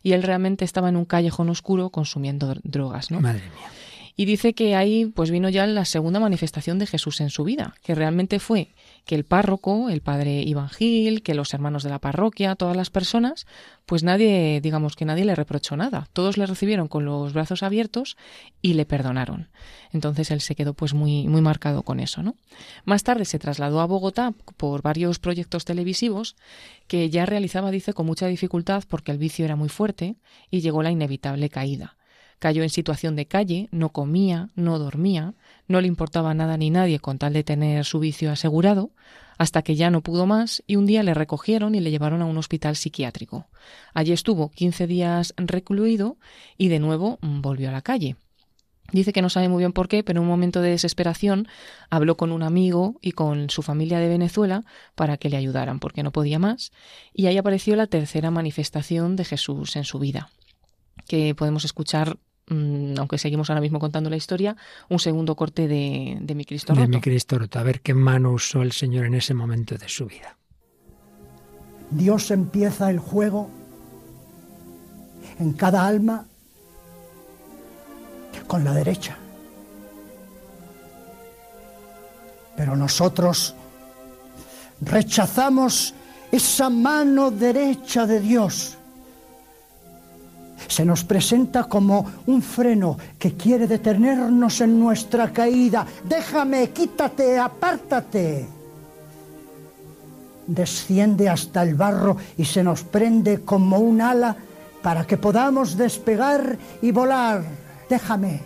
y 0.03 0.15
él 0.15 0.25
realmente 0.25 0.65
estaba 0.65 0.89
en 0.89 0.97
un 0.97 1.05
callejón 1.05 1.51
oscuro 1.51 1.91
consumiendo 1.91 2.53
drogas, 2.65 3.13
¿no? 3.13 3.21
Madre 3.21 3.43
mía. 3.43 3.71
Y 4.17 4.25
dice 4.25 4.55
que 4.55 4.75
ahí 4.75 5.07
pues 5.07 5.31
vino 5.31 5.49
ya 5.49 5.69
la 5.69 5.85
segunda 5.85 6.19
manifestación 6.19 6.81
de 6.81 6.89
Jesús 6.89 7.21
en 7.21 7.31
su 7.31 7.45
vida, 7.45 7.77
que 7.85 7.95
realmente 7.95 8.41
fue 8.41 8.75
que 9.05 9.15
el 9.15 9.25
párroco, 9.25 9.91
el 9.91 10.01
padre 10.01 10.43
Iván 10.43 10.69
Gil, 10.69 11.23
que 11.23 11.35
los 11.35 11.53
hermanos 11.55 11.83
de 11.83 11.91
la 11.91 11.99
parroquia, 11.99 12.55
todas 12.55 12.77
las 12.77 12.91
personas, 12.91 13.47
pues 13.85 14.05
nadie, 14.05 14.61
digamos 14.61 14.95
que 14.95 15.05
nadie 15.05 15.25
le 15.25 15.35
reprochó 15.35 15.77
nada. 15.77 16.09
Todos 16.13 16.37
le 16.39 16.47
recibieron 16.47 16.87
con 16.89 17.05
los 17.05 17.33
brazos 17.33 17.63
abiertos 17.63 18.17
y 18.61 18.75
le 18.75 18.87
perdonaron. 18.87 19.49
Entonces 19.93 20.31
él 20.31 20.41
se 20.41 20.55
quedó 20.55 20.75
pues 20.75 20.95
muy, 20.95 21.27
muy 21.27 21.41
marcado 21.41 21.83
con 21.83 21.99
eso, 21.99 22.23
¿no? 22.23 22.37
Más 22.85 23.03
tarde 23.03 23.25
se 23.25 23.39
trasladó 23.39 23.81
a 23.81 23.87
Bogotá 23.87 24.33
por 24.57 24.83
varios 24.83 25.19
proyectos 25.19 25.65
televisivos 25.65 26.37
que 26.87 27.11
ya 27.11 27.27
realizaba, 27.27 27.71
dice, 27.71 27.93
con 27.93 28.07
mucha 28.07 28.27
dificultad 28.27 28.85
porque 28.89 29.11
el 29.11 29.19
vicio 29.19 29.45
era 29.45 29.57
muy 29.57 29.69
fuerte 29.69 30.17
y 30.51 30.61
llegó 30.61 30.83
la 30.83 30.91
inevitable 30.91 31.49
caída. 31.49 31.97
Cayó 32.43 32.65
en 32.65 32.71
situación 32.71 33.15
de 33.15 33.27
calle, 33.27 33.69
no 33.71 33.91
comía, 33.91 34.49
no 34.57 34.81
dormía, 34.81 35.35
no 35.69 35.81
le 35.81 35.87
importaba 35.87 36.35
nada 36.35 36.57
ni 36.57 36.71
nadie 36.71 36.99
con 36.99 37.17
tal 37.17 37.35
de 37.35 37.45
tener 37.45 37.85
su 37.85 38.01
vicio 38.01 38.33
asegurado, 38.33 38.91
hasta 39.39 39.63
que 39.63 39.77
ya 39.77 39.91
no 39.91 40.01
pudo 40.01 40.27
más 40.27 40.61
y 40.67 40.75
un 40.75 40.85
día 40.85 41.05
le 41.05 41.15
recogieron 41.15 41.77
y 41.77 41.81
le 41.81 41.93
llevaron 41.93 42.21
a 42.21 42.25
un 42.25 42.37
hospital 42.37 42.75
psiquiátrico. 42.75 43.47
Allí 43.95 44.11
estuvo 44.11 44.51
15 44.51 44.89
días 44.89 45.35
recluido 45.37 46.17
y 46.59 46.67
de 46.67 46.81
nuevo 46.81 47.21
volvió 47.23 47.69
a 47.69 47.73
la 47.73 47.81
calle. 47.81 48.17
Dice 48.91 49.13
que 49.13 49.23
no 49.23 49.31
sabe 49.31 49.49
muy 49.49 49.61
bien 49.61 49.73
por 49.73 49.87
qué, 49.87 50.03
pero 50.03 50.19
en 50.19 50.25
un 50.25 50.29
momento 50.29 50.61
de 50.63 50.71
desesperación 50.71 51.47
habló 51.91 52.17
con 52.17 52.33
un 52.33 52.43
amigo 52.43 52.99
y 53.01 53.13
con 53.13 53.51
su 53.51 53.63
familia 53.63 54.01
de 54.01 54.09
Venezuela 54.09 54.65
para 54.97 55.17
que 55.17 55.31
le 55.31 55.37
ayudaran, 55.37 55.79
porque 55.79 56.03
no 56.03 56.11
podía 56.11 56.41
más, 56.41 56.73
y 57.15 57.27
ahí 57.27 57.39
apareció 57.39 57.77
la 57.77 57.87
tercera 57.87 58.33
manifestación 58.33 59.15
de 59.15 59.27
Jesús 59.27 59.77
en 59.77 59.85
su 59.85 60.01
vida, 60.01 60.29
que 61.07 61.37
podemos 61.37 61.65
escuchar 61.65 62.19
Mm, 62.53 62.99
aunque 62.99 63.19
seguimos 63.19 63.49
ahora 63.51 63.61
mismo 63.61 63.79
contando 63.79 64.11
la 64.11 64.17
historia, 64.17 64.57
un 64.89 64.99
segundo 64.99 65.35
corte 65.35 65.69
de, 65.69 66.19
de 66.21 66.35
mi 66.35 66.45
Cristo 66.45 66.75
roto. 66.75 66.83
De 66.83 66.89
mi 66.89 67.01
Cristo 67.01 67.39
roto. 67.39 67.59
A 67.59 67.63
ver 67.63 67.81
qué 67.81 67.95
mano 67.95 68.33
usó 68.33 68.63
el 68.63 68.73
Señor 68.73 69.07
en 69.07 69.15
ese 69.15 69.35
momento 69.35 69.77
de 69.77 69.89
su 69.89 70.07
vida. 70.07 70.37
Dios 71.91 72.31
empieza 72.31 72.91
el 72.91 72.99
juego 72.99 73.51
en 75.39 75.53
cada 75.53 75.87
alma 75.87 76.27
con 78.47 78.65
la 78.65 78.73
derecha. 78.73 79.17
Pero 82.57 82.77
nosotros 82.77 83.55
rechazamos 84.81 85.95
esa 86.31 86.69
mano 86.69 87.31
derecha 87.31 88.07
de 88.07 88.21
Dios 88.21 88.79
se 90.67 90.85
nos 90.85 91.05
presenta 91.05 91.65
como 91.65 92.07
un 92.27 92.43
freno 92.43 92.97
que 93.19 93.35
quiere 93.35 93.67
detenernos 93.67 94.61
en 94.61 94.79
nuestra 94.79 95.33
caída. 95.33 95.87
Déjame, 96.05 96.71
quítate, 96.71 97.39
apártate. 97.39 98.47
Desciende 100.47 101.29
hasta 101.29 101.63
el 101.63 101.75
barro 101.75 102.17
y 102.37 102.45
se 102.45 102.63
nos 102.63 102.83
prende 102.83 103.43
como 103.43 103.79
un 103.79 104.01
ala 104.01 104.37
para 104.83 105.07
que 105.07 105.17
podamos 105.17 105.77
despegar 105.77 106.59
y 106.81 106.91
volar. 106.91 107.45
Déjame, 107.89 108.41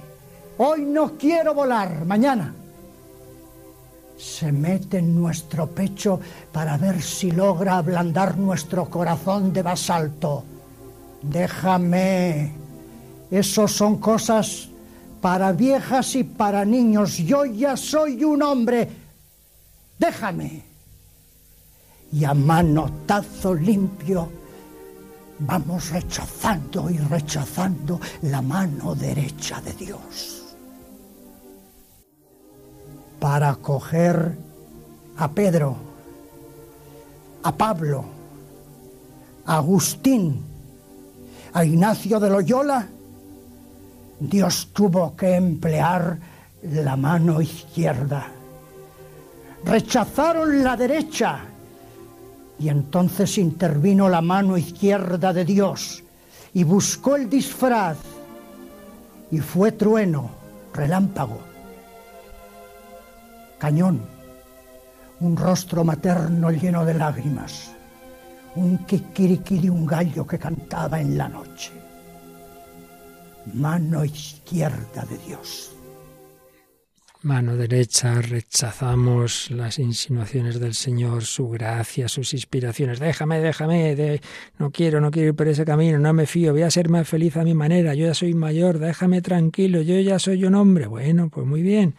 hoy 0.58 0.84
no 0.84 1.12
quiero 1.12 1.54
volar, 1.54 2.04
mañana. 2.04 2.54
Se 4.18 4.50
mete 4.50 4.98
en 4.98 5.14
nuestro 5.14 5.66
pecho 5.66 6.20
para 6.52 6.76
ver 6.76 7.02
si 7.02 7.30
logra 7.30 7.78
ablandar 7.78 8.38
nuestro 8.38 8.86
corazón 8.86 9.52
de 9.52 9.62
basalto 9.62 10.44
Déjame. 11.22 12.52
Esos 13.30 13.72
son 13.72 13.98
cosas 13.98 14.68
para 15.20 15.52
viejas 15.52 16.14
y 16.14 16.24
para 16.24 16.64
niños. 16.64 17.18
Yo 17.18 17.44
ya 17.44 17.76
soy 17.76 18.24
un 18.24 18.42
hombre. 18.42 18.88
Déjame. 19.98 20.62
Y 22.12 22.24
a 22.24 22.34
manotazo 22.34 23.54
limpio 23.54 24.30
vamos 25.38 25.90
rechazando 25.90 26.88
y 26.90 26.98
rechazando 26.98 28.00
la 28.22 28.40
mano 28.40 28.94
derecha 28.94 29.60
de 29.60 29.72
Dios. 29.72 30.54
Para 33.18 33.54
coger 33.56 34.36
a 35.16 35.30
Pedro, 35.30 35.76
a 37.42 37.52
Pablo, 37.52 38.04
a 39.46 39.56
Agustín, 39.56 40.44
a 41.56 41.64
Ignacio 41.64 42.20
de 42.20 42.28
Loyola, 42.28 42.86
Dios 44.20 44.68
tuvo 44.74 45.16
que 45.16 45.36
emplear 45.36 46.18
la 46.60 46.96
mano 46.96 47.40
izquierda. 47.40 48.26
Rechazaron 49.64 50.62
la 50.62 50.76
derecha 50.76 51.38
y 52.58 52.68
entonces 52.68 53.38
intervino 53.38 54.06
la 54.10 54.20
mano 54.20 54.58
izquierda 54.58 55.32
de 55.32 55.46
Dios 55.46 56.04
y 56.52 56.62
buscó 56.62 57.16
el 57.16 57.30
disfraz 57.30 57.96
y 59.30 59.38
fue 59.38 59.72
trueno, 59.72 60.28
relámpago, 60.74 61.38
cañón, 63.56 64.02
un 65.20 65.34
rostro 65.38 65.84
materno 65.84 66.50
lleno 66.50 66.84
de 66.84 66.92
lágrimas 66.92 67.75
un 68.56 68.78
kikiriki 68.86 69.58
de 69.58 69.70
un 69.70 69.86
gallo 69.86 70.26
que 70.26 70.38
cantaba 70.38 71.00
en 71.00 71.16
la 71.16 71.28
noche. 71.28 71.70
Mano 73.54 74.04
izquierda 74.04 75.04
de 75.08 75.18
Dios. 75.26 75.72
Mano 77.22 77.56
derecha, 77.56 78.20
rechazamos 78.20 79.50
las 79.50 79.78
insinuaciones 79.78 80.60
del 80.60 80.74
Señor, 80.74 81.24
su 81.24 81.48
gracia, 81.48 82.08
sus 82.08 82.34
inspiraciones. 82.34 83.00
Déjame, 83.00 83.40
déjame, 83.40 84.20
no 84.58 84.70
quiero, 84.70 85.00
no 85.00 85.10
quiero 85.10 85.30
ir 85.30 85.34
por 85.34 85.48
ese 85.48 85.64
camino, 85.64 85.98
no 85.98 86.12
me 86.12 86.26
fío, 86.26 86.52
voy 86.52 86.62
a 86.62 86.70
ser 86.70 86.88
más 86.88 87.08
feliz 87.08 87.36
a 87.36 87.42
mi 87.42 87.54
manera, 87.54 87.94
yo 87.94 88.06
ya 88.06 88.14
soy 88.14 88.34
mayor, 88.34 88.78
déjame 88.78 89.22
tranquilo, 89.22 89.82
yo 89.82 89.98
ya 89.98 90.18
soy 90.18 90.44
un 90.44 90.54
hombre. 90.54 90.86
Bueno, 90.86 91.28
pues 91.28 91.46
muy 91.46 91.62
bien 91.62 91.94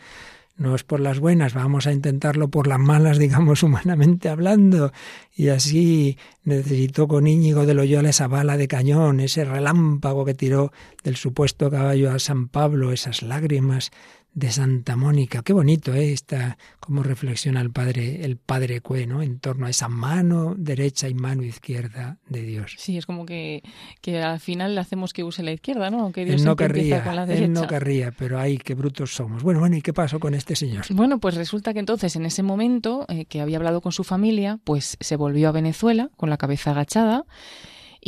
no 0.58 0.76
es 0.76 0.84
por 0.84 1.00
las 1.00 1.20
buenas, 1.20 1.54
vamos 1.54 1.86
a 1.88 1.94
intentarlo 1.94 2.50
por 2.50 2.68
las 2.68 2.80
malas, 2.80 3.18
digamos, 3.20 3.64
humanamente 3.64 4.30
hablando. 4.30 4.92
Y 5.36 5.50
así 5.50 6.18
necesitó 6.44 7.08
con 7.08 7.28
Íñigo 7.28 7.66
de 7.66 7.74
Loyola 7.74 8.10
esa 8.10 8.28
bala 8.28 8.58
de 8.58 8.68
cañón, 8.68 9.20
ese 9.20 9.46
relámpago 9.46 10.26
que 10.26 10.34
tiró 10.34 10.72
del 11.04 11.16
supuesto 11.16 11.70
caballo 11.70 12.12
a 12.12 12.20
San 12.20 12.48
Pablo, 12.48 12.92
esas 12.92 13.22
lágrimas 13.22 13.92
de 14.34 14.52
Santa 14.52 14.96
Mónica. 14.96 15.42
Qué 15.42 15.52
bonito, 15.52 15.94
¿eh? 15.94 16.14
Esta, 16.14 16.58
cómo 16.80 17.02
reflexiona 17.02 17.60
el 17.60 17.72
padre, 17.72 18.24
el 18.24 18.38
padre 18.38 18.82
Cue, 18.82 19.08
¿no? 19.08 19.22
En 19.22 19.40
torno 19.40 19.66
a 19.66 19.70
esa 19.70 19.88
mano 19.90 20.54
derecha 20.56 21.10
y 21.10 21.16
mano 21.16 21.44
izquierda 21.44 22.18
de 22.30 22.44
Dios. 22.44 22.76
Sí, 22.78 22.98
es 22.98 23.06
como 23.06 23.26
que, 23.26 23.64
que 24.02 24.22
al 24.22 24.40
final 24.40 24.76
le 24.76 24.82
hacemos 24.82 25.14
que 25.14 25.24
use 25.24 25.42
la 25.42 25.52
izquierda, 25.52 25.90
¿no? 25.90 26.02
Aunque 26.02 26.24
Dios 26.24 26.42
él 26.42 26.46
no 26.46 26.56
querría, 26.56 27.04
con 27.04 27.16
la 27.16 27.26
derecha. 27.26 27.46
él 27.46 27.54
no 27.54 27.68
querría, 27.68 28.12
pero 28.12 28.40
ay, 28.40 28.58
qué 28.58 28.76
brutos 28.76 29.16
somos. 29.16 29.42
Bueno, 29.42 29.60
bueno, 29.60 29.76
¿y 29.76 29.82
qué 29.82 29.94
pasó 29.94 30.20
con 30.20 30.36
este 30.36 30.56
señor? 30.56 30.86
Bueno, 30.92 31.20
pues 31.20 31.36
resulta 31.36 31.74
que 31.74 31.80
entonces 31.80 32.16
en 32.16 32.26
ese 32.26 32.44
momento 32.44 33.06
eh, 33.10 33.26
que 33.26 33.42
había 33.42 33.58
hablado 33.58 33.82
con 33.82 33.92
su 33.92 34.04
familia, 34.04 34.60
pues 34.64 34.98
se 35.00 35.16
volvió 35.16 35.50
a 35.50 35.52
Venezuela 35.52 36.12
con 36.16 36.30
la 36.30 36.38
cabeza 36.38 36.72
agachada 36.72 37.26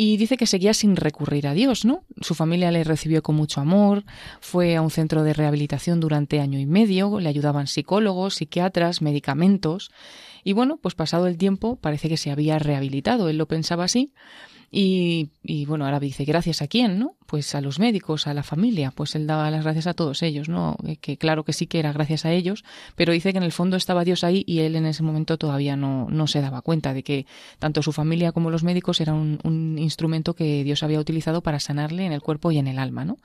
y 0.02 0.16
dice 0.16 0.38
que 0.38 0.46
seguía 0.46 0.74
sin 0.74 0.96
recurrir 0.96 1.46
a 1.46 1.54
Dios, 1.54 1.84
¿no? 1.84 2.06
Su 2.22 2.34
familia 2.34 2.72
le 2.72 2.86
recibió 2.86 3.22
con 3.22 3.36
mucho 3.36 3.60
amor, 3.60 4.06
fue 4.40 4.78
a 4.78 4.82
un 4.82 4.92
centro 4.92 5.24
de 5.24 5.34
rehabilitación 5.34 6.00
durante 6.00 6.40
año 6.40 6.58
y 6.58 6.66
medio, 6.66 7.20
le 7.20 7.28
ayudaban 7.28 7.68
psicólogos, 7.68 8.36
psiquiatras, 8.36 9.02
medicamentos. 9.02 9.92
Y 10.46 10.54
bueno, 10.54 10.78
pues 10.78 10.96
pasado 10.96 11.28
el 11.28 11.38
tiempo 11.38 11.76
parece 11.76 12.08
que 12.08 12.16
se 12.16 12.32
había 12.32 12.60
rehabilitado, 12.60 13.28
él 13.28 13.38
lo 13.38 13.50
pensaba 13.50 13.84
así, 13.84 14.14
y, 14.72 15.30
y, 15.44 15.66
bueno, 15.66 15.86
ahora 15.86 16.00
dice, 16.00 16.26
¿gracias 16.26 16.62
a 16.62 16.68
quién, 16.68 17.00
no? 17.00 17.16
Pues 17.26 17.56
a 17.56 17.62
los 17.62 17.80
médicos, 17.80 18.28
a 18.28 18.34
la 18.34 18.44
familia, 18.44 18.92
pues 18.92 19.16
él 19.16 19.26
daba 19.26 19.50
las 19.50 19.64
gracias 19.64 19.88
a 19.88 19.94
todos 19.94 20.22
ellos, 20.22 20.48
¿no? 20.48 20.78
Que 21.02 21.18
claro 21.18 21.44
que 21.44 21.54
sí 21.54 21.66
que 21.66 21.80
era 21.80 21.92
gracias 21.92 22.26
a 22.26 22.32
ellos, 22.32 22.64
pero 22.96 23.14
dice 23.14 23.32
que 23.32 23.38
en 23.38 23.44
el 23.44 23.52
fondo 23.52 23.78
estaba 23.78 24.04
Dios 24.04 24.24
ahí 24.24 24.44
y 24.46 24.60
él 24.60 24.76
en 24.76 24.86
ese 24.86 25.02
momento 25.02 25.38
todavía 25.38 25.76
no, 25.76 26.08
no 26.10 26.28
se 26.28 26.42
daba 26.42 26.62
cuenta 26.62 26.94
de 26.94 27.04
que 27.04 27.26
tanto 27.58 27.82
su 27.82 27.92
familia 27.92 28.32
como 28.32 28.52
los 28.52 28.64
médicos 28.64 29.02
eran 29.02 29.40
un 29.44 29.78
instrumento 29.80 30.36
que 30.36 30.64
Dios 30.64 30.84
había 30.84 31.00
utilizado 31.00 31.42
para 31.42 31.60
sanarle 31.60 32.06
en 32.06 32.12
el 32.12 32.22
cuerpo 32.22 32.52
y 32.52 32.60
en 32.60 32.68
el 32.68 32.78
alma, 32.78 33.06
¿no? 33.06 33.18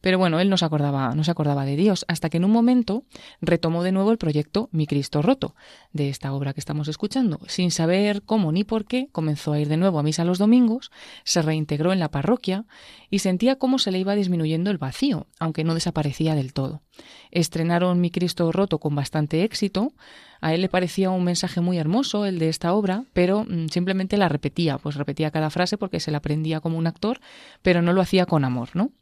Pero 0.00 0.18
bueno, 0.18 0.38
él 0.38 0.48
no 0.48 0.56
se 0.56 0.64
acordaba, 0.64 1.14
no 1.14 1.24
se 1.24 1.30
acordaba 1.30 1.64
de 1.64 1.76
Dios, 1.76 2.04
hasta 2.08 2.30
que 2.30 2.36
en 2.36 2.44
un 2.44 2.52
momento 2.52 3.04
retomó 3.40 3.82
de 3.82 3.92
nuevo 3.92 4.12
el 4.12 4.18
proyecto 4.18 4.68
Mi 4.70 4.86
Cristo 4.86 5.22
Roto, 5.22 5.56
de 5.92 6.08
esta 6.08 6.32
obra 6.32 6.52
que 6.52 6.60
estamos 6.60 6.86
escuchando. 6.86 7.40
Sin 7.48 7.70
saber 7.70 8.22
cómo 8.22 8.52
ni 8.52 8.62
por 8.62 8.84
qué, 8.84 9.08
comenzó 9.10 9.52
a 9.52 9.60
ir 9.60 9.68
de 9.68 9.76
nuevo 9.76 9.98
a 9.98 10.02
misa 10.04 10.24
los 10.24 10.38
domingos, 10.38 10.90
se 11.24 11.42
reintegró 11.42 11.92
en 11.92 11.98
la 11.98 12.10
parroquia 12.10 12.64
y 13.10 13.18
sentía 13.18 13.56
cómo 13.56 13.78
se 13.78 13.90
le 13.90 13.98
iba 13.98 14.14
disminuyendo 14.14 14.70
el 14.70 14.78
vacío, 14.78 15.26
aunque 15.40 15.64
no 15.64 15.74
desaparecía 15.74 16.34
del 16.34 16.52
todo. 16.52 16.82
Estrenaron 17.30 18.00
Mi 18.00 18.10
Cristo 18.10 18.50
Roto 18.52 18.78
con 18.78 18.94
bastante 18.94 19.42
éxito. 19.42 19.92
A 20.40 20.54
él 20.54 20.60
le 20.60 20.68
parecía 20.68 21.10
un 21.10 21.24
mensaje 21.24 21.60
muy 21.60 21.78
hermoso 21.78 22.24
el 22.24 22.38
de 22.38 22.48
esta 22.48 22.72
obra, 22.72 23.04
pero 23.12 23.44
mm, 23.44 23.68
simplemente 23.68 24.16
la 24.16 24.28
repetía, 24.28 24.78
pues 24.78 24.94
repetía 24.94 25.30
cada 25.30 25.50
frase 25.50 25.76
porque 25.76 26.00
se 26.00 26.10
la 26.10 26.18
aprendía 26.18 26.60
como 26.60 26.78
un 26.78 26.86
actor, 26.86 27.20
pero 27.62 27.82
no 27.82 27.92
lo 27.92 28.00
hacía 28.00 28.26
con 28.26 28.44
amor, 28.44 28.70
¿no? 28.74 28.92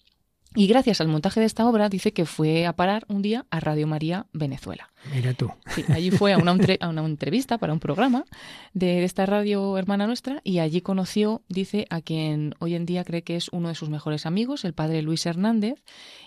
Y 0.54 0.66
gracias 0.66 1.00
al 1.00 1.08
montaje 1.08 1.40
de 1.40 1.46
esta 1.46 1.66
obra 1.66 1.88
dice 1.88 2.12
que 2.12 2.24
fue 2.26 2.66
a 2.66 2.74
parar 2.74 3.04
un 3.08 3.22
día 3.22 3.46
a 3.50 3.60
Radio 3.60 3.86
María 3.86 4.26
Venezuela. 4.32 4.90
Mira 5.14 5.34
tú. 5.34 5.50
Allí 5.88 6.10
fue 6.10 6.32
a 6.32 6.38
una, 6.38 6.56
a 6.80 6.88
una, 6.88 7.04
entrevista 7.04 7.58
para 7.58 7.72
un 7.72 7.80
programa 7.80 8.24
de 8.74 9.04
esta 9.04 9.26
radio 9.26 9.78
hermana 9.78 10.06
nuestra 10.06 10.40
y 10.44 10.58
allí 10.58 10.80
conoció, 10.80 11.42
dice, 11.48 11.86
a 11.90 12.00
quien 12.00 12.54
hoy 12.58 12.74
en 12.74 12.86
día 12.86 13.04
cree 13.04 13.22
que 13.22 13.36
es 13.36 13.48
uno 13.50 13.68
de 13.68 13.74
sus 13.74 13.88
mejores 13.88 14.26
amigos, 14.26 14.64
el 14.64 14.72
padre 14.74 15.02
Luis 15.02 15.24
Hernández, 15.26 15.82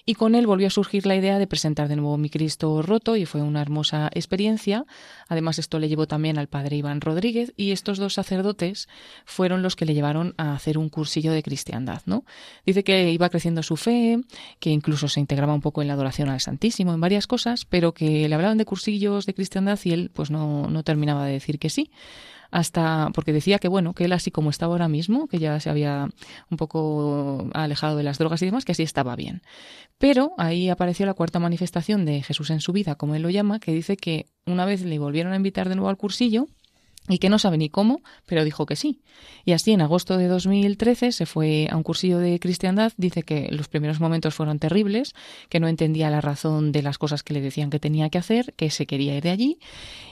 y 0.05 0.15
con 0.15 0.34
él 0.34 0.47
volvió 0.47 0.67
a 0.67 0.71
surgir 0.71 1.05
la 1.05 1.15
idea 1.15 1.39
de 1.39 1.47
presentar 1.47 1.88
de 1.88 1.95
nuevo 1.95 2.17
Mi 2.17 2.30
Cristo 2.30 2.82
Roto 2.82 3.15
y 3.15 3.25
fue 3.25 3.41
una 3.41 3.61
hermosa 3.61 4.09
experiencia. 4.13 4.86
Además, 5.27 5.59
esto 5.59 5.77
le 5.77 5.89
llevó 5.89 6.07
también 6.07 6.38
al 6.38 6.47
padre 6.47 6.77
Iván 6.77 7.01
Rodríguez 7.01 7.53
y 7.55 7.71
estos 7.71 7.97
dos 7.97 8.13
sacerdotes 8.13 8.88
fueron 9.25 9.61
los 9.61 9.75
que 9.75 9.86
le 9.86 9.93
llevaron 9.93 10.34
a 10.38 10.53
hacer 10.53 10.77
un 10.77 10.89
cursillo 10.89 11.32
de 11.32 11.43
cristiandad, 11.43 12.01
¿no? 12.05 12.23
Dice 12.65 12.84
que 12.84 13.11
iba 13.11 13.30
creciendo 13.30 13.61
su 13.61 13.77
fe, 13.77 14.19
que 14.59 14.69
incluso 14.69 15.07
se 15.07 15.19
integraba 15.19 15.53
un 15.53 15.61
poco 15.61 15.82
en 15.82 15.88
la 15.88 15.93
adoración 15.93 16.30
al 16.30 16.39
Santísimo, 16.39 16.93
en 16.93 17.01
varias 17.01 17.27
cosas, 17.27 17.65
pero 17.65 17.93
que 17.93 18.27
le 18.27 18.36
hablaban 18.36 18.57
de 18.57 18.65
cursillos 18.70 19.26
de 19.26 19.34
cristiandad 19.34 19.80
y 19.84 19.91
él 19.91 20.11
pues 20.13 20.30
no, 20.30 20.67
no 20.70 20.84
terminaba 20.84 21.26
de 21.26 21.34
decir 21.34 21.57
que 21.57 21.72
sí 21.72 21.89
hasta 22.51 23.09
porque 23.13 23.34
decía 23.34 23.59
que 23.59 23.67
bueno, 23.67 23.93
que 23.93 24.05
él 24.05 24.13
así 24.13 24.32
como 24.32 24.49
estaba 24.49 24.74
ahora 24.74 24.88
mismo, 24.88 25.28
que 25.28 25.39
ya 25.39 25.59
se 25.59 25.70
había 25.70 26.09
un 26.49 26.57
poco 26.57 27.49
alejado 27.53 27.97
de 27.97 28.03
las 28.03 28.17
drogas 28.17 28.41
y 28.41 28.45
demás, 28.45 28.65
que 28.65 28.72
así 28.72 28.84
estaba 28.84 29.15
bien. 29.15 29.41
Pero 29.97 30.32
ahí 30.38 30.70
apareció 30.70 31.05
la 31.05 31.13
cuarta 31.13 31.39
manifestación 31.39 32.05
de 32.05 32.24
Jesús 32.24 32.49
en 32.49 32.61
su 32.61 32.74
vida, 32.74 32.95
como 32.95 33.15
él 33.15 33.22
lo 33.22 33.30
llama, 33.30 33.59
que 33.59 33.72
dice 33.72 33.97
que 33.97 34.28
una 34.45 34.65
vez 34.65 34.84
le 34.84 34.99
volvieron 34.99 35.34
a 35.34 35.36
invitar 35.36 35.70
de 35.70 35.76
nuevo 35.76 35.89
al 35.89 35.97
cursillo 35.97 36.47
y 37.10 37.18
que 37.18 37.30
no 37.30 37.39
sabe 37.39 37.57
ni 37.57 37.70
cómo, 37.70 38.01
pero 38.26 38.45
dijo 38.45 38.66
que 38.66 38.76
sí. 38.76 39.01
Y 39.43 39.51
así 39.51 39.72
en 39.72 39.82
agosto 39.82 40.18
de 40.18 40.28
2013 40.28 41.12
se 41.12 41.26
fue 41.26 41.68
a 41.70 41.76
un 41.76 41.84
cursillo 41.84 42.20
de 42.20 42.39
cristiandad, 42.39 42.93
dice 42.97 43.24
que 43.24 43.49
los 43.51 43.68
primeros 43.68 43.99
momentos 43.99 44.36
fueron 44.36 44.60
terribles, 44.60 45.16
que 45.49 45.60
no 45.60 45.68
entendía 45.68 46.10
la 46.10 46.22
razón 46.22 46.72
de 46.72 46.84
las 46.84 46.97
cosas 46.97 47.24
que 47.24 47.34
le 47.34 47.41
decían 47.41 47.70
que 47.70 47.80
tenía 47.80 48.10
que 48.10 48.20
hacer, 48.20 48.53
que 48.55 48.70
se 48.70 48.86
quería 48.86 49.18
ir 49.18 49.24
de 49.24 49.32
allí 49.32 49.60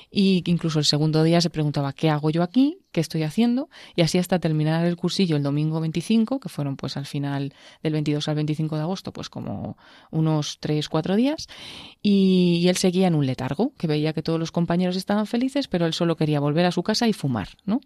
y 0.10 0.43
incluso 0.45 0.80
el 0.80 0.86
segundo 0.86 1.24
día 1.24 1.41
se 1.41 1.49
preguntaba 1.49 1.93
¿qué 1.93 2.10
hago 2.10 2.30
yo 2.30 2.43
aquí? 2.43 2.80
¿qué 2.91 3.01
estoy 3.01 3.24
haciendo? 3.24 3.70
y 3.95 4.01
así 4.01 4.18
hasta 4.18 4.39
terminar 4.39 4.86
el 4.86 4.95
cursillo 4.95 5.36
el 5.36 5.43
domingo 5.43 5.80
25, 5.80 6.39
que 6.39 6.49
fueron 6.49 6.78
pues 6.78 6.97
al 6.97 7.05
final 7.05 7.53
del 7.84 7.93
22 7.93 8.28
al 8.28 8.36
25 8.36 8.76
de 8.76 8.82
agosto, 8.82 9.12
pues 9.12 9.30
como 9.30 9.78
unos 10.12 10.58
3, 10.60 10.88
4 10.89 11.16
días 11.16 11.47
y, 12.01 12.68
él 12.68 12.78
seguía 12.78 13.08
en 13.08 13.16
un 13.16 13.26
letargo, 13.26 13.74
que 13.78 13.88
veía 13.88 14.14
que 14.14 14.22
todos 14.22 14.39
los 14.39 14.51
compañeros 14.51 14.95
estaban 14.95 15.26
felices, 15.26 15.68
pero 15.68 15.86
él 15.86 15.93
solo 15.93 16.16
quería 16.16 16.39
volver 16.39 16.66
a 16.66 16.72
su 16.72 16.84
casa 16.84 17.08
y 17.08 17.14
fumar, 17.14 17.49
¿no? 17.66 17.82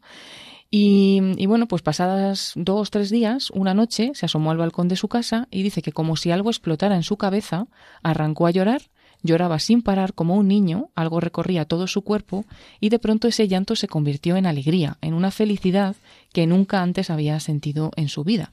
Y, 0.70 1.20
y, 1.38 1.46
bueno, 1.48 1.68
pues 1.68 1.82
pasadas 1.82 2.54
dos, 2.56 2.92
tres 2.92 3.10
días, 3.10 3.52
una 3.52 3.74
noche 3.74 4.12
se 4.14 4.26
asomó 4.26 4.52
al 4.52 4.58
balcón 4.58 4.88
de 4.88 4.96
su 4.96 5.10
casa 5.10 5.48
y 5.52 5.64
dice 5.64 5.82
que 5.82 5.92
como 5.92 6.16
si 6.16 6.32
algo 6.32 6.50
explotara 6.50 6.96
en 6.96 7.04
su 7.04 7.18
cabeza, 7.18 7.68
arrancó 8.04 8.48
a 8.48 8.52
llorar 8.52 8.82
Lloraba 9.24 9.60
sin 9.60 9.82
parar 9.82 10.14
como 10.14 10.36
un 10.36 10.48
niño, 10.48 10.90
algo 10.96 11.20
recorría 11.20 11.66
todo 11.66 11.88
su 11.88 12.02
cuerpo 12.02 12.46
y 12.80 12.90
de 12.90 13.00
pronto 13.00 13.28
ese 13.28 13.48
llanto 13.48 13.76
se 13.76 13.88
convirtió 13.88 14.36
en 14.36 14.46
alegría, 14.46 14.98
en 15.02 15.14
una 15.14 15.30
felicidad 15.30 15.96
que 16.34 16.48
nunca 16.48 16.82
antes 16.82 17.10
había 17.10 17.40
sentido 17.40 17.92
en 17.96 18.10
su 18.10 18.24
vida. 18.24 18.52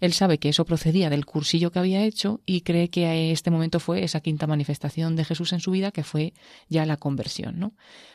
Él 0.00 0.12
sabe 0.12 0.38
que 0.38 0.48
eso 0.48 0.64
procedía 0.64 1.10
del 1.10 1.26
cursillo 1.26 1.70
que 1.70 1.78
había 1.78 2.04
hecho 2.04 2.40
y 2.46 2.62
cree 2.62 2.88
que 2.88 3.32
este 3.32 3.50
momento 3.50 3.80
fue 3.80 4.04
esa 4.04 4.20
quinta 4.20 4.46
manifestación 4.46 5.16
de 5.16 5.24
Jesús 5.24 5.52
en 5.52 5.60
su 5.60 5.70
vida, 5.70 5.90
que 5.90 6.04
fue 6.04 6.32
ya 6.68 6.86
la 6.86 6.96
conversión. 6.96 7.74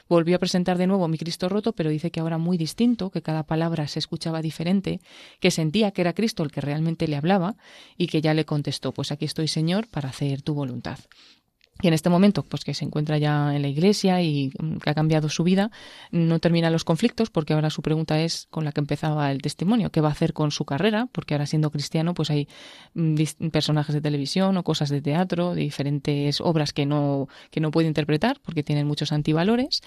Volvió 0.10 0.36
a 0.36 0.40
presentar 0.40 0.78
de 0.78 0.88
nuevo 0.88 1.08
mi 1.08 1.18
Cristo 1.18 1.50
roto, 1.50 1.74
pero 1.74 1.90
dice 1.90 2.12
que 2.12 2.20
ahora 2.20 2.38
muy 2.38 2.58
distinto, 2.58 3.10
que 3.10 3.22
cada 3.22 3.44
palabra 3.44 3.88
se 3.88 4.00
escuchaba 4.00 4.42
diferente, 4.42 5.00
que 5.40 5.52
sentía 5.52 5.92
que 5.92 6.02
era 6.02 6.14
Cristo 6.14 6.44
el 6.44 6.52
que 6.52 6.62
realmente 6.62 7.08
le 7.08 7.16
hablaba 7.16 7.56
y 7.98 8.08
que 8.08 8.22
ya 8.22 8.34
le 8.34 8.46
contestó, 8.46 8.94
pues 8.94 9.12
aquí 9.12 9.26
estoy 9.26 9.48
Señor 9.48 9.88
para 9.88 10.10
hacer 10.10 10.42
tu 10.42 10.54
voluntad. 10.54 11.00
Y 11.84 11.90
en 11.90 11.94
este 11.94 12.10
momento, 12.10 12.44
pues 12.44 12.64
que 12.64 12.74
se 12.74 12.86
encuentra 12.86 13.18
ya 13.18 13.54
en 13.54 13.62
la 13.62 13.68
iglesia 13.68 14.22
y 14.22 14.54
mm, 14.58 14.78
que 14.78 14.90
ha 14.90 14.94
cambiado 14.94 15.28
su 15.28 15.44
vida, 15.44 15.70
no 16.12 16.40
termina 16.40 16.70
los 16.70 16.86
conflictos 16.86 17.30
porque 17.30 17.52
ahora 17.52 17.70
su 17.70 17.82
pregunta 17.82 18.22
es 18.22 18.48
con 18.52 18.64
la 18.64 18.72
que 18.72 18.80
empezaba 18.80 19.30
el 19.32 19.42
testimonio, 19.42 19.92
¿qué 19.92 20.00
va 20.00 20.08
a 20.08 20.14
hacer 20.14 20.32
con 20.32 20.52
su 20.52 20.64
carrera? 20.64 21.10
Porque 21.12 21.34
ahora 21.34 21.46
siendo 21.46 21.72
cristiano, 21.72 22.14
pues 22.14 22.30
hay 22.30 22.48
mm, 22.94 23.50
personajes 23.52 23.94
de 23.94 24.00
televisión 24.00 24.56
o 24.56 24.64
cosas 24.64 24.90
de 24.92 25.02
teatro, 25.02 25.56
diferentes 25.56 26.40
obras 26.40 26.72
que 26.72 26.86
no, 26.86 27.28
que 27.52 27.60
no 27.60 27.70
puede 27.70 27.90
interpretar 27.90 28.40
porque 28.40 28.64
tienen 28.64 28.88
muchos 28.88 29.12
antivalores 29.12 29.82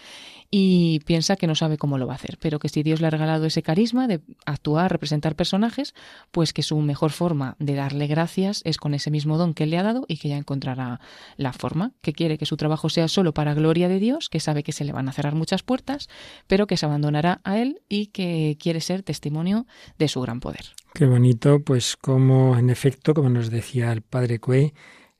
y 0.50 1.00
piensa 1.06 1.36
que 1.36 1.46
no 1.46 1.54
sabe 1.54 1.78
cómo 1.78 1.96
lo 1.96 2.06
va 2.06 2.12
a 2.12 2.16
hacer, 2.16 2.36
pero 2.42 2.58
que 2.58 2.68
si 2.68 2.82
Dios 2.82 3.00
le 3.00 3.06
ha 3.06 3.10
regalado 3.10 3.46
ese 3.46 3.62
carisma 3.62 4.06
de 4.06 4.20
actuar, 4.44 4.92
representar 4.92 5.34
personajes, 5.34 5.94
pues 6.30 6.52
que 6.52 6.62
su 6.62 6.76
mejor 6.80 7.12
forma 7.12 7.56
de 7.58 7.74
darle 7.74 8.06
gracias 8.06 8.60
es 8.66 8.76
con 8.76 8.92
ese 8.92 9.10
mismo 9.10 9.38
don 9.38 9.54
que 9.54 9.64
él 9.64 9.70
le 9.70 9.78
ha 9.78 9.82
dado 9.82 10.04
y 10.08 10.18
que 10.18 10.28
ya 10.28 10.36
encontrará 10.36 11.00
la 11.38 11.54
forma, 11.54 11.85
que 12.00 12.12
quiere 12.12 12.38
que 12.38 12.46
su 12.46 12.56
trabajo 12.56 12.88
sea 12.88 13.08
solo 13.08 13.32
para 13.32 13.54
gloria 13.54 13.88
de 13.88 13.98
Dios, 13.98 14.28
que 14.28 14.40
sabe 14.40 14.62
que 14.62 14.72
se 14.72 14.84
le 14.84 14.92
van 14.92 15.08
a 15.08 15.12
cerrar 15.12 15.34
muchas 15.34 15.62
puertas, 15.62 16.08
pero 16.46 16.66
que 16.66 16.76
se 16.76 16.86
abandonará 16.86 17.40
a 17.44 17.58
él 17.58 17.80
y 17.88 18.06
que 18.08 18.56
quiere 18.60 18.80
ser 18.80 19.02
testimonio 19.02 19.66
de 19.98 20.08
su 20.08 20.20
gran 20.20 20.40
poder. 20.40 20.66
Qué 20.94 21.06
bonito, 21.06 21.60
pues 21.62 21.96
como 21.96 22.56
en 22.56 22.70
efecto, 22.70 23.14
como 23.14 23.28
nos 23.28 23.50
decía 23.50 23.92
el 23.92 24.02
padre 24.02 24.38
Cue, 24.38 24.72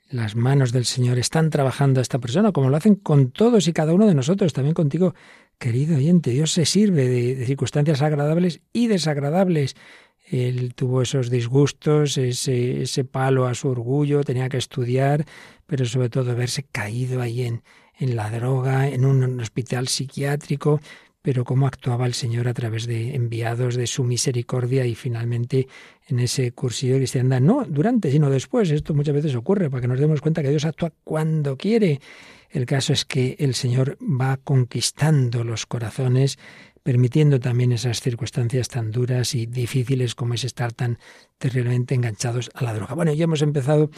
las 0.08 0.36
manos 0.36 0.72
del 0.72 0.84
Señor 0.84 1.18
están 1.18 1.50
trabajando 1.50 2.00
a 2.00 2.02
esta 2.02 2.18
persona, 2.18 2.52
como 2.52 2.70
lo 2.70 2.76
hacen 2.76 2.94
con 2.94 3.30
todos 3.30 3.66
y 3.66 3.72
cada 3.72 3.92
uno 3.92 4.06
de 4.06 4.14
nosotros, 4.14 4.52
también 4.52 4.74
contigo, 4.74 5.14
querido 5.58 5.96
oyente. 5.96 6.30
Dios 6.30 6.52
se 6.52 6.64
sirve 6.64 7.08
de, 7.08 7.34
de 7.34 7.46
circunstancias 7.46 8.02
agradables 8.02 8.60
y 8.72 8.86
desagradables. 8.86 9.74
Él 10.28 10.74
tuvo 10.74 11.02
esos 11.02 11.30
disgustos, 11.30 12.18
ese, 12.18 12.82
ese 12.82 13.04
palo 13.04 13.46
a 13.46 13.54
su 13.54 13.68
orgullo, 13.68 14.24
tenía 14.24 14.48
que 14.48 14.58
estudiar, 14.58 15.24
pero 15.66 15.84
sobre 15.84 16.08
todo 16.08 16.34
verse 16.34 16.64
caído 16.64 17.22
ahí 17.22 17.42
en, 17.42 17.62
en 17.98 18.16
la 18.16 18.30
droga, 18.30 18.88
en 18.88 19.04
un 19.04 19.40
hospital 19.40 19.88
psiquiátrico, 19.88 20.80
pero 21.22 21.44
cómo 21.44 21.66
actuaba 21.66 22.06
el 22.06 22.14
Señor 22.14 22.46
a 22.46 22.54
través 22.54 22.86
de 22.86 23.16
enviados 23.16 23.74
de 23.74 23.88
su 23.88 24.04
misericordia 24.04 24.86
y 24.86 24.94
finalmente 24.94 25.66
en 26.06 26.20
ese 26.20 26.52
cursillo 26.52 26.94
de 26.94 27.00
cristiandad, 27.00 27.40
no 27.40 27.64
durante, 27.64 28.12
sino 28.12 28.30
después. 28.30 28.70
Esto 28.70 28.94
muchas 28.94 29.14
veces 29.14 29.34
ocurre 29.34 29.68
para 29.68 29.80
que 29.80 29.88
nos 29.88 29.98
demos 29.98 30.20
cuenta 30.20 30.40
que 30.40 30.50
Dios 30.50 30.64
actúa 30.64 30.92
cuando 31.02 31.56
quiere. 31.56 32.00
El 32.48 32.64
caso 32.64 32.92
es 32.92 33.04
que 33.04 33.34
el 33.40 33.54
Señor 33.54 33.98
va 34.00 34.36
conquistando 34.36 35.42
los 35.42 35.66
corazones, 35.66 36.38
permitiendo 36.86 37.40
también 37.40 37.72
esas 37.72 38.00
circunstancias 38.00 38.68
tan 38.68 38.92
duras 38.92 39.34
y 39.34 39.46
difíciles 39.46 40.14
como 40.14 40.34
es 40.34 40.44
estar 40.44 40.72
tan 40.72 41.00
terriblemente 41.36 41.96
enganchados 41.96 42.48
a 42.54 42.62
la 42.62 42.74
droga. 42.74 42.94
Bueno, 42.94 43.12
ya 43.12 43.24
hemos 43.24 43.42
empezado 43.42 43.90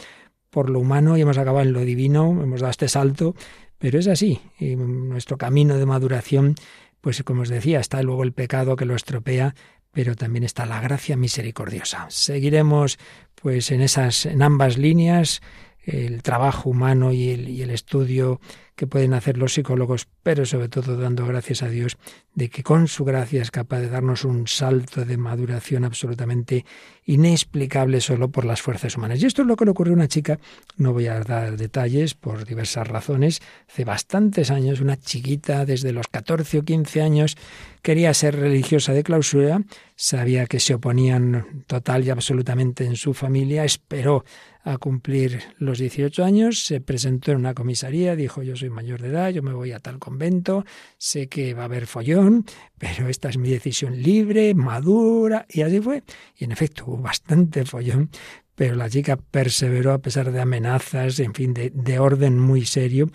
por 0.49 0.71
lo 0.71 0.79
humano 0.79 1.15
y 1.15 1.21
hemos 1.21 1.37
acabado 1.37 1.67
en 1.67 1.73
lo 1.73 1.81
divino, 1.81 2.41
hemos 2.41 2.61
dado 2.61 2.71
este 2.71 2.89
salto, 2.89 3.35
pero 3.77 3.99
es 3.99 4.07
así. 4.07 4.41
Y 4.57 4.75
nuestro 4.75 5.37
camino 5.37 5.77
de 5.77 5.85
maduración, 5.85 6.55
pues 6.99 7.21
como 7.21 7.43
os 7.43 7.49
decía, 7.49 7.79
está 7.79 8.01
luego 8.01 8.23
el 8.23 8.33
pecado 8.33 8.75
que 8.75 8.85
lo 8.85 8.95
estropea, 8.95 9.53
pero 9.91 10.15
también 10.15 10.43
está 10.43 10.65
la 10.65 10.81
gracia 10.81 11.15
misericordiosa. 11.15 12.07
Seguiremos 12.09 12.97
pues 13.35 13.69
en 13.69 13.81
esas 13.81 14.25
en 14.25 14.41
ambas 14.41 14.79
líneas 14.79 15.41
el 15.83 16.23
trabajo 16.23 16.71
humano 16.71 17.11
y 17.11 17.29
el, 17.29 17.49
y 17.49 17.61
el 17.61 17.69
estudio 17.69 18.41
que 18.79 18.87
pueden 18.87 19.13
hacer 19.13 19.37
los 19.37 19.55
psicólogos, 19.55 20.07
pero 20.23 20.45
sobre 20.45 20.69
todo 20.69 20.95
dando 20.95 21.25
gracias 21.25 21.63
a 21.63 21.67
Dios 21.67 21.97
de 22.33 22.49
que 22.49 22.63
con 22.63 22.87
su 22.87 23.03
gracia 23.03 23.41
es 23.41 23.51
capaz 23.51 23.81
de 23.81 23.89
darnos 23.89 24.23
un 24.23 24.47
salto 24.47 25.03
de 25.03 25.17
maduración 25.17 25.83
absolutamente 25.83 26.63
inexplicable 27.03 27.99
solo 27.99 28.29
por 28.29 28.45
las 28.45 28.61
fuerzas 28.61 28.95
humanas. 28.95 29.21
Y 29.21 29.25
esto 29.25 29.41
es 29.41 29.49
lo 29.49 29.57
que 29.57 29.65
le 29.65 29.71
ocurrió 29.71 29.91
a 29.91 29.97
una 29.97 30.07
chica, 30.07 30.39
no 30.77 30.93
voy 30.93 31.07
a 31.07 31.19
dar 31.19 31.57
detalles 31.57 32.13
por 32.13 32.45
diversas 32.45 32.87
razones, 32.87 33.41
hace 33.69 33.83
bastantes 33.83 34.49
años, 34.49 34.79
una 34.79 34.95
chiquita 34.95 35.65
desde 35.65 35.91
los 35.91 36.07
14 36.07 36.59
o 36.59 36.63
15 36.63 37.01
años 37.01 37.35
quería 37.81 38.13
ser 38.13 38.35
religiosa 38.35 38.93
de 38.93 39.03
clausura, 39.03 39.61
sabía 39.95 40.45
que 40.45 40.59
se 40.59 40.73
oponían 40.73 41.63
total 41.67 42.05
y 42.05 42.09
absolutamente 42.09 42.85
en 42.85 42.95
su 42.95 43.13
familia, 43.13 43.63
esperó 43.63 44.23
a 44.63 44.77
cumplir 44.77 45.41
los 45.57 45.79
18 45.79 46.23
años, 46.23 46.65
se 46.65 46.81
presentó 46.81 47.31
en 47.31 47.37
una 47.37 47.53
comisaría, 47.53 48.15
dijo 48.15 48.43
yo 48.43 48.55
soy 48.55 48.69
mayor 48.69 49.01
de 49.01 49.09
edad, 49.09 49.29
yo 49.29 49.41
me 49.41 49.53
voy 49.53 49.71
a 49.71 49.79
tal 49.79 49.99
convento, 49.99 50.65
sé 50.97 51.27
que 51.27 51.53
va 51.53 51.63
a 51.63 51.65
haber 51.65 51.87
follón, 51.87 52.45
pero 52.77 53.07
esta 53.07 53.29
es 53.29 53.37
mi 53.37 53.49
decisión 53.49 54.01
libre, 54.01 54.53
madura, 54.53 55.45
y 55.49 55.61
así 55.61 55.79
fue. 55.79 56.03
Y 56.35 56.43
en 56.43 56.51
efecto 56.51 56.83
hubo 56.87 56.97
bastante 56.97 57.65
follón, 57.65 58.09
pero 58.55 58.75
la 58.75 58.89
chica 58.89 59.15
perseveró 59.17 59.93
a 59.93 59.99
pesar 59.99 60.31
de 60.31 60.41
amenazas, 60.41 61.19
en 61.19 61.33
fin, 61.33 61.53
de, 61.53 61.69
de 61.69 61.99
orden 61.99 62.37
muy 62.37 62.65
serio. 62.65 63.09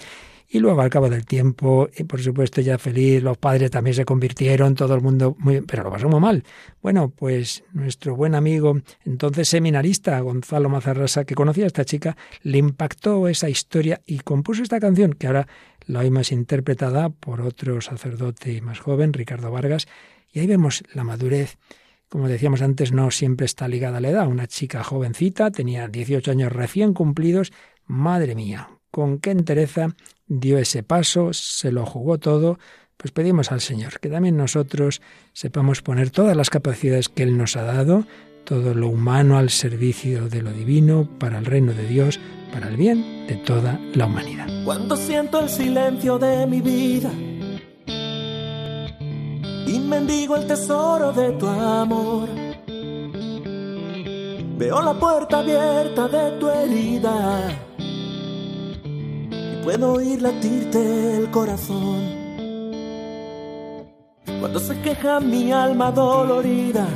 Y 0.55 0.61
luego 0.61 0.83
al 0.83 0.89
cabo 0.89 1.11
del 1.11 1.27
tiempo, 1.27 1.89
y 1.99 2.05
por 2.05 2.23
supuesto 2.23 2.61
ya 2.61 2.79
feliz, 2.79 3.21
los 3.25 3.37
padres 3.37 3.73
también 3.73 3.95
se 3.95 4.05
convirtieron, 4.05 4.77
todo 4.77 4.95
el 4.95 5.01
mundo 5.01 5.35
muy 5.41 5.63
pero 5.63 5.83
lo 5.83 5.91
pasó 5.91 6.09
muy 6.09 6.21
mal. 6.21 6.45
Bueno, 6.81 7.09
pues 7.09 7.65
nuestro 7.73 8.15
buen 8.15 8.37
amigo, 8.37 8.79
entonces 9.05 9.49
seminarista, 9.49 10.21
Gonzalo 10.21 10.69
Mazarrasa, 10.69 11.25
que 11.25 11.35
conocía 11.35 11.65
a 11.65 11.67
esta 11.67 11.85
chica, 11.85 12.17
le 12.43 12.59
impactó 12.59 13.27
esa 13.27 13.49
historia 13.49 14.01
y 14.07 14.21
compuso 14.21 14.63
esta 14.63 14.79
canción, 14.79 15.15
que 15.15 15.27
ahora 15.27 15.49
la 15.87 15.99
oímos 15.99 16.31
interpretada 16.31 17.09
por 17.09 17.41
otro 17.41 17.81
sacerdote 17.81 18.61
más 18.61 18.79
joven, 18.79 19.13
Ricardo 19.13 19.51
Vargas, 19.51 19.89
y 20.33 20.39
ahí 20.39 20.47
vemos 20.47 20.85
la 20.95 21.03
madurez 21.03 21.59
como 22.09 22.29
decíamos 22.29 22.63
antes, 22.63 22.93
no 22.93 23.11
siempre 23.11 23.45
está 23.45 23.67
ligada 23.67 23.97
a 23.97 24.01
la 24.01 24.11
edad. 24.11 24.29
Una 24.29 24.47
chica 24.47 24.85
jovencita, 24.85 25.51
tenía 25.51 25.89
18 25.89 26.31
años 26.31 26.53
recién 26.53 26.95
cumplidos. 26.95 27.53
Madre 27.87 28.37
mía, 28.37 28.69
con 28.95 29.19
qué 29.19 29.33
entereza 29.33 29.97
dio 30.29 30.57
ese 30.57 30.85
paso, 30.85 31.33
se 31.33 31.73
lo 31.73 31.85
jugó 31.85 32.19
todo, 32.19 32.61
pues 32.97 33.11
pedimos 33.11 33.51
al 33.51 33.61
Señor 33.61 33.99
que 33.99 34.09
también 34.09 34.37
nosotros 34.37 35.03
sepamos 35.33 35.83
poner 35.83 36.11
todas 36.11 36.37
las 36.37 36.49
capacidades 36.49 37.09
que 37.09 37.25
Él 37.25 37.37
nos 37.37 37.57
ha 37.57 37.65
dado, 37.65 38.07
todo 38.45 38.73
lo 38.73 38.87
humano 38.87 39.37
al 39.37 39.51
servicio 39.51 40.29
de 40.29 40.43
lo 40.43 40.53
divino, 40.53 41.09
para 41.19 41.39
el 41.39 41.45
reino 41.45 41.75
de 41.75 41.89
Dios, 41.89 42.21
para 42.53 42.69
el 42.69 42.77
bien 42.77 43.27
de 43.27 43.35
toda 43.35 43.81
la 43.95 44.07
humanidad. 44.07 44.47
Cuando 44.65 44.97
siento 44.97 45.41
el 45.41 45.49
silencio 45.49 46.17
de 46.21 46.47
mi 46.47 46.61
vida 46.61 47.11
y 49.67 49.77
mendigo 49.81 50.37
el 50.37 50.47
tesoro 50.47 51.13
de 51.13 51.33
tu 51.33 51.49
amor, 51.49 52.29
veo 54.57 54.81
la 54.83 54.95
puerta 54.95 55.41
abierta 55.41 56.07
de 56.07 56.39
tu 56.39 56.49
herida 56.49 57.74
puedo 59.65 59.95
oír 59.95 60.21
latirte 60.21 61.17
el 61.17 61.31
corazón. 61.31 62.03
Cuando 64.41 64.61
se 64.61 64.79
queja 64.83 65.21
mi 65.21 65.53
alma 65.53 65.91
dolorida 65.91 66.87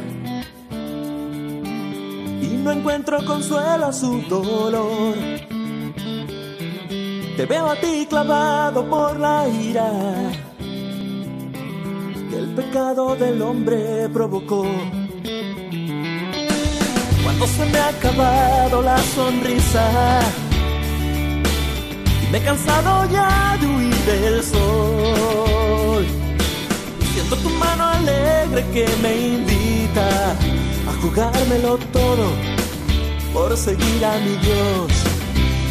y 2.42 2.46
no 2.62 2.70
encuentro 2.70 3.24
consuelo 3.24 3.86
a 3.86 3.92
su 3.92 4.20
dolor. 4.28 5.14
Te 7.36 7.46
veo 7.46 7.66
a 7.70 7.76
ti 7.76 8.06
clavado 8.08 8.88
por 8.90 9.18
la 9.18 9.48
ira 9.48 9.90
que 12.30 12.36
el 12.36 12.48
pecado 12.54 13.16
del 13.16 13.40
hombre 13.40 14.10
provocó. 14.10 14.66
Cuando 17.24 17.46
se 17.46 17.64
me 17.64 17.78
ha 17.78 17.88
acabado 17.88 18.82
la 18.82 18.98
sonrisa 18.98 20.47
me 22.31 22.39
he 22.39 22.43
cansado 22.43 23.09
ya 23.11 23.57
de 23.61 23.66
huir 23.66 23.95
del 24.05 24.43
sol. 24.43 26.05
Siento 27.12 27.37
tu 27.37 27.51
mano 27.51 27.85
alegre 27.85 28.64
que 28.72 28.87
me 29.03 29.12
invita 29.37 30.33
a 30.89 30.93
jugármelo 31.03 31.79
todo 31.93 32.26
por 33.33 33.57
seguir 33.57 34.05
a 34.05 34.18
mi 34.18 34.37
Dios. 34.37 34.93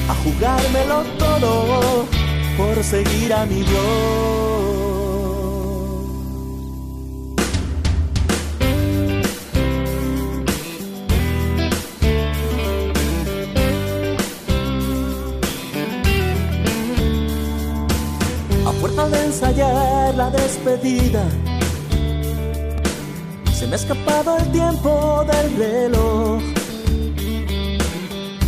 A 0.10 0.16
jugármelo 0.24 1.03
todo 1.18 2.05
por 2.58 2.84
seguir 2.84 3.34
a 3.34 3.45
mi 3.45 3.62
Dios. 3.62 4.76
Despedida. 20.32 21.23
Se 23.53 23.67
me 23.67 23.73
ha 23.73 23.75
escapado 23.75 24.38
el 24.38 24.51
tiempo 24.51 25.25
del 25.32 25.57
reloj. 25.57 26.41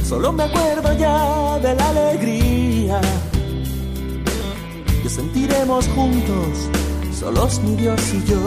Solo 0.07 0.31
me 0.31 0.43
acuerdo 0.43 0.93
ya 0.97 1.59
de 1.59 1.75
la 1.75 1.89
alegría 1.89 3.01
que 5.03 5.09
sentiremos 5.09 5.87
juntos, 5.89 6.69
solos 7.17 7.59
mi 7.61 7.75
Dios 7.75 8.01
y 8.13 8.23
yo. 8.25 8.39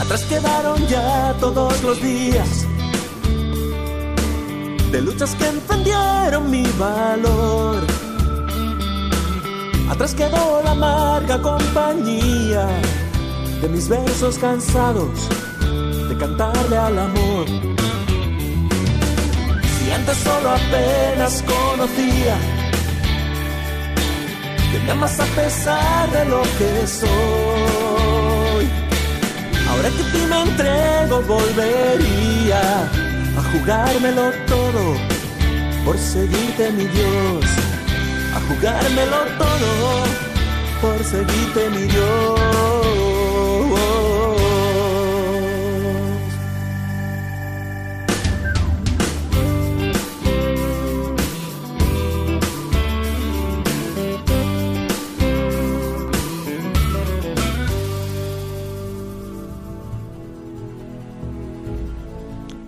Atrás 0.00 0.22
quedaron 0.24 0.86
ya 0.88 1.34
todos 1.40 1.82
los 1.82 2.02
días 2.02 2.66
de 4.90 5.00
luchas 5.02 5.36
que 5.36 5.46
encendieron 5.46 6.50
mi 6.50 6.64
valor 6.78 7.99
Atrás 9.90 10.14
quedó 10.14 10.62
la 10.62 10.70
amarga 10.70 11.42
compañía 11.42 12.66
de 13.60 13.68
mis 13.68 13.88
versos 13.88 14.38
cansados 14.38 15.28
de 16.08 16.16
cantarle 16.16 16.78
al 16.78 16.98
amor. 16.98 17.46
Si 19.76 19.90
antes 19.90 20.16
solo 20.18 20.50
apenas 20.50 21.42
conocía 21.42 22.36
me 24.84 24.90
amas 24.92 25.18
a 25.18 25.24
pesar 25.24 26.10
de 26.12 26.24
lo 26.26 26.42
que 26.58 26.86
soy. 26.86 27.10
Ahora 29.68 29.88
que 29.90 30.02
ti 30.12 30.26
me 30.28 30.42
entrego, 30.42 31.20
volvería 31.22 32.82
a 33.36 33.42
jugármelo 33.52 34.30
todo 34.46 34.94
por 35.84 35.98
seguirte, 35.98 36.70
mi 36.72 36.84
Dios 36.86 37.69
jugármelo 38.50 39.16
todo 39.38 39.70
por 40.80 41.04
seguirte 41.04 41.70
mi 41.70 41.82
Dios. 41.82 42.40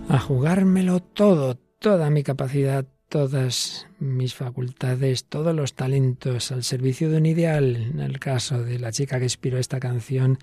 A 0.09 0.19
jugármelo 0.19 0.99
todo, 0.99 1.55
toda 1.79 2.09
mi 2.11 2.21
capacidad, 2.21 2.85
todas 3.13 3.85
mis 3.99 4.33
facultades, 4.33 5.25
todos 5.25 5.55
los 5.55 5.75
talentos 5.75 6.51
al 6.51 6.63
servicio 6.63 7.11
de 7.11 7.17
un 7.17 7.27
ideal, 7.27 7.75
en 7.75 7.99
el 7.99 8.17
caso 8.17 8.63
de 8.63 8.79
la 8.79 8.91
chica 8.91 9.19
que 9.19 9.25
inspiró 9.25 9.59
esta 9.59 9.79
canción, 9.79 10.39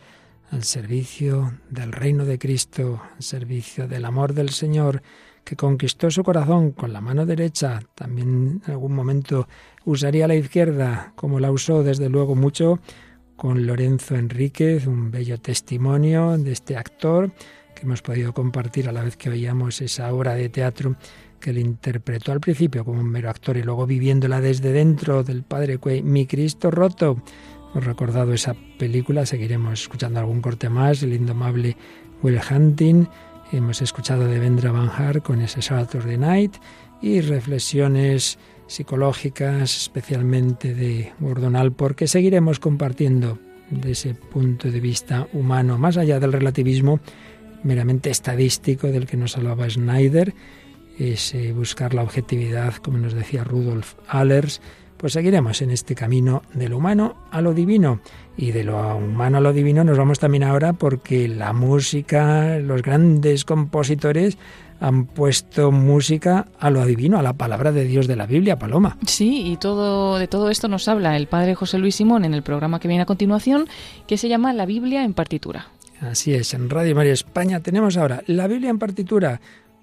al 0.52 0.62
servicio 0.62 1.58
del 1.68 1.90
reino 1.90 2.24
de 2.24 2.38
Cristo, 2.38 3.02
al 3.16 3.24
servicio 3.24 3.88
del 3.88 4.04
amor 4.04 4.34
del 4.34 4.50
Señor, 4.50 5.02
que 5.42 5.56
conquistó 5.56 6.12
su 6.12 6.22
corazón 6.22 6.70
con 6.70 6.92
la 6.92 7.00
mano 7.00 7.26
derecha, 7.26 7.80
también 7.96 8.62
en 8.64 8.70
algún 8.70 8.94
momento 8.94 9.48
usaría 9.84 10.28
la 10.28 10.36
izquierda, 10.36 11.12
como 11.16 11.40
la 11.40 11.50
usó 11.50 11.82
desde 11.82 12.08
luego 12.08 12.36
mucho 12.36 12.78
con 13.34 13.66
Lorenzo 13.66 14.14
Enríquez, 14.14 14.86
un 14.86 15.10
bello 15.10 15.40
testimonio 15.40 16.38
de 16.38 16.52
este 16.52 16.76
actor 16.76 17.32
que 17.74 17.82
hemos 17.82 18.00
podido 18.00 18.32
compartir 18.32 18.88
a 18.88 18.92
la 18.92 19.02
vez 19.02 19.16
que 19.16 19.30
oíamos 19.30 19.80
esa 19.80 20.14
obra 20.14 20.34
de 20.34 20.48
teatro 20.50 20.94
que 21.40 21.50
él 21.50 21.58
interpretó 21.58 22.32
al 22.32 22.40
principio 22.40 22.84
como 22.84 23.00
un 23.00 23.10
mero 23.10 23.30
actor 23.30 23.56
y 23.56 23.62
luego 23.62 23.86
viviéndola 23.86 24.40
desde 24.40 24.72
dentro 24.72 25.24
del 25.24 25.42
Padre 25.42 25.78
Cuey, 25.78 26.02
Mi 26.02 26.26
Cristo 26.26 26.70
Roto. 26.70 27.22
Hemos 27.72 27.84
recordado 27.84 28.32
esa 28.32 28.54
película, 28.78 29.26
seguiremos 29.26 29.82
escuchando 29.82 30.20
algún 30.20 30.42
corte 30.42 30.68
más, 30.68 31.02
el 31.02 31.14
indomable 31.14 31.76
Will 32.22 32.38
Hunting, 32.50 33.06
hemos 33.52 33.82
escuchado 33.82 34.26
de 34.26 34.38
Vendra 34.38 34.70
Van 34.70 34.90
Hart 34.90 35.22
con 35.22 35.40
ese 35.40 35.62
Saturday 35.62 36.18
Night 36.18 36.56
y 37.00 37.20
reflexiones 37.20 38.38
psicológicas, 38.66 39.76
especialmente 39.76 40.74
de 40.74 41.12
Gordon 41.18 41.56
Alport, 41.56 41.96
que 41.96 42.06
seguiremos 42.06 42.60
compartiendo 42.60 43.38
de 43.70 43.92
ese 43.92 44.14
punto 44.14 44.70
de 44.70 44.80
vista 44.80 45.26
humano, 45.32 45.78
más 45.78 45.96
allá 45.96 46.20
del 46.20 46.32
relativismo 46.32 47.00
meramente 47.62 48.10
estadístico 48.10 48.88
del 48.88 49.06
que 49.06 49.16
nos 49.16 49.36
hablaba 49.36 49.68
Schneider, 49.68 50.34
es 51.00 51.34
eh, 51.34 51.52
buscar 51.52 51.94
la 51.94 52.02
objetividad, 52.02 52.74
como 52.76 52.98
nos 52.98 53.14
decía 53.14 53.44
Rudolf 53.44 53.94
Allers, 54.08 54.60
pues 54.96 55.14
seguiremos 55.14 55.62
en 55.62 55.70
este 55.70 55.94
camino 55.94 56.42
de 56.52 56.68
lo 56.68 56.76
humano 56.76 57.16
a 57.30 57.40
lo 57.40 57.54
divino. 57.54 58.00
Y 58.36 58.52
de 58.52 58.64
lo 58.64 58.96
humano 58.96 59.38
a 59.38 59.40
lo 59.40 59.52
divino 59.52 59.82
nos 59.82 59.96
vamos 59.96 60.18
también 60.18 60.44
ahora 60.44 60.74
porque 60.74 61.26
la 61.26 61.54
música, 61.54 62.58
los 62.58 62.82
grandes 62.82 63.46
compositores 63.46 64.36
han 64.80 65.06
puesto 65.06 65.72
música 65.72 66.48
a 66.58 66.70
lo 66.70 66.84
divino, 66.84 67.18
a 67.18 67.22
la 67.22 67.34
palabra 67.34 67.72
de 67.72 67.84
Dios 67.84 68.06
de 68.06 68.16
la 68.16 68.26
Biblia, 68.26 68.58
Paloma. 68.58 68.96
Sí, 69.06 69.52
y 69.52 69.56
todo 69.56 70.18
de 70.18 70.26
todo 70.26 70.50
esto 70.50 70.68
nos 70.68 70.88
habla 70.88 71.16
el 71.16 71.28
padre 71.28 71.54
José 71.54 71.78
Luis 71.78 71.96
Simón 71.96 72.24
en 72.24 72.34
el 72.34 72.42
programa 72.42 72.80
que 72.80 72.88
viene 72.88 73.02
a 73.02 73.06
continuación, 73.06 73.68
que 74.06 74.18
se 74.18 74.28
llama 74.28 74.52
La 74.52 74.66
Biblia 74.66 75.04
en 75.04 75.14
partitura. 75.14 75.68
Así 76.00 76.32
es, 76.32 76.54
en 76.54 76.70
Radio 76.70 76.94
María 76.94 77.12
España 77.12 77.60
tenemos 77.60 77.98
ahora 77.98 78.22
la 78.26 78.46
Biblia 78.46 78.70
en 78.70 78.78
partitura, 78.78 79.40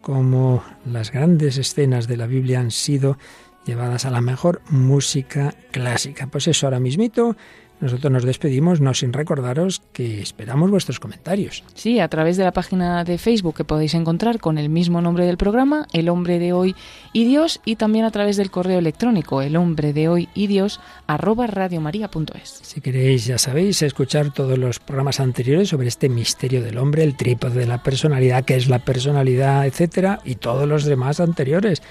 como 0.07 0.63
las 0.85 1.11
grandes 1.11 1.57
escenas 1.57 2.07
de 2.07 2.15
la 2.15 2.27
Biblia 2.27 2.61
han 2.61 2.71
sido 2.71 3.17
llevadas 3.65 4.05
a 4.05 4.09
la 4.09 4.21
mejor 4.21 4.61
música 4.69 5.53
clásica. 5.71 6.27
Pues 6.27 6.47
eso 6.47 6.65
ahora 6.65 6.79
mismito 6.79 7.35
nosotros 7.79 8.11
nos 8.11 8.23
despedimos, 8.23 8.81
no 8.81 8.93
sin 8.93 9.13
recordaros 9.13 9.81
que 9.93 10.21
esperamos 10.21 10.71
vuestros 10.71 10.99
comentarios. 10.99 11.63
Sí, 11.75 11.99
a 11.99 12.07
través 12.07 12.37
de 12.37 12.43
la 12.43 12.51
página 12.51 13.03
de 13.03 13.17
Facebook 13.17 13.55
que 13.55 13.63
podéis 13.63 13.93
encontrar 13.93 14.39
con 14.39 14.57
el 14.57 14.69
mismo 14.69 15.01
nombre 15.01 15.25
del 15.25 15.37
programa, 15.37 15.87
El 15.93 16.09
Hombre 16.09 16.39
de 16.39 16.53
Hoy 16.53 16.75
y 17.13 17.25
Dios, 17.25 17.61
y 17.65 17.75
también 17.75 18.05
a 18.05 18.11
través 18.11 18.37
del 18.37 18.49
correo 18.49 18.79
electrónico, 18.79 19.41
el 19.41 19.55
hombre 19.55 19.93
de 19.93 20.09
hoy 20.09 20.29
y 20.33 20.47
Dios, 20.47 20.79
arroba 21.05 21.47
radiomaria.es. 21.47 22.59
Si 22.63 22.81
queréis, 22.81 23.25
ya 23.25 23.37
sabéis, 23.37 23.81
escuchar 23.81 24.33
todos 24.33 24.57
los 24.57 24.79
programas 24.79 25.19
anteriores 25.19 25.69
sobre 25.69 25.87
este 25.87 26.09
misterio 26.09 26.63
del 26.63 26.77
hombre, 26.77 27.03
el 27.03 27.15
trípode 27.15 27.59
de 27.59 27.67
la 27.67 27.83
personalidad, 27.83 28.43
qué 28.43 28.55
es 28.55 28.69
la 28.69 28.79
personalidad, 28.79 29.65
etcétera, 29.65 30.19
y 30.25 30.35
todos 30.35 30.67
los 30.67 30.85
demás 30.85 31.19
anteriores. 31.19 31.81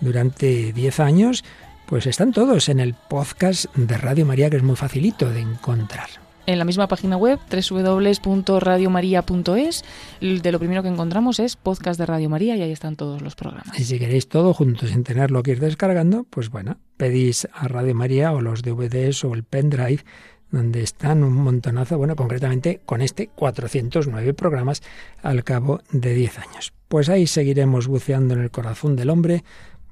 Durante 0.00 0.72
10 0.72 1.00
años 1.00 1.44
pues 1.86 2.06
están 2.06 2.32
todos 2.32 2.68
en 2.68 2.80
el 2.80 2.94
podcast 2.94 3.66
de 3.76 3.96
Radio 3.96 4.26
María, 4.26 4.50
que 4.50 4.56
es 4.56 4.62
muy 4.62 4.76
facilito 4.76 5.30
de 5.30 5.40
encontrar. 5.40 6.08
En 6.46 6.58
la 6.58 6.64
misma 6.64 6.86
página 6.86 7.16
web, 7.16 7.40
www.radiomaria.es, 7.50 9.84
de 10.20 10.52
lo 10.52 10.58
primero 10.60 10.82
que 10.82 10.88
encontramos 10.88 11.40
es 11.40 11.56
podcast 11.56 11.98
de 11.98 12.06
Radio 12.06 12.28
María 12.28 12.56
y 12.56 12.62
ahí 12.62 12.70
están 12.70 12.94
todos 12.94 13.20
los 13.20 13.34
programas. 13.34 13.76
Y 13.78 13.84
si 13.84 13.98
queréis 13.98 14.28
todo 14.28 14.54
juntos 14.54 14.90
sin 14.90 15.02
tenerlo 15.02 15.42
que 15.42 15.50
ir 15.52 15.60
descargando, 15.60 16.24
pues 16.30 16.50
bueno, 16.50 16.78
pedís 16.96 17.48
a 17.52 17.66
Radio 17.66 17.96
María 17.96 18.32
o 18.32 18.40
los 18.40 18.62
DVDs 18.62 19.24
o 19.24 19.34
el 19.34 19.42
pendrive 19.42 20.04
donde 20.52 20.82
están 20.82 21.24
un 21.24 21.34
montonazo, 21.34 21.98
bueno, 21.98 22.14
concretamente 22.14 22.80
con 22.86 23.02
este 23.02 23.26
409 23.28 24.32
programas 24.34 24.82
al 25.22 25.42
cabo 25.42 25.80
de 25.90 26.14
10 26.14 26.38
años. 26.38 26.72
Pues 26.88 27.08
ahí 27.08 27.26
seguiremos 27.26 27.88
buceando 27.88 28.34
en 28.34 28.42
el 28.42 28.52
corazón 28.52 28.94
del 28.94 29.10
hombre 29.10 29.42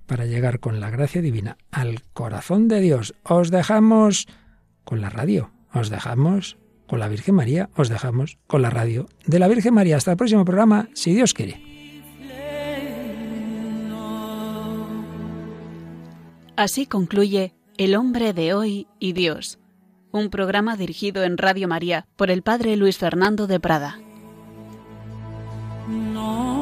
para 0.07 0.27
llegar 0.27 0.61
con 0.61 0.81
la 0.81 0.91
gracia 0.91 1.23
divina 1.23 1.57
al 1.71 2.03
corazón 2.13 2.69
de 2.69 2.81
Dios. 2.81 3.15
Os 3.23 3.51
dejamos 3.51 4.27
con 4.85 5.01
la 5.01 5.11
radio, 5.11 5.51
os 5.73 5.91
dejamos 5.91 6.59
con 6.87 7.01
la 7.01 7.09
Virgen 7.09 7.35
María, 7.35 7.71
os 7.77 7.89
dejamos 7.89 8.39
con 8.47 8.63
la 8.63 8.71
radio 8.71 9.07
de 9.27 9.39
la 9.39 9.49
Virgen 9.49 9.75
María. 9.75 9.97
Hasta 9.97 10.13
el 10.13 10.17
próximo 10.17 10.45
programa, 10.45 10.89
si 10.95 11.15
Dios 11.15 11.35
quiere. 11.35 11.61
Así 16.57 16.87
concluye 16.87 17.53
El 17.77 17.97
hombre 17.97 18.33
de 18.33 18.55
hoy 18.55 18.87
y 19.01 19.13
Dios, 19.13 19.59
un 20.13 20.31
programa 20.31 20.77
dirigido 20.77 21.25
en 21.25 21.37
Radio 21.37 21.67
María 21.67 22.07
por 22.15 22.31
el 22.31 22.43
Padre 22.43 22.77
Luis 22.77 22.99
Fernando 22.99 23.49
de 23.49 23.59
Prada. 23.59 23.99
No. 25.89 26.54